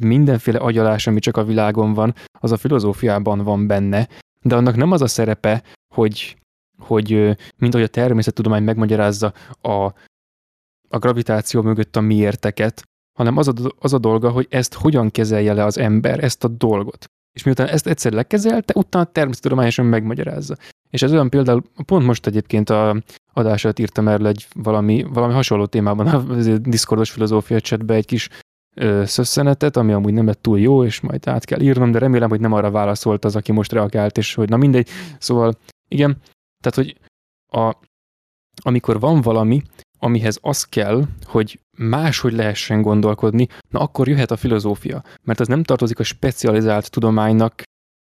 [0.00, 4.08] mindenféle agyalás, ami csak a világon van, az a filozófiában van benne,
[4.42, 5.62] de annak nem az a szerepe,
[5.94, 6.36] hogy
[6.78, 9.70] hogy mint ahogy a természettudomány megmagyarázza a,
[10.88, 12.82] a gravitáció mögött a miérteket,
[13.18, 16.48] hanem az a, az a dolga, hogy ezt hogyan kezelje le az ember, ezt a
[16.48, 17.10] dolgot.
[17.32, 20.56] És miután ezt egyszer lekezelte, utána természettudományosan megmagyarázza.
[20.90, 23.02] És ez olyan például, pont most egyébként a
[23.32, 26.22] adását írtam erről egy valami, valami hasonló témában, a
[26.58, 28.28] Discordos filozófia chatbe egy kis
[28.74, 32.28] ö, szösszenetet, ami amúgy nem lett túl jó, és majd át kell írnom, de remélem,
[32.28, 34.88] hogy nem arra válaszolt az, aki most reagált, és hogy na mindegy.
[35.18, 36.16] Szóval igen,
[36.64, 37.00] tehát, hogy
[37.60, 37.76] a,
[38.62, 39.62] amikor van valami,
[39.98, 45.62] amihez az kell, hogy máshogy lehessen gondolkodni, na akkor jöhet a filozófia, mert az nem
[45.62, 47.62] tartozik a specializált tudománynak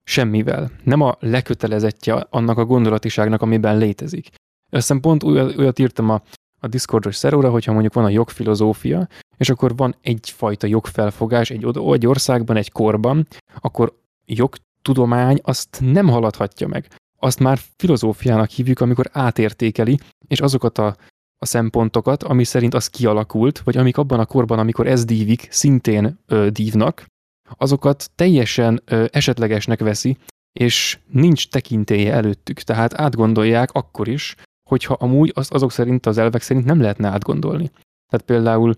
[0.05, 0.71] semmivel.
[0.85, 4.29] Nem a lekötelezettje annak a gondolatiságnak, amiben létezik.
[4.73, 6.23] Aztán pont olyat, írtam a,
[6.61, 12.07] a Discordos szeróra, hogyha mondjuk van a jogfilozófia, és akkor van egyfajta jogfelfogás egy, egy
[12.07, 13.27] országban, egy korban,
[13.61, 16.89] akkor jogtudomány azt nem haladhatja meg
[17.25, 20.97] azt már filozófiának hívjuk, amikor átértékeli, és azokat a,
[21.39, 26.19] a szempontokat, ami szerint az kialakult, vagy amik abban a korban, amikor ez dívik, szintén
[26.27, 27.07] ö, dívnak,
[27.57, 30.17] azokat teljesen ö, esetlegesnek veszi,
[30.53, 34.35] és nincs tekintélye előttük, tehát átgondolják akkor is,
[34.71, 37.71] hogyha amúgy azt azok szerint, az elvek szerint nem lehetne átgondolni.
[38.11, 38.75] Tehát például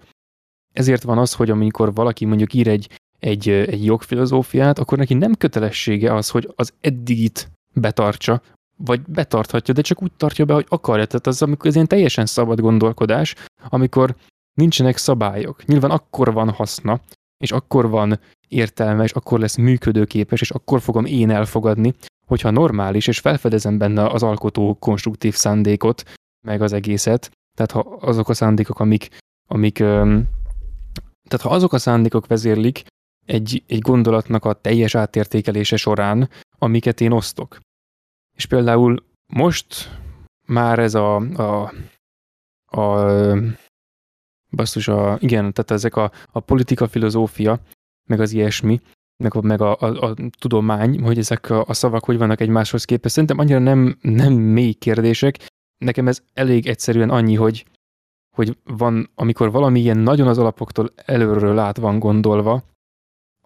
[0.74, 5.34] ezért van az, hogy amikor valaki mondjuk ír egy, egy, egy jogfilozófiát, akkor neki nem
[5.34, 7.50] kötelessége az, hogy az eddigit
[7.80, 8.42] betartsa,
[8.76, 11.06] vagy betarthatja, de csak úgy tartja be, hogy akarja.
[11.06, 13.34] Tehát az, amikor ez ilyen teljesen szabad gondolkodás,
[13.68, 14.16] amikor
[14.54, 15.64] nincsenek szabályok.
[15.64, 17.00] Nyilván akkor van haszna,
[17.38, 21.94] és akkor van értelme, és akkor lesz működőképes, és akkor fogom én elfogadni,
[22.26, 26.02] hogyha normális, és felfedezem benne az alkotó konstruktív szándékot,
[26.46, 29.08] meg az egészet, tehát ha azok a szándékok, amik,
[29.48, 29.74] amik
[31.28, 32.84] tehát ha azok a szándékok vezérlik
[33.26, 37.58] egy, egy gondolatnak a teljes átértékelése során, amiket én osztok.
[38.36, 39.90] És például most
[40.46, 41.72] már ez a, a,
[42.66, 43.06] a
[44.50, 47.60] basszus, a, igen, tehát ezek a, a politika, filozófia,
[48.08, 48.80] meg az ilyesmi,
[49.22, 52.84] meg, a, meg a, a, a tudomány, hogy ezek a, a szavak hogy vannak egymáshoz
[52.84, 53.14] képest.
[53.14, 55.46] Szerintem annyira nem, nem mély kérdések.
[55.78, 57.66] Nekem ez elég egyszerűen annyi, hogy,
[58.36, 62.62] hogy van, amikor valami ilyen nagyon az alapoktól előről át van gondolva,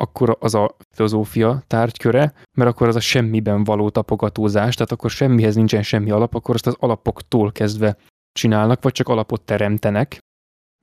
[0.01, 5.55] akkor az a filozófia tárgyköre, mert akkor az a semmiben való tapogatózás, tehát akkor semmihez
[5.55, 7.97] nincsen semmi alap, akkor azt az alapoktól kezdve
[8.33, 10.19] csinálnak, vagy csak alapot teremtenek.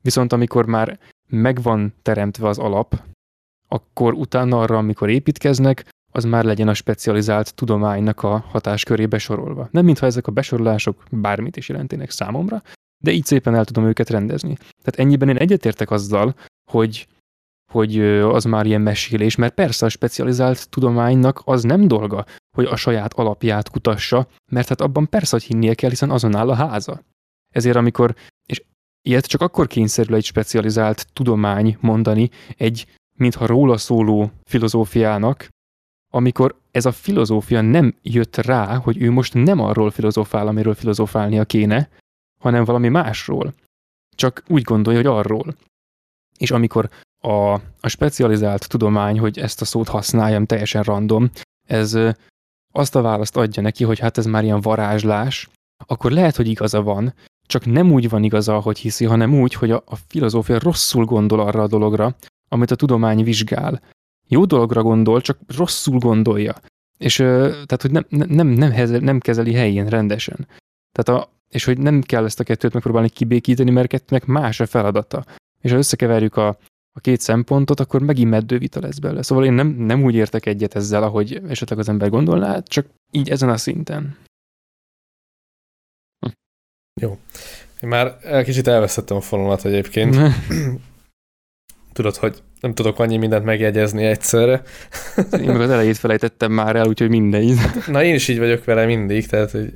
[0.03, 0.99] Viszont amikor már
[1.29, 3.01] megvan teremtve az alap,
[3.67, 9.67] akkor utána arra, amikor építkeznek, az már legyen a specializált tudománynak a hatáskörébe sorolva.
[9.71, 12.61] Nem mintha ezek a besorolások bármit is jelentének számomra,
[13.03, 14.55] de így szépen el tudom őket rendezni.
[14.55, 16.35] Tehát ennyiben én egyetértek azzal,
[16.71, 17.07] hogy,
[17.71, 22.25] hogy az már ilyen mesélés, mert persze a specializált tudománynak az nem dolga,
[22.55, 26.49] hogy a saját alapját kutassa, mert hát abban persze, hogy hinnie kell, hiszen azon áll
[26.49, 27.01] a háza.
[27.53, 28.15] Ezért amikor,
[28.45, 28.63] és
[29.01, 35.47] ilyet csak akkor kényszerül egy specializált tudomány mondani egy mintha róla szóló filozófiának,
[36.13, 41.45] amikor ez a filozófia nem jött rá, hogy ő most nem arról filozofál, amiről filozofálnia
[41.45, 41.89] kéne,
[42.39, 43.53] hanem valami másról.
[44.15, 45.55] Csak úgy gondolja, hogy arról.
[46.37, 46.89] És amikor
[47.21, 51.29] a, a specializált tudomány, hogy ezt a szót használjam teljesen random,
[51.67, 51.97] ez
[52.73, 55.49] azt a választ adja neki, hogy hát ez már ilyen varázslás,
[55.85, 57.13] akkor lehet, hogy igaza van,
[57.47, 61.39] csak nem úgy van igaza, hogy hiszi, hanem úgy, hogy a, a filozófia rosszul gondol
[61.39, 62.15] arra a dologra,
[62.49, 63.81] amit a tudomány vizsgál.
[64.27, 66.55] Jó dologra gondol, csak rosszul gondolja.
[66.97, 70.47] És tehát, hogy nem, nem, nem, nem kezeli helyén rendesen.
[70.91, 74.65] Tehát a, és hogy nem kell ezt a kettőt megpróbálni kibékíteni, mert kettőnek más a
[74.65, 75.25] feladata.
[75.61, 76.57] És ha összekeverjük a,
[76.97, 79.21] a két szempontot, akkor megint meddő vita lesz belőle.
[79.21, 83.29] Szóval én nem, nem úgy értek egyet ezzel, ahogy esetleg az ember gondolná, csak így
[83.29, 84.17] ezen a szinten.
[86.19, 86.31] Hm.
[87.01, 87.17] Jó.
[87.81, 90.15] Én már kicsit elveszettem a fonalat egyébként.
[91.93, 94.61] Tudod, hogy nem tudok annyi mindent megjegyezni egyszerre.
[95.31, 97.55] Én meg az elejét felejtettem már el, úgyhogy mindegy.
[97.87, 99.73] Na én is így vagyok vele mindig, tehát hogy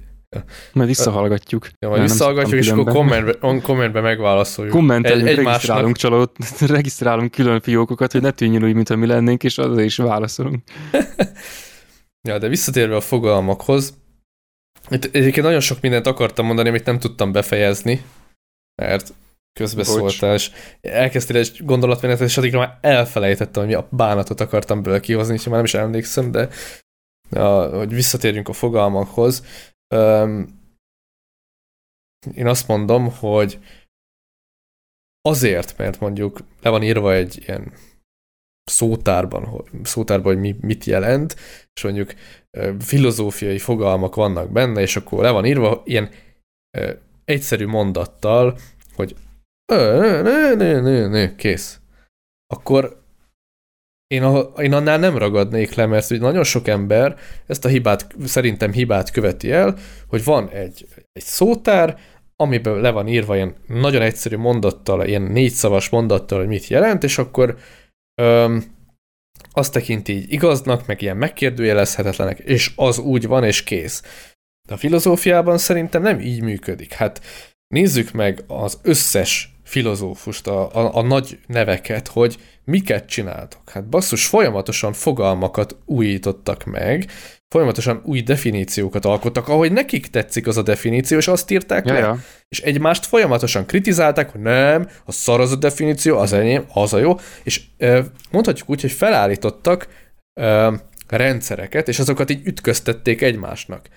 [0.74, 1.70] majd visszahallgatjuk.
[1.80, 4.74] Ja, majd visszahallgatjuk, és akkor kommentbe, kommentbe megválaszoljuk.
[4.74, 9.58] Kommentelünk, egy, regisztrálunk csalót, regisztrálunk külön fiókokat, hogy ne tűnjön úgy, mintha mi lennénk, és
[9.58, 10.64] azért is válaszolunk.
[12.30, 13.94] ja, de visszatérve a fogalmakhoz,
[14.90, 18.04] itt egyébként nagyon sok mindent akartam mondani, amit nem tudtam befejezni,
[18.82, 19.14] mert
[19.60, 20.52] közbeszóltál, és
[20.82, 25.44] elkezdtél egy gondolatmenetet, és addigra már elfelejtettem, hogy mi a bánatot akartam bőle kihozni, és
[25.44, 26.50] már nem is emlékszem, de
[27.30, 29.44] ja, hogy visszatérjünk a fogalmakhoz.
[29.92, 30.60] Um,
[32.34, 33.60] én azt mondom, hogy
[35.22, 37.74] azért, mert mondjuk le van írva egy ilyen
[38.64, 41.36] szótárban, szótárban, hogy mi, mit jelent,
[41.74, 42.14] és mondjuk
[42.80, 46.10] filozófiai fogalmak vannak benne, és akkor le van írva ilyen
[47.26, 48.58] egyszerű mondattal,
[48.96, 49.16] hogy
[49.66, 51.80] nő, nő, nő, nő, nő, kész.
[52.48, 53.01] Akkor
[54.12, 57.16] én, a, én annál nem ragadnék le, mert nagyon sok ember
[57.48, 59.78] ezt a hibát, szerintem hibát követi el,
[60.08, 62.00] hogy van egy, egy szótár,
[62.36, 67.04] amiben le van írva ilyen nagyon egyszerű mondattal, ilyen négy szavas mondattal, hogy mit jelent,
[67.04, 67.58] és akkor
[68.22, 68.64] öm,
[69.52, 74.04] azt tekinti így igaznak, meg ilyen megkérdőjelezhetetlenek, és az úgy van, és kész.
[74.68, 76.94] De a filozófiában szerintem nem így működik.
[76.94, 77.22] Hát
[77.68, 83.70] nézzük meg az összes filozófust, a, a, a nagy neveket, hogy miket csináltok.
[83.70, 87.12] Hát basszus, folyamatosan fogalmakat újítottak meg,
[87.48, 92.00] folyamatosan új definíciókat alkottak, ahogy nekik tetszik az a definíció, és azt írták ja, le.
[92.00, 92.18] Ja.
[92.50, 96.98] És egymást folyamatosan kritizálták, hogy nem, a szar az a definíció, az enyém, az a
[96.98, 97.62] jó, és
[98.32, 99.88] mondhatjuk úgy, hogy felállítottak
[101.08, 103.88] rendszereket, és azokat így ütköztették egymásnak.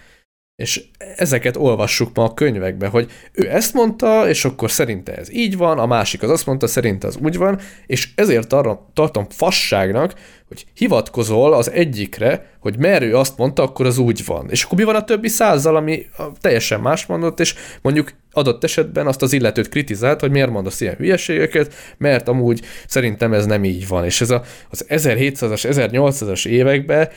[0.57, 0.85] És
[1.17, 5.79] ezeket olvassuk ma a könyvekbe, hogy ő ezt mondta, és akkor szerinte ez így van,
[5.79, 10.15] a másik az azt mondta, szerinte az úgy van, és ezért arra tartom fasságnak,
[10.49, 14.51] hogy hivatkozol az egyikre, hogy mert ő azt mondta, akkor az úgy van.
[14.51, 16.07] És akkor mi van a többi százzal, ami
[16.41, 20.95] teljesen más mondott, és mondjuk adott esetben azt az illetőt kritizált, hogy miért mondasz ilyen
[20.95, 24.05] hülyeségeket, mert amúgy szerintem ez nem így van.
[24.05, 27.09] És ez a, az 1700-as, 1800-as években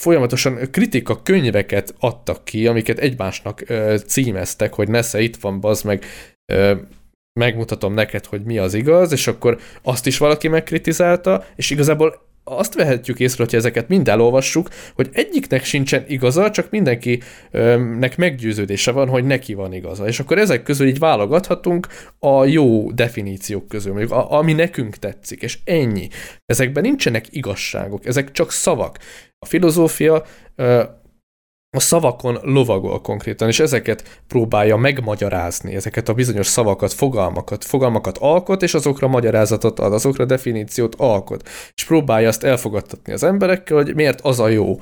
[0.00, 6.04] folyamatosan kritika könyveket adtak ki, amiket egymásnak ö, címeztek, hogy nesze itt van, bazd meg,
[6.52, 6.74] ö,
[7.40, 12.74] megmutatom neked, hogy mi az igaz, és akkor azt is valaki megkritizálta, és igazából azt
[12.74, 19.24] vehetjük észre, hogy ezeket mind elolvassuk, hogy egyiknek sincsen igaza, csak mindenkinek meggyőződése van, hogy
[19.24, 20.06] neki van igaza.
[20.06, 21.86] És akkor ezek közül így válogathatunk
[22.18, 26.08] a jó definíciók közül, mondjuk a, ami nekünk tetszik, és ennyi.
[26.44, 28.98] Ezekben nincsenek igazságok, ezek csak szavak.
[29.38, 30.24] A filozófia
[31.76, 38.62] a szavakon lovagol konkrétan, és ezeket próbálja megmagyarázni, ezeket a bizonyos szavakat, fogalmakat, fogalmakat alkot,
[38.62, 44.20] és azokra magyarázatot ad, azokra definíciót alkot, és próbálja azt elfogadtatni az emberekkel, hogy miért
[44.20, 44.78] az a jó.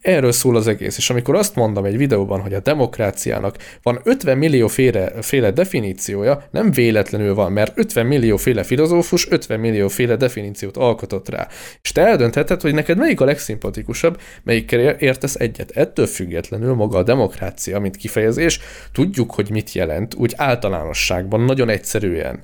[0.00, 0.96] Erről szól az egész.
[0.96, 6.48] És amikor azt mondom egy videóban, hogy a demokráciának van 50 millió féle, féle definíciója,
[6.50, 11.48] nem véletlenül van, mert 50 millió féle filozófus 50 millió féle definíciót alkotott rá.
[11.82, 15.70] És te eldöntheted, hogy neked melyik a legszimpatikusabb, melyikkel értesz egyet.
[15.70, 18.60] Ettől függetlenül maga a demokrácia, mint kifejezés,
[18.92, 22.34] tudjuk, hogy mit jelent, úgy általánosságban, nagyon egyszerűen.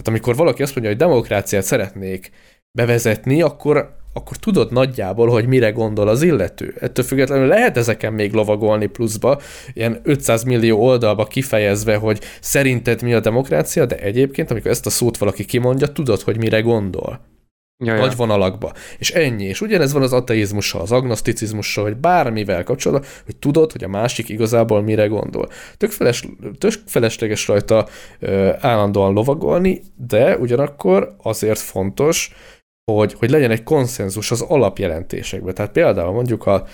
[0.00, 2.30] Tehát amikor valaki azt mondja, hogy demokráciát szeretnék
[2.78, 6.74] bevezetni, akkor akkor tudod nagyjából, hogy mire gondol az illető.
[6.80, 9.40] Ettől függetlenül lehet ezeken még lovagolni pluszba,
[9.72, 14.90] ilyen 500 millió oldalba kifejezve, hogy szerinted mi a demokrácia, de egyébként, amikor ezt a
[14.90, 17.20] szót valaki kimondja, tudod, hogy mire gondol.
[17.84, 18.00] Jaja.
[18.00, 18.72] Nagy vonalakba.
[18.98, 19.44] És ennyi.
[19.44, 24.28] És ugyanez van az ateizmussal, az agnoszticizmussal, vagy bármivel kapcsolatban, hogy tudod, hogy a másik
[24.28, 25.48] igazából mire gondol.
[25.76, 26.28] Tök, feles,
[26.58, 27.88] tök felesleges rajta
[28.18, 32.32] ö, állandóan lovagolni, de ugyanakkor azért fontos,
[32.96, 35.54] hogy, hogy legyen egy konszenzus az alapjelentésekben.
[35.54, 36.66] Tehát például mondjuk a,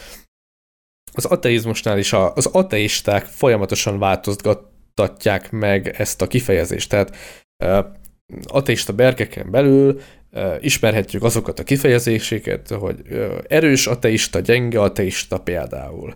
[1.12, 6.88] az ateizmusnál is a, az ateisták folyamatosan változtatják meg ezt a kifejezést.
[6.90, 7.16] Tehát
[8.46, 10.00] ateista berkeken belül
[10.60, 13.02] ismerhetjük azokat a kifejezéseket, hogy
[13.48, 16.14] erős ateista, gyenge ateista például.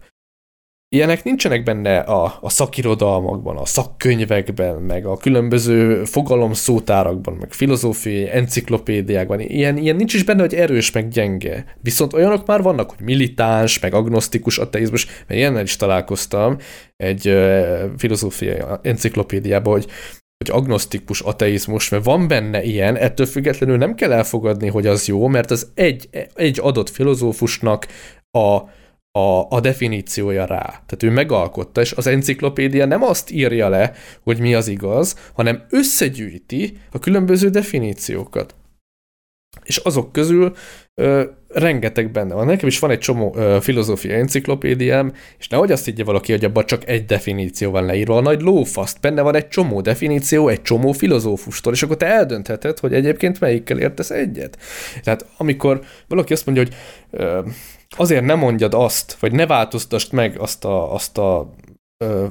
[0.96, 9.40] Ilyenek nincsenek benne a, a szakirodalmakban, a szakkönyvekben, meg a különböző fogalomszótárakban, meg filozófiai enciklopédiákban.
[9.40, 11.64] Ilyen, ilyen nincs is benne, hogy erős, meg gyenge.
[11.82, 16.56] Viszont olyanok már vannak, hogy militáns, meg agnosztikus ateizmus, mert ilyennel is találkoztam
[16.96, 19.86] egy uh, filozófiai enciklopédiában, hogy
[20.44, 25.26] hogy agnosztikus ateizmus, mert van benne ilyen, ettől függetlenül nem kell elfogadni, hogy az jó,
[25.26, 27.86] mert az egy, egy adott filozófusnak
[28.30, 28.60] a
[29.12, 30.62] a, a definíciója rá.
[30.62, 33.92] Tehát ő megalkotta, és az enciklopédia nem azt írja le,
[34.22, 38.54] hogy mi az igaz, hanem összegyűjti a különböző definíciókat.
[39.64, 40.54] És azok közül
[40.94, 42.46] ö, rengeteg benne van.
[42.46, 46.66] Nekem is van egy csomó ö, filozófia enciklopédiám, és nehogy azt higgye valaki, hogy abban
[46.66, 48.16] csak egy definíció van leírva.
[48.16, 52.78] A nagy lófaszt, benne van egy csomó definíció, egy csomó filozófustól, és akkor te eldöntheted,
[52.78, 54.58] hogy egyébként melyikkel értesz egyet.
[55.02, 56.74] Tehát amikor valaki azt mondja, hogy
[57.10, 57.40] ö,
[57.96, 61.50] azért nem mondjad azt, vagy ne változtasd meg azt a, azt a
[62.04, 62.26] ö,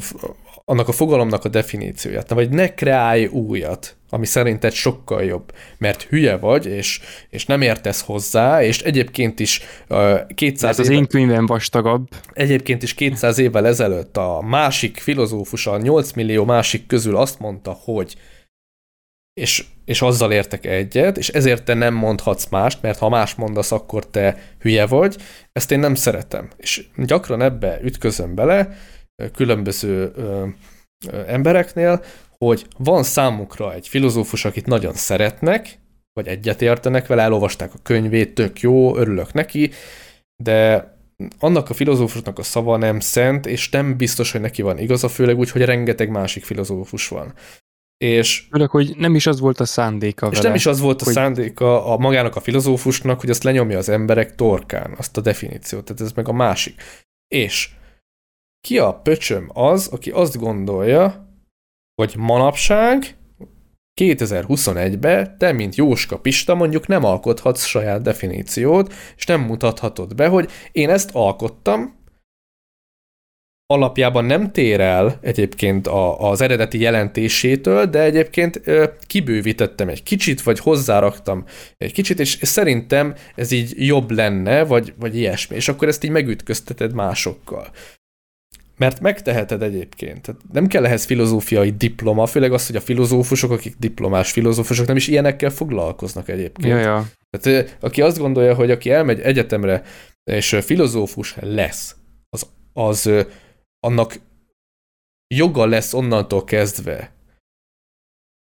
[0.70, 6.38] annak a fogalomnak a definícióját, vagy ne kreálj újat, ami szerinted sokkal jobb, mert hülye
[6.38, 11.46] vagy, és, és nem értesz hozzá, és egyébként is uh, 200 Mert az én könyvem
[11.46, 12.08] vastagabb.
[12.34, 17.72] Egyébként is 200 évvel ezelőtt a másik filozófus, a 8 millió másik közül azt mondta,
[17.84, 18.16] hogy
[19.34, 23.72] és, és azzal értek egyet, és ezért te nem mondhatsz mást, mert ha más mondasz,
[23.72, 25.18] akkor te hülye vagy.
[25.52, 26.50] Ezt én nem szeretem.
[26.58, 28.78] És gyakran ebbe ütközöm bele
[29.34, 30.46] különböző ö,
[31.08, 32.04] ö, embereknél,
[32.38, 35.80] hogy van számukra egy filozófus, akit nagyon szeretnek,
[36.14, 39.72] vagy egyetértenek vele, elolvasták a könyvét, tök jó, örülök neki,
[40.44, 40.92] de
[41.40, 45.38] annak a filozófusnak a szava nem szent, és nem biztos, hogy neki van igaza, főleg
[45.38, 47.34] úgy, hogy rengeteg másik filozófus van.
[48.04, 50.48] És, Főleg, hogy nem is az volt a szándéka és vele.
[50.48, 51.14] nem is az volt a hogy...
[51.14, 56.02] szándéka a magának a filozófusnak, hogy azt lenyomja az emberek torkán, azt a definíciót, tehát
[56.02, 56.82] ez meg a másik.
[57.28, 57.70] És
[58.62, 61.28] ki a pöcsöm az, aki azt gondolja,
[62.02, 63.18] hogy manapság
[64.02, 70.52] 2021-ben te, mint Jóska Pista mondjuk nem alkothatsz saját definíciót, és nem mutathatod be, hogy
[70.72, 71.99] én ezt alkottam,
[73.74, 80.42] alapjában nem tér el egyébként a, az eredeti jelentésétől, de egyébként ö, kibővítettem egy kicsit,
[80.42, 81.44] vagy hozzáraktam
[81.78, 86.04] egy kicsit, és, és szerintem ez így jobb lenne, vagy, vagy ilyesmi, és akkor ezt
[86.04, 87.68] így megütközteted másokkal.
[88.78, 90.22] Mert megteheted egyébként.
[90.22, 94.96] Tehát nem kell ehhez filozófiai diploma, főleg az, hogy a filozófusok, akik diplomás filozófusok nem
[94.96, 96.74] is ilyenekkel foglalkoznak egyébként.
[96.74, 97.06] Ja, ja.
[97.40, 99.84] Tehát aki azt gondolja, hogy aki elmegy egyetemre,
[100.32, 101.96] és filozófus lesz,
[102.30, 103.10] az, az
[103.80, 104.20] annak
[105.36, 107.14] joga lesz onnantól kezdve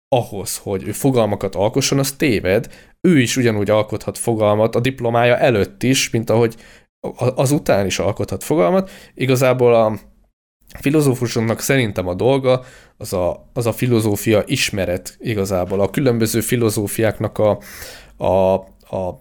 [0.07, 2.73] ahhoz, hogy ő fogalmakat alkosson, az téved.
[3.01, 6.55] Ő is ugyanúgy alkothat fogalmat a diplomája előtt is, mint ahogy
[7.17, 8.89] azután is alkothat fogalmat.
[9.13, 9.99] Igazából a
[10.79, 12.63] filozófusoknak szerintem a dolga
[12.97, 15.79] az a, az a filozófia ismeret igazából.
[15.79, 17.59] A különböző filozófiáknak a,
[18.17, 18.53] a,
[18.95, 19.17] a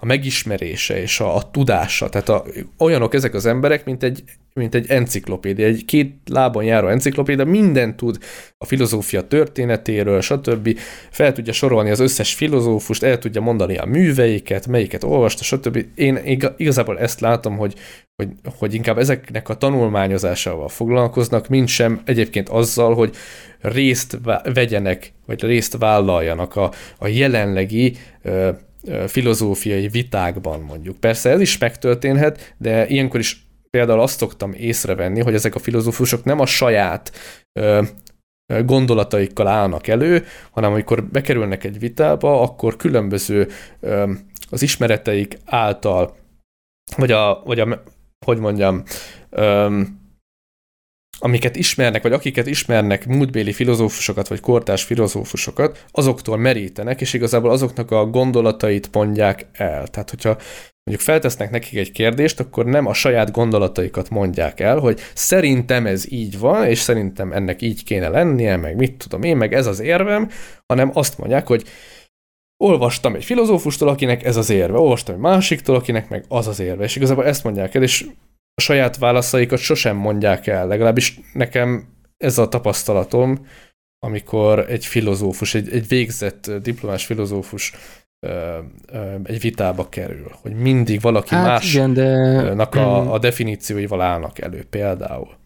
[0.00, 2.08] a megismerése és a, a tudása.
[2.08, 2.44] Tehát a,
[2.78, 4.24] olyanok ezek az emberek, mint egy,
[4.54, 8.18] mint egy enciklopédia, egy két lábon járó enciklopédia, mindent tud
[8.58, 10.78] a filozófia történetéről, stb.
[11.10, 15.84] Fel tudja sorolni az összes filozófust, el tudja mondani a műveiket, melyiket olvasta, stb.
[15.94, 16.18] Én
[16.56, 17.74] igazából ezt látom, hogy,
[18.16, 18.28] hogy,
[18.58, 23.14] hogy inkább ezeknek a tanulmányozásával foglalkoznak, mint sem egyébként azzal, hogy
[23.60, 24.18] részt
[24.54, 27.96] vegyenek, vagy részt vállaljanak a, a jelenlegi
[29.06, 30.96] filozófiai vitákban mondjuk.
[30.96, 36.24] Persze ez is megtörténhet, de ilyenkor is például azt szoktam észrevenni, hogy ezek a filozófusok
[36.24, 37.12] nem a saját
[37.60, 37.82] ö,
[38.64, 43.48] gondolataikkal állnak elő, hanem amikor bekerülnek egy vitába, akkor különböző
[43.80, 44.12] ö,
[44.50, 46.16] az ismereteik által,
[46.96, 47.82] vagy a, vagy a
[48.26, 48.82] hogy mondjam,
[49.30, 49.80] ö,
[51.18, 57.90] amiket ismernek, vagy akiket ismernek múltbéli filozófusokat, vagy kortás filozófusokat, azoktól merítenek, és igazából azoknak
[57.90, 59.86] a gondolatait mondják el.
[59.86, 60.38] Tehát, hogyha
[60.90, 66.12] mondjuk feltesznek nekik egy kérdést, akkor nem a saját gondolataikat mondják el, hogy szerintem ez
[66.12, 69.80] így van, és szerintem ennek így kéne lennie, meg mit tudom én, meg ez az
[69.80, 70.28] érvem,
[70.66, 71.64] hanem azt mondják, hogy
[72.64, 76.84] olvastam egy filozófustól, akinek ez az érve, olvastam egy másiktól, akinek meg az az érve,
[76.84, 78.06] és igazából ezt mondják el, és
[78.54, 80.66] a saját válaszaikat sosem mondják el.
[80.66, 83.46] Legalábbis nekem ez a tapasztalatom,
[83.98, 87.72] amikor egy filozófus, egy, egy végzett diplomás filozófus
[88.20, 91.92] ö, ö, egy vitába kerül, hogy mindig valaki hát másnak
[92.74, 92.80] de...
[92.80, 95.38] a, a definícióival állnak elő például.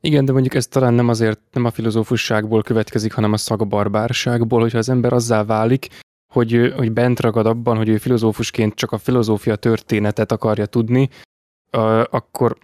[0.00, 4.78] Igen, de mondjuk ez talán nem azért, nem a filozófusságból következik, hanem a szagabarbárságból, hogyha
[4.78, 5.88] az ember azzá válik,
[6.32, 11.08] hogy, hogy bent ragad abban, hogy ő filozófusként csak a filozófia történetet akarja tudni,
[12.10, 12.56] akkor,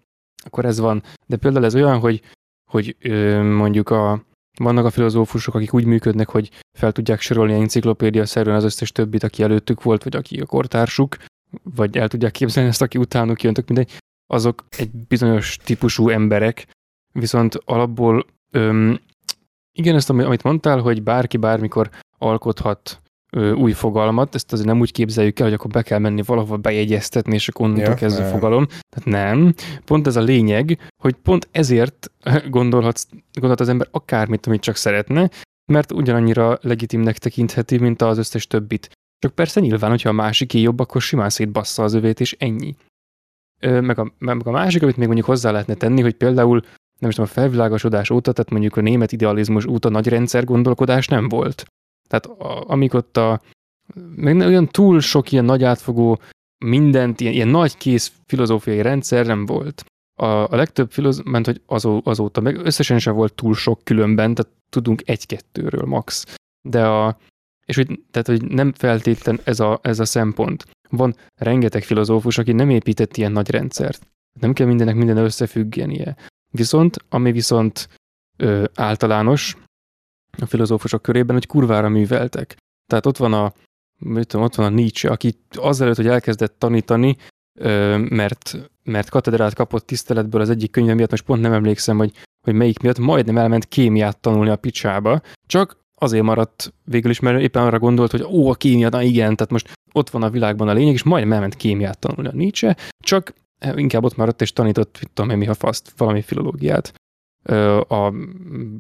[0.45, 1.03] akkor ez van.
[1.27, 2.23] De például ez olyan, hogy,
[2.71, 2.97] hogy
[3.43, 4.25] mondjuk a,
[4.59, 9.23] vannak a filozófusok, akik úgy működnek, hogy fel tudják sorolni enciklopédia szerűen az összes többit,
[9.23, 11.17] aki előttük volt, vagy aki a kortársuk,
[11.63, 16.67] vagy el tudják képzelni ezt, aki utánuk jön, tök mindegy, azok egy bizonyos típusú emberek,
[17.13, 19.01] viszont alapból öm,
[19.73, 23.01] igen, ezt amit mondtál, hogy bárki bármikor alkothat
[23.37, 27.35] új fogalmat, ezt azért nem úgy képzeljük el, hogy akkor be kell menni valahova bejegyeztetni,
[27.35, 28.31] és akkor onnantól ja, kezdő nem.
[28.31, 28.67] fogalom.
[28.67, 29.55] Tehát nem.
[29.85, 32.11] Pont ez a lényeg, hogy pont ezért
[32.51, 35.31] gondolhatsz, gondolhat az ember akármit, amit csak szeretne,
[35.73, 38.91] mert ugyanannyira legitimnek tekintheti, mint az összes többit.
[39.19, 42.77] Csak persze nyilván, hogyha a másiké jobb, akkor simán szétbassza az övét, és ennyi.
[43.61, 46.61] Meg, a, meg a másik, amit még mondjuk hozzá lehetne tenni, hogy például
[46.99, 51.29] nem tudom, a felvilágosodás óta, tehát mondjuk a német idealizmus óta nagy rendszer gondolkodás nem
[51.29, 51.65] volt.
[52.09, 53.41] Tehát a, amik ott a,
[54.17, 56.21] meg olyan túl sok ilyen nagy átfogó,
[56.65, 59.85] mindent, ilyen, ilyen nagy kész filozófiai rendszer nem volt.
[60.21, 64.35] A, a legtöbb filoz, ment, hogy azó, azóta, meg összesen sem volt túl sok különben,
[64.35, 66.37] tehát tudunk egy-kettőről max.
[66.69, 67.19] De a,
[67.67, 70.67] és hogy, tehát, hogy nem feltétlen ez a, ez a szempont.
[70.91, 74.07] Van rengeteg filozófus, aki nem épített ilyen nagy rendszert.
[74.41, 76.17] Nem kell mindennek minden összefüggenie.
[76.51, 77.89] Viszont, ami viszont
[78.37, 79.57] ö, általános,
[80.43, 82.57] a filozófusok körében, hogy kurvára műveltek.
[82.87, 83.53] Tehát ott van a,
[83.99, 87.17] mit tudom, ott van a Nietzsche, aki azelőtt, hogy elkezdett tanítani,
[88.09, 92.13] mert, mert katedrát kapott tiszteletből az egyik könyve miatt, most pont nem emlékszem, hogy,
[92.45, 97.41] hogy melyik miatt, majdnem elment kémiát tanulni a picsába, csak azért maradt végül is, mert
[97.41, 100.69] éppen arra gondolt, hogy ó, a kémia, na igen, tehát most ott van a világban
[100.69, 103.35] a lényeg, és majdnem elment kémiát tanulni a Nietzsche, csak
[103.75, 106.93] inkább ott maradt és tanított, mit tudom én, mi a faszt, valami filológiát
[107.89, 108.13] a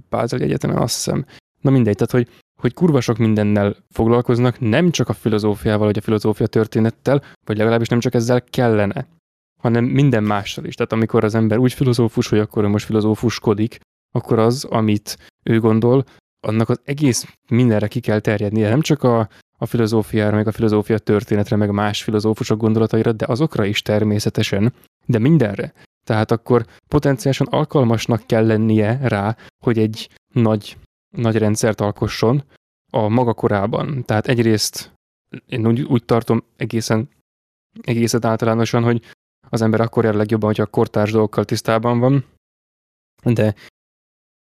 [0.08, 1.26] Bázeli Egyetemen, azt hiszem.
[1.60, 6.00] Na mindegy, tehát hogy, hogy kurva sok mindennel foglalkoznak, nem csak a filozófiával, vagy a
[6.00, 9.06] filozófia történettel, vagy legalábbis nem csak ezzel kellene,
[9.60, 10.74] hanem minden mással is.
[10.74, 13.78] Tehát amikor az ember úgy filozófus, hogy akkor ő most filozófuskodik,
[14.14, 16.04] akkor az, amit ő gondol,
[16.46, 19.28] annak az egész mindenre ki kell terjednie, nem csak a,
[19.58, 24.72] a filozófiára, meg a filozófia történetre, meg más filozófusok gondolataira, de azokra is természetesen,
[25.06, 25.72] de mindenre.
[26.04, 30.76] Tehát akkor potenciálisan alkalmasnak kell lennie rá, hogy egy nagy
[31.16, 32.44] nagy rendszert alkosson
[32.90, 34.04] a maga korában.
[34.04, 34.92] Tehát egyrészt
[35.46, 37.08] én úgy, úgy tartom egészen,
[37.80, 39.02] egészen általánosan, hogy
[39.48, 42.24] az ember akkor jár legjobban, hogyha a kortárs dolgokkal tisztában van,
[43.24, 43.54] de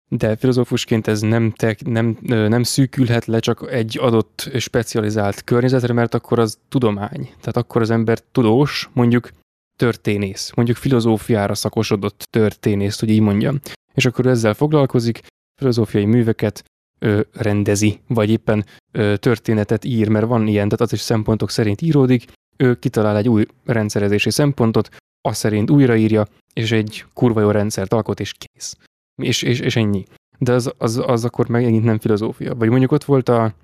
[0.09, 6.15] de filozófusként ez nem, te, nem, nem szűkülhet le csak egy adott specializált környezetre, mert
[6.15, 7.29] akkor az tudomány.
[7.39, 9.31] Tehát akkor az ember tudós, mondjuk
[9.79, 13.61] történész, mondjuk filozófiára szakosodott történész, hogy így mondjam.
[13.95, 15.21] És akkor ezzel foglalkozik,
[15.57, 16.65] filozófiai műveket
[16.99, 21.83] ö, rendezi, vagy éppen ö, történetet ír, mert van ilyen, tehát az is szempontok szerint
[21.83, 24.89] íródik, ő kitalál egy új rendszerezési szempontot,
[25.21, 28.77] azt szerint újraírja, és egy kurva jó rendszert alkot, és kész.
[29.23, 30.05] És, és, és ennyi.
[30.39, 32.55] De az, az, az akkor megint nem filozófia.
[32.55, 33.55] Vagy mondjuk ott volt a,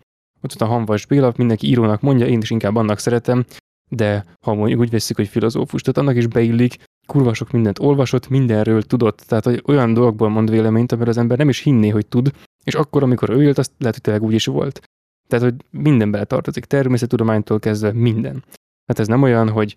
[0.42, 3.44] ott a Hanvas Béla, mindenki írónak mondja, én is inkább annak szeretem,
[3.90, 6.76] de ha mondjuk úgy veszik, hogy filozófus, tehát annak is beillik,
[7.06, 11.38] kurva sok mindent olvasott, mindenről tudott, tehát hogy olyan dolgokból mond véleményt, amiről az ember
[11.38, 12.32] nem is hinné, hogy tud,
[12.64, 14.80] és akkor, amikor ő élt, azt lehet, hogy tényleg úgy is volt.
[15.28, 18.44] Tehát, hogy minden beletartozik, természettudománytól kezdve minden.
[18.86, 19.76] Hát ez nem olyan, hogy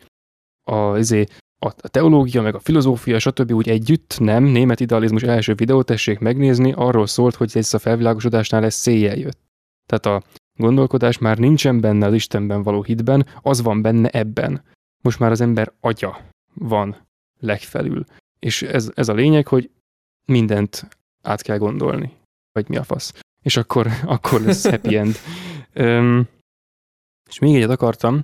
[0.64, 1.26] a, izé,
[1.60, 3.52] a teológia, meg a filozófia, stb.
[3.52, 8.62] úgy együtt, nem, német idealizmus első videót tessék megnézni, arról szólt, hogy ez a felvilágosodásnál
[8.62, 9.40] lesz széjjel jött.
[9.86, 10.28] Tehát a
[10.58, 14.64] gondolkodás már nincsen benne az Istenben való hitben, az van benne ebben.
[15.04, 16.20] Most már az ember agya
[16.54, 17.08] van
[17.40, 18.06] legfelül.
[18.40, 19.70] És ez, ez a lényeg, hogy
[20.26, 20.88] mindent
[21.22, 22.12] át kell gondolni.
[22.52, 23.14] Vagy mi a fasz.
[23.42, 25.16] És akkor, akkor lesz happy end.
[25.74, 26.28] Öm,
[27.30, 28.24] és még egyet akartam,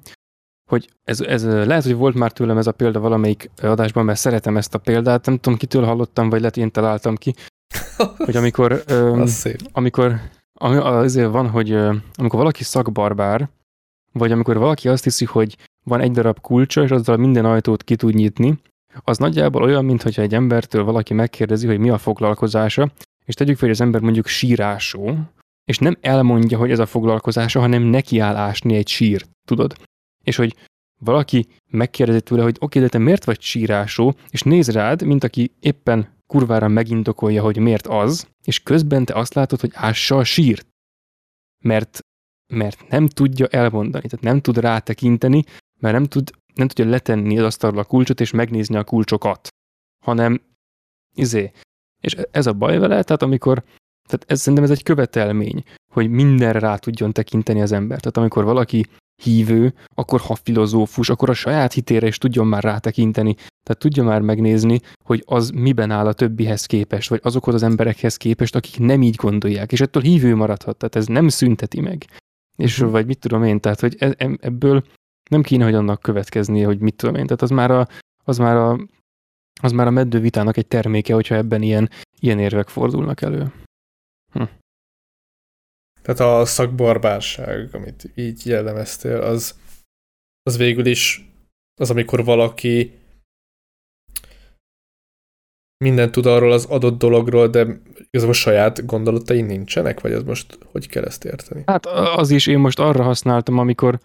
[0.69, 4.57] hogy ez, ez lehet, hogy volt már tőlem ez a példa valamelyik adásban, mert szeretem
[4.57, 7.35] ezt a példát, nem tudom, kitől hallottam, vagy lehet én találtam ki,
[8.25, 9.25] hogy amikor, öm,
[9.71, 10.19] amikor
[10.59, 11.71] azért van, hogy
[12.13, 13.49] amikor valaki szakbarbár,
[14.11, 17.95] vagy amikor valaki azt hiszi, hogy van egy darab kulcsa, és azzal minden ajtót ki
[17.95, 18.59] tud nyitni,
[19.03, 22.91] az nagyjából olyan, mintha egy embertől valaki megkérdezi, hogy mi a foglalkozása,
[23.25, 25.17] és tegyük fel, hogy az ember mondjuk sírásó,
[25.65, 29.77] és nem elmondja, hogy ez a foglalkozása, hanem nekiáll ásni egy sírt, tudod?
[30.23, 30.55] És hogy
[30.99, 35.23] valaki megkérdezi tőle, hogy oké, okay, de te miért vagy sírásó, és néz rád, mint
[35.23, 40.67] aki éppen kurvára megindokolja, hogy miért az, és közben te azt látod, hogy ássa sírt.
[41.63, 41.99] Mert,
[42.53, 45.43] mert nem tudja elmondani, tehát nem tud rátekinteni,
[45.79, 49.47] mert nem, tud, nem tudja letenni az asztalra a kulcsot és megnézni a kulcsokat,
[50.05, 50.41] hanem
[51.15, 51.51] izé.
[52.01, 53.63] És ez a baj vele, tehát amikor,
[54.09, 57.99] tehát ez szerintem ez egy követelmény, hogy mindenre rá tudjon tekinteni az ember.
[57.99, 58.85] Tehát amikor valaki
[59.23, 64.21] hívő, akkor ha filozófus, akkor a saját hitére is tudjon már rátekinteni, tehát tudja már
[64.21, 69.01] megnézni, hogy az miben áll a többihez képest, vagy azokhoz az emberekhez képest, akik nem
[69.01, 72.05] így gondolják, és ettől hívő maradhat, tehát ez nem szünteti meg.
[72.57, 72.91] És uh-huh.
[72.91, 74.83] vagy mit tudom én, tehát hogy e, ebből
[75.29, 77.87] nem kéne, hogy annak következnie, hogy mit tudom én, tehát az már a,
[78.23, 78.79] az már a,
[79.61, 81.89] az már a meddő vitának egy terméke, hogyha ebben ilyen,
[82.19, 83.51] ilyen érvek fordulnak elő.
[84.31, 84.43] Hm.
[86.01, 89.55] Tehát a szakbarbárság, amit így jellemeztél, az,
[90.43, 91.29] az végül is
[91.81, 92.99] az, amikor valaki
[95.83, 100.87] minden tud arról az adott dologról, de igazából saját gondolatai nincsenek, vagy az most hogy
[100.87, 101.63] kell ezt érteni?
[101.65, 103.99] Hát az is, én most arra használtam, amikor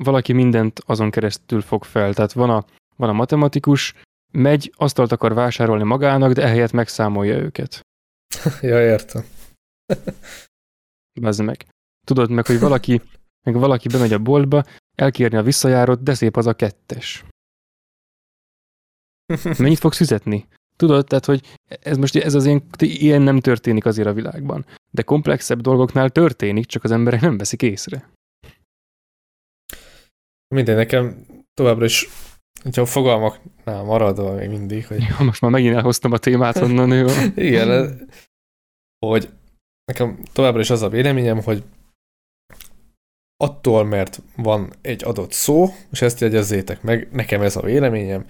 [0.00, 2.14] valaki mindent azon keresztül fog fel.
[2.14, 2.64] Tehát van a,
[2.96, 3.94] van a matematikus,
[4.32, 7.80] megy, asztalt akar vásárolni magának, de ehelyett megszámolja őket.
[8.60, 9.24] ja, értem.
[11.20, 11.66] Bazd meg.
[12.06, 13.02] Tudod meg, hogy valaki,
[13.46, 14.64] meg valaki bemegy a boltba,
[14.94, 17.24] elkérni a visszajárót, de szép az a kettes.
[19.58, 20.48] Mennyit fogsz fizetni?
[20.76, 24.66] Tudod, tehát, hogy ez most ez az ilyen, ilyen nem történik azért a világban.
[24.90, 28.10] De komplexebb dolgoknál történik, csak az emberek nem veszik észre.
[30.54, 32.08] Minden nekem továbbra is,
[32.62, 35.00] hogyha a fogalmaknál maradva még mindig, hogy...
[35.00, 37.06] Ja, most már megint elhoztam a témát onnan, jó?
[37.34, 38.00] Igen,
[39.06, 39.28] hogy
[39.92, 41.64] nekem továbbra is az a véleményem, hogy
[43.36, 48.26] attól, mert van egy adott szó, és ezt jegyezzétek meg, nekem ez a véleményem,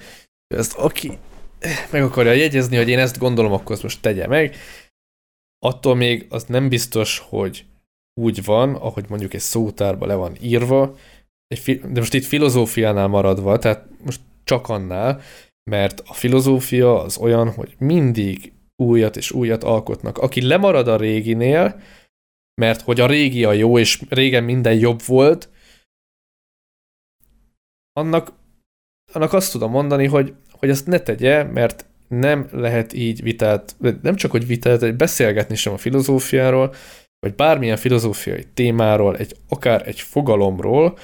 [0.55, 1.19] ezt aki
[1.91, 4.57] meg akarja jegyezni, hogy én ezt gondolom, akkor azt most tegye meg,
[5.59, 7.65] attól még az nem biztos, hogy
[8.21, 10.97] úgy van, ahogy mondjuk egy szótárba le van írva,
[11.65, 15.21] de most itt filozófiánál maradva, tehát most csak annál,
[15.71, 20.19] mert a filozófia az olyan, hogy mindig újat és újat alkotnak.
[20.19, 21.81] Aki lemarad a réginél,
[22.61, 25.51] mert hogy a régi a jó, és régen minden jobb volt,
[27.93, 28.33] annak,
[29.13, 34.17] annak azt tudom mondani, hogy, hogy ezt ne tegye, mert nem lehet így vitát, nem
[34.17, 36.75] csak hogy vitát, beszélgetni sem a filozófiáról,
[37.19, 40.99] vagy bármilyen filozófiai témáról, egy, akár egy fogalomról,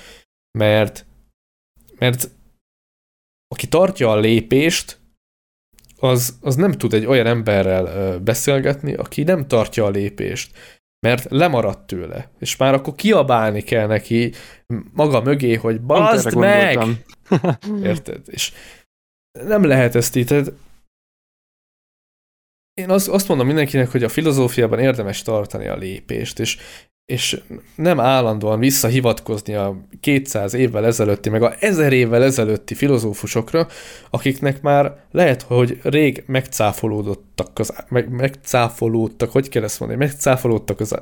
[0.59, 1.07] mert,
[1.99, 2.31] mert
[3.49, 5.01] aki tartja a lépést,
[6.03, 10.59] az, az nem tud egy olyan emberrel beszélgetni, aki nem tartja a lépést,
[11.07, 14.33] mert lemaradt tőle, és már akkor kiabálni kell neki
[14.93, 16.79] maga mögé, hogy bazd meg!
[17.83, 18.23] Érted?
[18.27, 18.53] És
[19.39, 20.53] nem lehet ezt így, tehát
[22.75, 26.59] én azt, azt mondom mindenkinek, hogy a filozófiában érdemes tartani a lépést, és
[27.13, 27.41] és
[27.75, 33.67] nem állandóan visszahivatkozni a 200 évvel ezelőtti, meg a 1000 évvel ezelőtti filozófusokra,
[34.11, 40.95] akiknek már lehet, hogy rég megcáfolódottak, az, meg, megcáfolódtak, hogy kell ezt mondani, megcáfolódtak az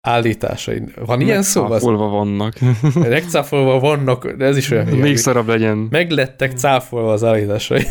[0.00, 0.82] állításai.
[1.04, 1.62] Van ilyen szó?
[1.62, 2.54] Megcáfolva vannak.
[2.94, 5.86] Megcáfolva vannak, de ez is olyan Még szarabb legyen.
[5.90, 7.82] Meglettek cáfolva az állításai.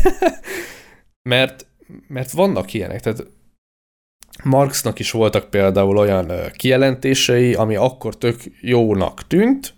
[1.30, 1.66] mert,
[2.08, 3.26] mert vannak ilyenek, tehát
[4.44, 9.74] Marxnak is voltak például olyan kijelentései, ami akkor tök jónak tűnt,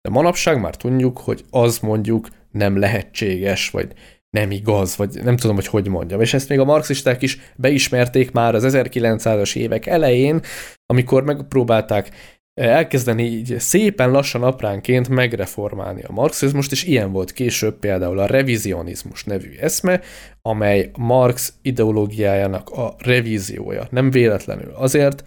[0.00, 3.92] de manapság már tudjuk, hogy az mondjuk nem lehetséges, vagy
[4.30, 6.20] nem igaz, vagy nem tudom, hogy hogy mondjam.
[6.20, 10.40] És ezt még a marxisták is beismerték már az 1900-as évek elején,
[10.86, 12.10] amikor megpróbálták
[12.58, 19.24] elkezdeni így szépen lassan apránként megreformálni a marxizmust, és ilyen volt később például a revizionizmus
[19.24, 20.00] nevű eszme,
[20.42, 23.86] amely Marx ideológiájának a revíziója.
[23.90, 24.72] Nem véletlenül.
[24.74, 25.24] Azért,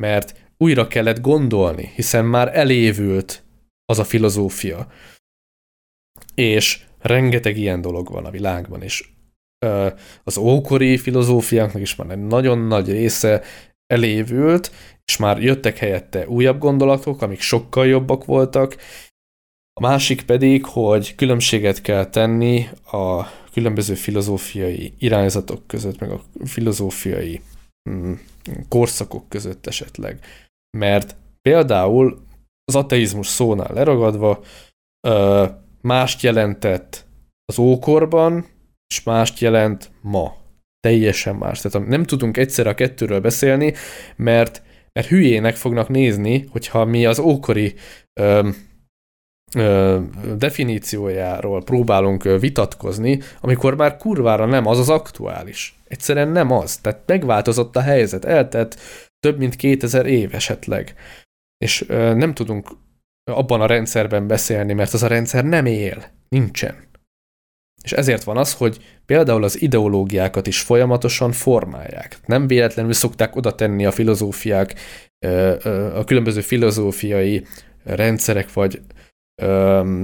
[0.00, 3.42] mert újra kellett gondolni, hiszen már elévült
[3.84, 4.86] az a filozófia.
[6.34, 9.08] És rengeteg ilyen dolog van a világban, és
[10.24, 13.42] az ókori filozófiáknak is már egy nagyon nagy része
[13.86, 14.70] elévült,
[15.08, 18.76] és már jöttek helyette újabb gondolatok, amik sokkal jobbak voltak.
[19.72, 27.40] A másik pedig, hogy különbséget kell tenni a különböző filozófiai irányzatok között, meg a filozófiai
[27.90, 28.12] mm,
[28.68, 30.24] korszakok között esetleg.
[30.78, 32.22] Mert például
[32.64, 34.44] az ateizmus szónál leragadva
[35.80, 37.06] mást jelentett
[37.44, 38.46] az ókorban,
[38.94, 40.36] és mást jelent ma.
[40.80, 41.60] Teljesen más.
[41.60, 43.74] Tehát nem tudunk egyszerre a kettőről beszélni,
[44.16, 44.62] mert,
[44.98, 47.74] mert hülyének fognak nézni, hogyha mi az ókori
[48.20, 48.48] ö,
[49.54, 50.00] ö,
[50.36, 55.78] definíciójáról próbálunk vitatkozni, amikor már kurvára nem az az aktuális.
[55.88, 56.76] Egyszerűen nem az.
[56.76, 58.78] Tehát megváltozott a helyzet, eltett
[59.18, 60.94] több mint 2000 év esetleg.
[61.64, 62.68] És ö, nem tudunk
[63.30, 66.87] abban a rendszerben beszélni, mert az a rendszer nem él, nincsen.
[67.88, 72.18] És ezért van az, hogy például az ideológiákat is folyamatosan formálják.
[72.26, 74.74] Nem véletlenül szokták oda tenni a filozófiák,
[75.94, 77.46] a különböző filozófiai
[77.84, 78.80] rendszerek vagy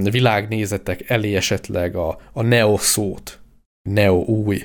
[0.03, 3.39] világnézetek elé esetleg a, a neo szót,
[3.89, 4.63] neo új.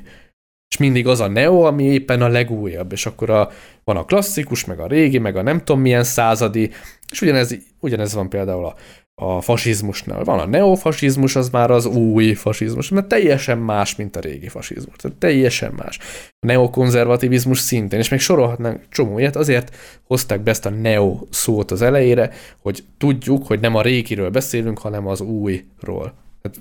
[0.68, 3.50] És mindig az a neo, ami éppen a legújabb, és akkor a,
[3.84, 6.70] van a klasszikus, meg a régi, meg a nem tudom milyen századi,
[7.10, 8.74] és ugyanez, ugyanez van például a,
[9.22, 10.24] a fasizmusnál.
[10.24, 14.96] Van a neofasizmus, az már az új fasizmus, mert teljesen más, mint a régi fasizmus.
[14.96, 15.98] Tehát teljesen más.
[16.40, 19.76] A neokonzervativizmus szintén, és még sorolhatnánk csomó ilyet, azért
[20.06, 24.78] hozták be ezt a neo szót az elejére, hogy tudjuk, hogy nem a régiről beszélünk,
[24.78, 26.14] hanem az újról.
[26.42, 26.60] Tehát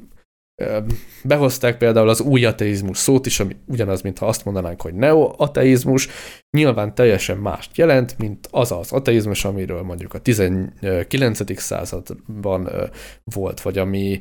[1.23, 6.07] Behozták például az új ateizmus szót is, ami ugyanaz, mintha azt mondanánk, hogy neo-ateizmus,
[6.57, 11.59] nyilván teljesen mást jelent, mint az az ateizmus, amiről mondjuk a 19.
[11.61, 12.69] században
[13.23, 14.19] volt, vagy ami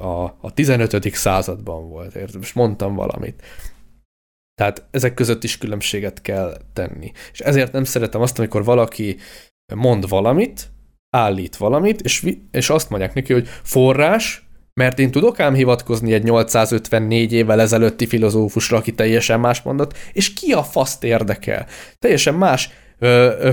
[0.00, 1.14] a, a 15.
[1.14, 2.14] században volt.
[2.14, 2.36] Érted?
[2.36, 3.42] Most mondtam valamit.
[4.54, 7.12] Tehát ezek között is különbséget kell tenni.
[7.32, 9.16] És ezért nem szeretem azt, amikor valaki
[9.74, 10.70] mond valamit,
[11.16, 16.22] állít valamit, és, és azt mondják neki, hogy forrás, mert én tudok ám hivatkozni egy
[16.22, 21.66] 854 évvel ezelőtti filozófusra, aki teljesen más mondott, és ki a faszt érdekel?
[21.98, 22.70] Teljesen más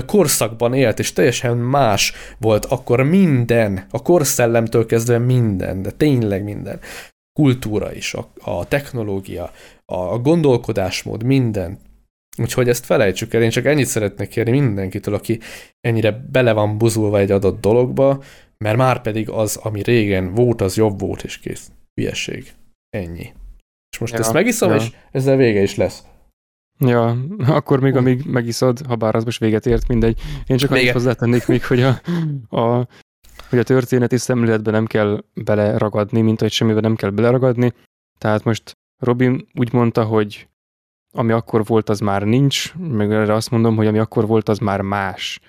[0.06, 6.80] korszakban élt, és teljesen más volt akkor minden, a korszellemtől kezdve minden, de tényleg minden.
[7.32, 9.50] Kultúra is, a, a technológia,
[9.84, 11.78] a gondolkodásmód, minden.
[12.38, 15.40] Úgyhogy ezt felejtsük el, én csak ennyit szeretnék kérni mindenkitől, aki
[15.80, 18.22] ennyire bele van buzulva egy adott dologba,
[18.64, 21.70] mert már pedig az, ami régen volt, az jobb volt, és kész.
[21.94, 22.52] Hülyesség.
[22.90, 23.32] Ennyi.
[23.90, 24.76] És most ja, ezt megiszom, ja.
[24.76, 26.04] és ezzel vége is lesz.
[26.78, 27.16] Ja,
[27.46, 30.20] akkor még amíg megiszod, ha bár az most véget ért, mindegy.
[30.46, 32.00] Én csak annyit hozzátennék még, hogy a,
[32.60, 32.88] a,
[33.48, 37.72] hogy a történeti szemléletben nem kell beleragadni, mint hogy semmiben nem kell beleragadni.
[38.18, 38.72] Tehát most
[39.02, 40.48] Robin úgy mondta, hogy
[41.14, 44.58] ami akkor volt, az már nincs, meg erre azt mondom, hogy ami akkor volt, az
[44.58, 45.40] már más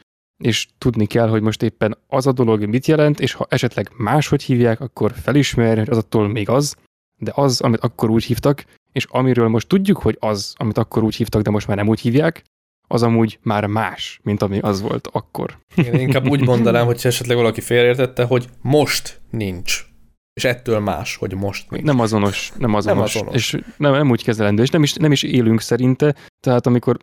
[0.43, 4.43] és tudni kell, hogy most éppen az a dolog mit jelent, és ha esetleg máshogy
[4.43, 6.75] hívják, akkor felismerni, hogy az attól még az,
[7.17, 11.15] de az, amit akkor úgy hívtak, és amiről most tudjuk, hogy az, amit akkor úgy
[11.15, 12.43] hívtak, de most már nem úgy hívják,
[12.87, 15.57] az amúgy már más, mint ami az volt akkor.
[15.75, 19.85] Én inkább úgy mondanám, hogy esetleg valaki félreértette, hogy most nincs.
[20.33, 21.85] És ettől más, hogy most nincs.
[21.85, 23.13] Nem azonos, nem azonos.
[23.13, 23.35] Nem azonos.
[23.35, 26.15] És nem, nem úgy kezelendő, és nem is, nem is élünk szerinte.
[26.43, 26.97] Tehát amikor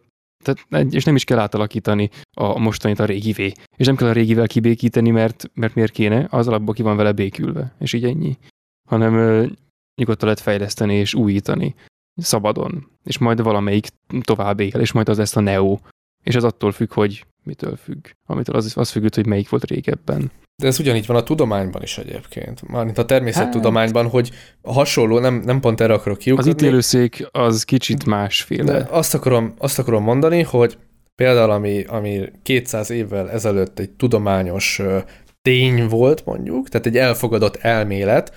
[0.46, 3.52] tehát, és nem is kell átalakítani a mostanit a régivé.
[3.76, 7.12] És nem kell a régivel kibékíteni, mert, mert miért kéne, az alapból ki van vele
[7.12, 8.36] békülve, és így ennyi.
[8.88, 9.46] Hanem ö,
[9.96, 11.74] nyugodtan lehet fejleszteni és újítani
[12.16, 12.86] szabadon.
[13.04, 13.86] És majd valamelyik
[14.20, 15.78] tovább él, és majd az lesz a Neo.
[16.26, 18.06] És ez attól függ, hogy mitől függ.
[18.26, 20.30] Amitől az, az függ, hogy melyik volt régebben.
[20.56, 22.68] De ez ugyanígy van a tudományban is egyébként.
[22.68, 24.12] Mármint a természettudományban, hát.
[24.12, 24.30] hogy
[24.62, 26.50] hasonló, nem, nem pont erre akarok kiukadni.
[26.50, 28.72] Az ítélőszék az kicsit másféle.
[28.72, 30.78] De azt akarom, azt akarom mondani, hogy
[31.14, 34.82] például ami, ami 200 évvel ezelőtt egy tudományos
[35.42, 38.32] tény volt mondjuk, tehát egy elfogadott elmélet,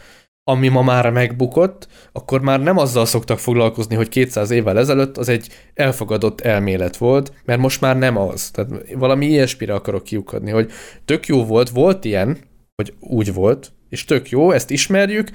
[0.50, 5.30] ami ma már megbukott, akkor már nem azzal szoktak foglalkozni, hogy 200 évvel ezelőtt az
[5.30, 8.52] egy elfogadott elmélet volt, mert most már nem az.
[8.52, 10.72] Tehát valami ilyesmire akarok kiukadni, hogy
[11.06, 12.38] tök jó volt, volt ilyen,
[12.76, 15.30] hogy úgy volt, és tök jó, ezt ismerjük,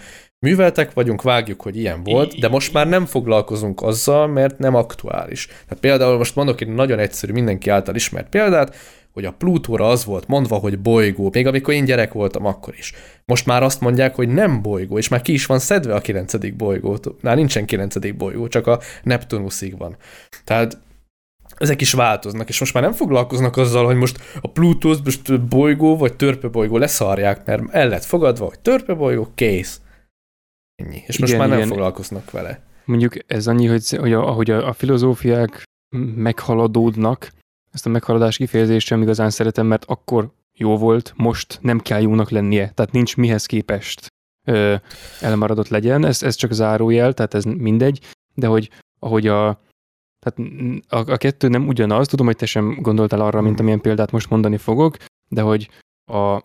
[0.44, 5.46] műveltek vagyunk, vágjuk, hogy ilyen volt, de most már nem foglalkozunk azzal, mert nem aktuális.
[5.46, 8.76] Tehát például most mondok egy nagyon egyszerű, mindenki által ismert példát,
[9.12, 12.92] hogy a Plutóra az volt mondva, hogy bolygó, még amikor én gyerek voltam akkor is.
[13.24, 16.56] Most már azt mondják, hogy nem bolygó, és már ki is van szedve a kilencedik
[16.56, 16.98] bolygó.
[17.20, 19.96] Már nincsen kilencedik bolygó, csak a Neptunuszig van.
[20.44, 20.78] Tehát
[21.58, 25.96] ezek is változnak, és most már nem foglalkoznak azzal, hogy most a Plutót most bolygó
[25.96, 29.80] vagy törpe bolygó leszarják, mert el lett fogadva, hogy törpe bolygó, kész.
[30.76, 31.02] Ennyi.
[31.06, 31.68] És igen, most már nem igen.
[31.68, 32.62] foglalkoznak vele.
[32.84, 35.62] Mondjuk ez annyi, hogy, hogy ahogy a, a filozófiák
[36.14, 37.32] meghaladódnak,
[37.72, 42.30] ezt a meghaladás kifejezést sem igazán szeretem, mert akkor jó volt, most nem kell jónak
[42.30, 44.06] lennie, tehát nincs mihez képest
[44.44, 44.74] ö,
[45.20, 48.00] elmaradott legyen, ez, ez csak zárójel, tehát ez mindegy,
[48.34, 49.60] de hogy ahogy a,
[50.18, 50.50] tehát
[50.88, 54.30] a, a kettő nem ugyanaz, tudom, hogy te sem gondoltál arra, mint amilyen példát most
[54.30, 54.96] mondani fogok,
[55.28, 55.70] de hogy
[56.12, 56.40] a,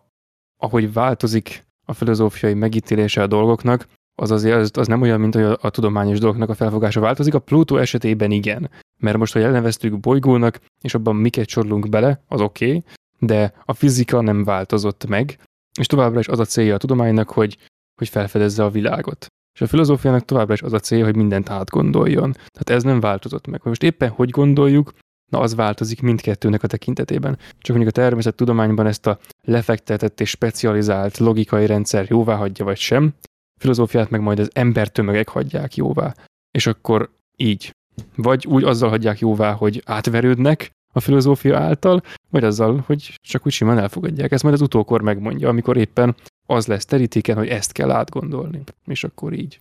[0.58, 3.88] ahogy változik a filozófiai megítélése a dolgoknak,
[4.20, 7.34] az azért az, nem olyan, mint hogy a, a tudományos dolgoknak a felfogása változik.
[7.34, 12.42] A Plutó esetében igen, mert most, hogy elneveztük bolygónak, és abban miket sorlunk bele, az
[12.42, 12.84] oké, okay,
[13.20, 15.40] de a fizika nem változott meg,
[15.80, 17.58] és továbbra is az a célja a tudománynak, hogy,
[17.96, 19.28] hogy felfedezze a világot.
[19.54, 22.32] És a filozófiának továbbra is az a célja, hogy mindent átgondoljon.
[22.32, 23.62] Tehát ez nem változott meg.
[23.64, 24.94] Most éppen hogy gondoljuk,
[25.32, 27.38] na az változik mindkettőnek a tekintetében.
[27.38, 33.14] Csak mondjuk a természettudományban ezt a lefektetett és specializált logikai rendszer jóvá hagyja vagy sem,
[33.60, 36.16] filozófiát meg majd az embertömegek hagyják jóvá.
[36.52, 37.72] És akkor így.
[38.16, 43.52] Vagy úgy azzal hagyják jóvá, hogy átverődnek a filozófia által, vagy azzal, hogy csak úgy
[43.52, 44.32] simán elfogadják.
[44.32, 46.16] Ezt majd az utókor megmondja, amikor éppen
[46.48, 48.64] az lesz terítéken, hogy ezt kell átgondolni.
[48.86, 49.60] És akkor így.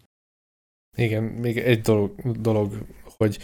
[0.96, 2.72] Igen, még egy dolog, dolog
[3.16, 3.38] hogy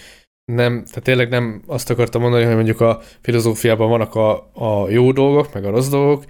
[0.52, 5.12] nem, tehát tényleg nem azt akartam mondani, hogy mondjuk a filozófiában vannak a, a jó
[5.12, 6.24] dolgok, meg a rossz dolgok,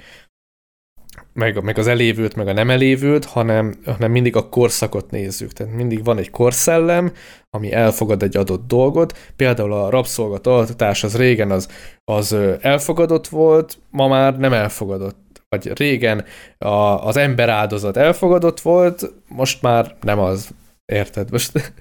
[1.34, 5.52] meg, meg az elévült, meg a nem elévült, hanem, hanem mindig a korszakot nézzük.
[5.52, 7.12] Tehát mindig van egy korszellem,
[7.50, 9.18] ami elfogad egy adott dolgot.
[9.36, 11.68] Például a rabszolgatartatás az régen az,
[12.04, 15.22] az elfogadott volt, ma már nem elfogadott.
[15.48, 16.24] Vagy régen
[16.58, 20.48] a, az ember áldozat elfogadott volt, most már nem az.
[20.86, 21.30] Érted?
[21.30, 21.72] Most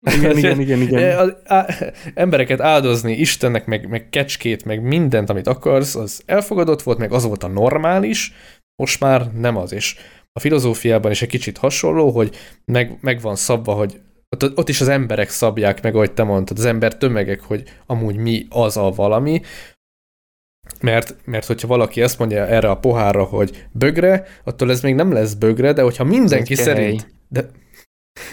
[0.00, 1.18] igen, igen, igen, igen.
[1.18, 1.66] Az, á,
[2.14, 7.24] embereket áldozni Istennek, meg, meg kecskét, meg mindent, amit akarsz, az elfogadott volt, meg az
[7.24, 8.32] volt a normális,
[8.80, 9.96] most már nem az, és
[10.32, 14.80] a filozófiában is egy kicsit hasonló, hogy meg, meg van szabva, hogy ott, ott is
[14.80, 18.90] az emberek szabják meg, ahogy te mondtad, az ember tömegek, hogy amúgy mi az a
[18.90, 19.40] valami,
[20.80, 25.12] mert, mert hogyha valaki ezt mondja erre a pohárra, hogy bögre, attól ez még nem
[25.12, 27.14] lesz bögre, de hogyha mindenki szerint...
[27.28, 27.50] De,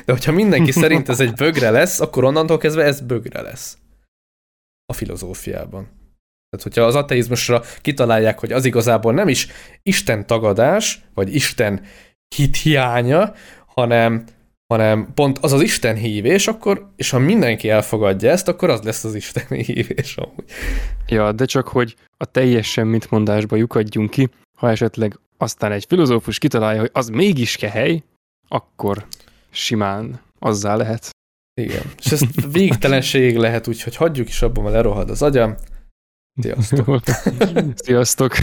[0.05, 3.77] de hogyha mindenki szerint ez egy bögre lesz, akkor onnantól kezdve ez bögre lesz.
[4.85, 5.96] A filozófiában.
[6.57, 9.47] Tehát, hogyha az ateizmusra kitalálják, hogy az igazából nem is
[9.83, 11.81] Isten tagadás, vagy Isten
[12.35, 13.33] hit hiánya,
[13.65, 14.23] hanem,
[14.73, 19.03] hanem pont az az Isten hívés, akkor, és ha mindenki elfogadja ezt, akkor az lesz
[19.03, 20.45] az Isten hívés amúgy.
[21.07, 23.09] Ja, de csak hogy a teljes semmit
[23.49, 28.03] lyukadjunk ki, ha esetleg aztán egy filozófus kitalálja, hogy az mégis kehely,
[28.47, 29.05] akkor
[29.51, 31.09] simán azzá lehet.
[31.61, 32.21] Igen, és ez
[32.51, 35.55] végtelenség lehet, úgyhogy hagyjuk is abban, mert lerohad az agyam.
[36.41, 37.03] Sziasztok!
[37.85, 38.35] Sziasztok!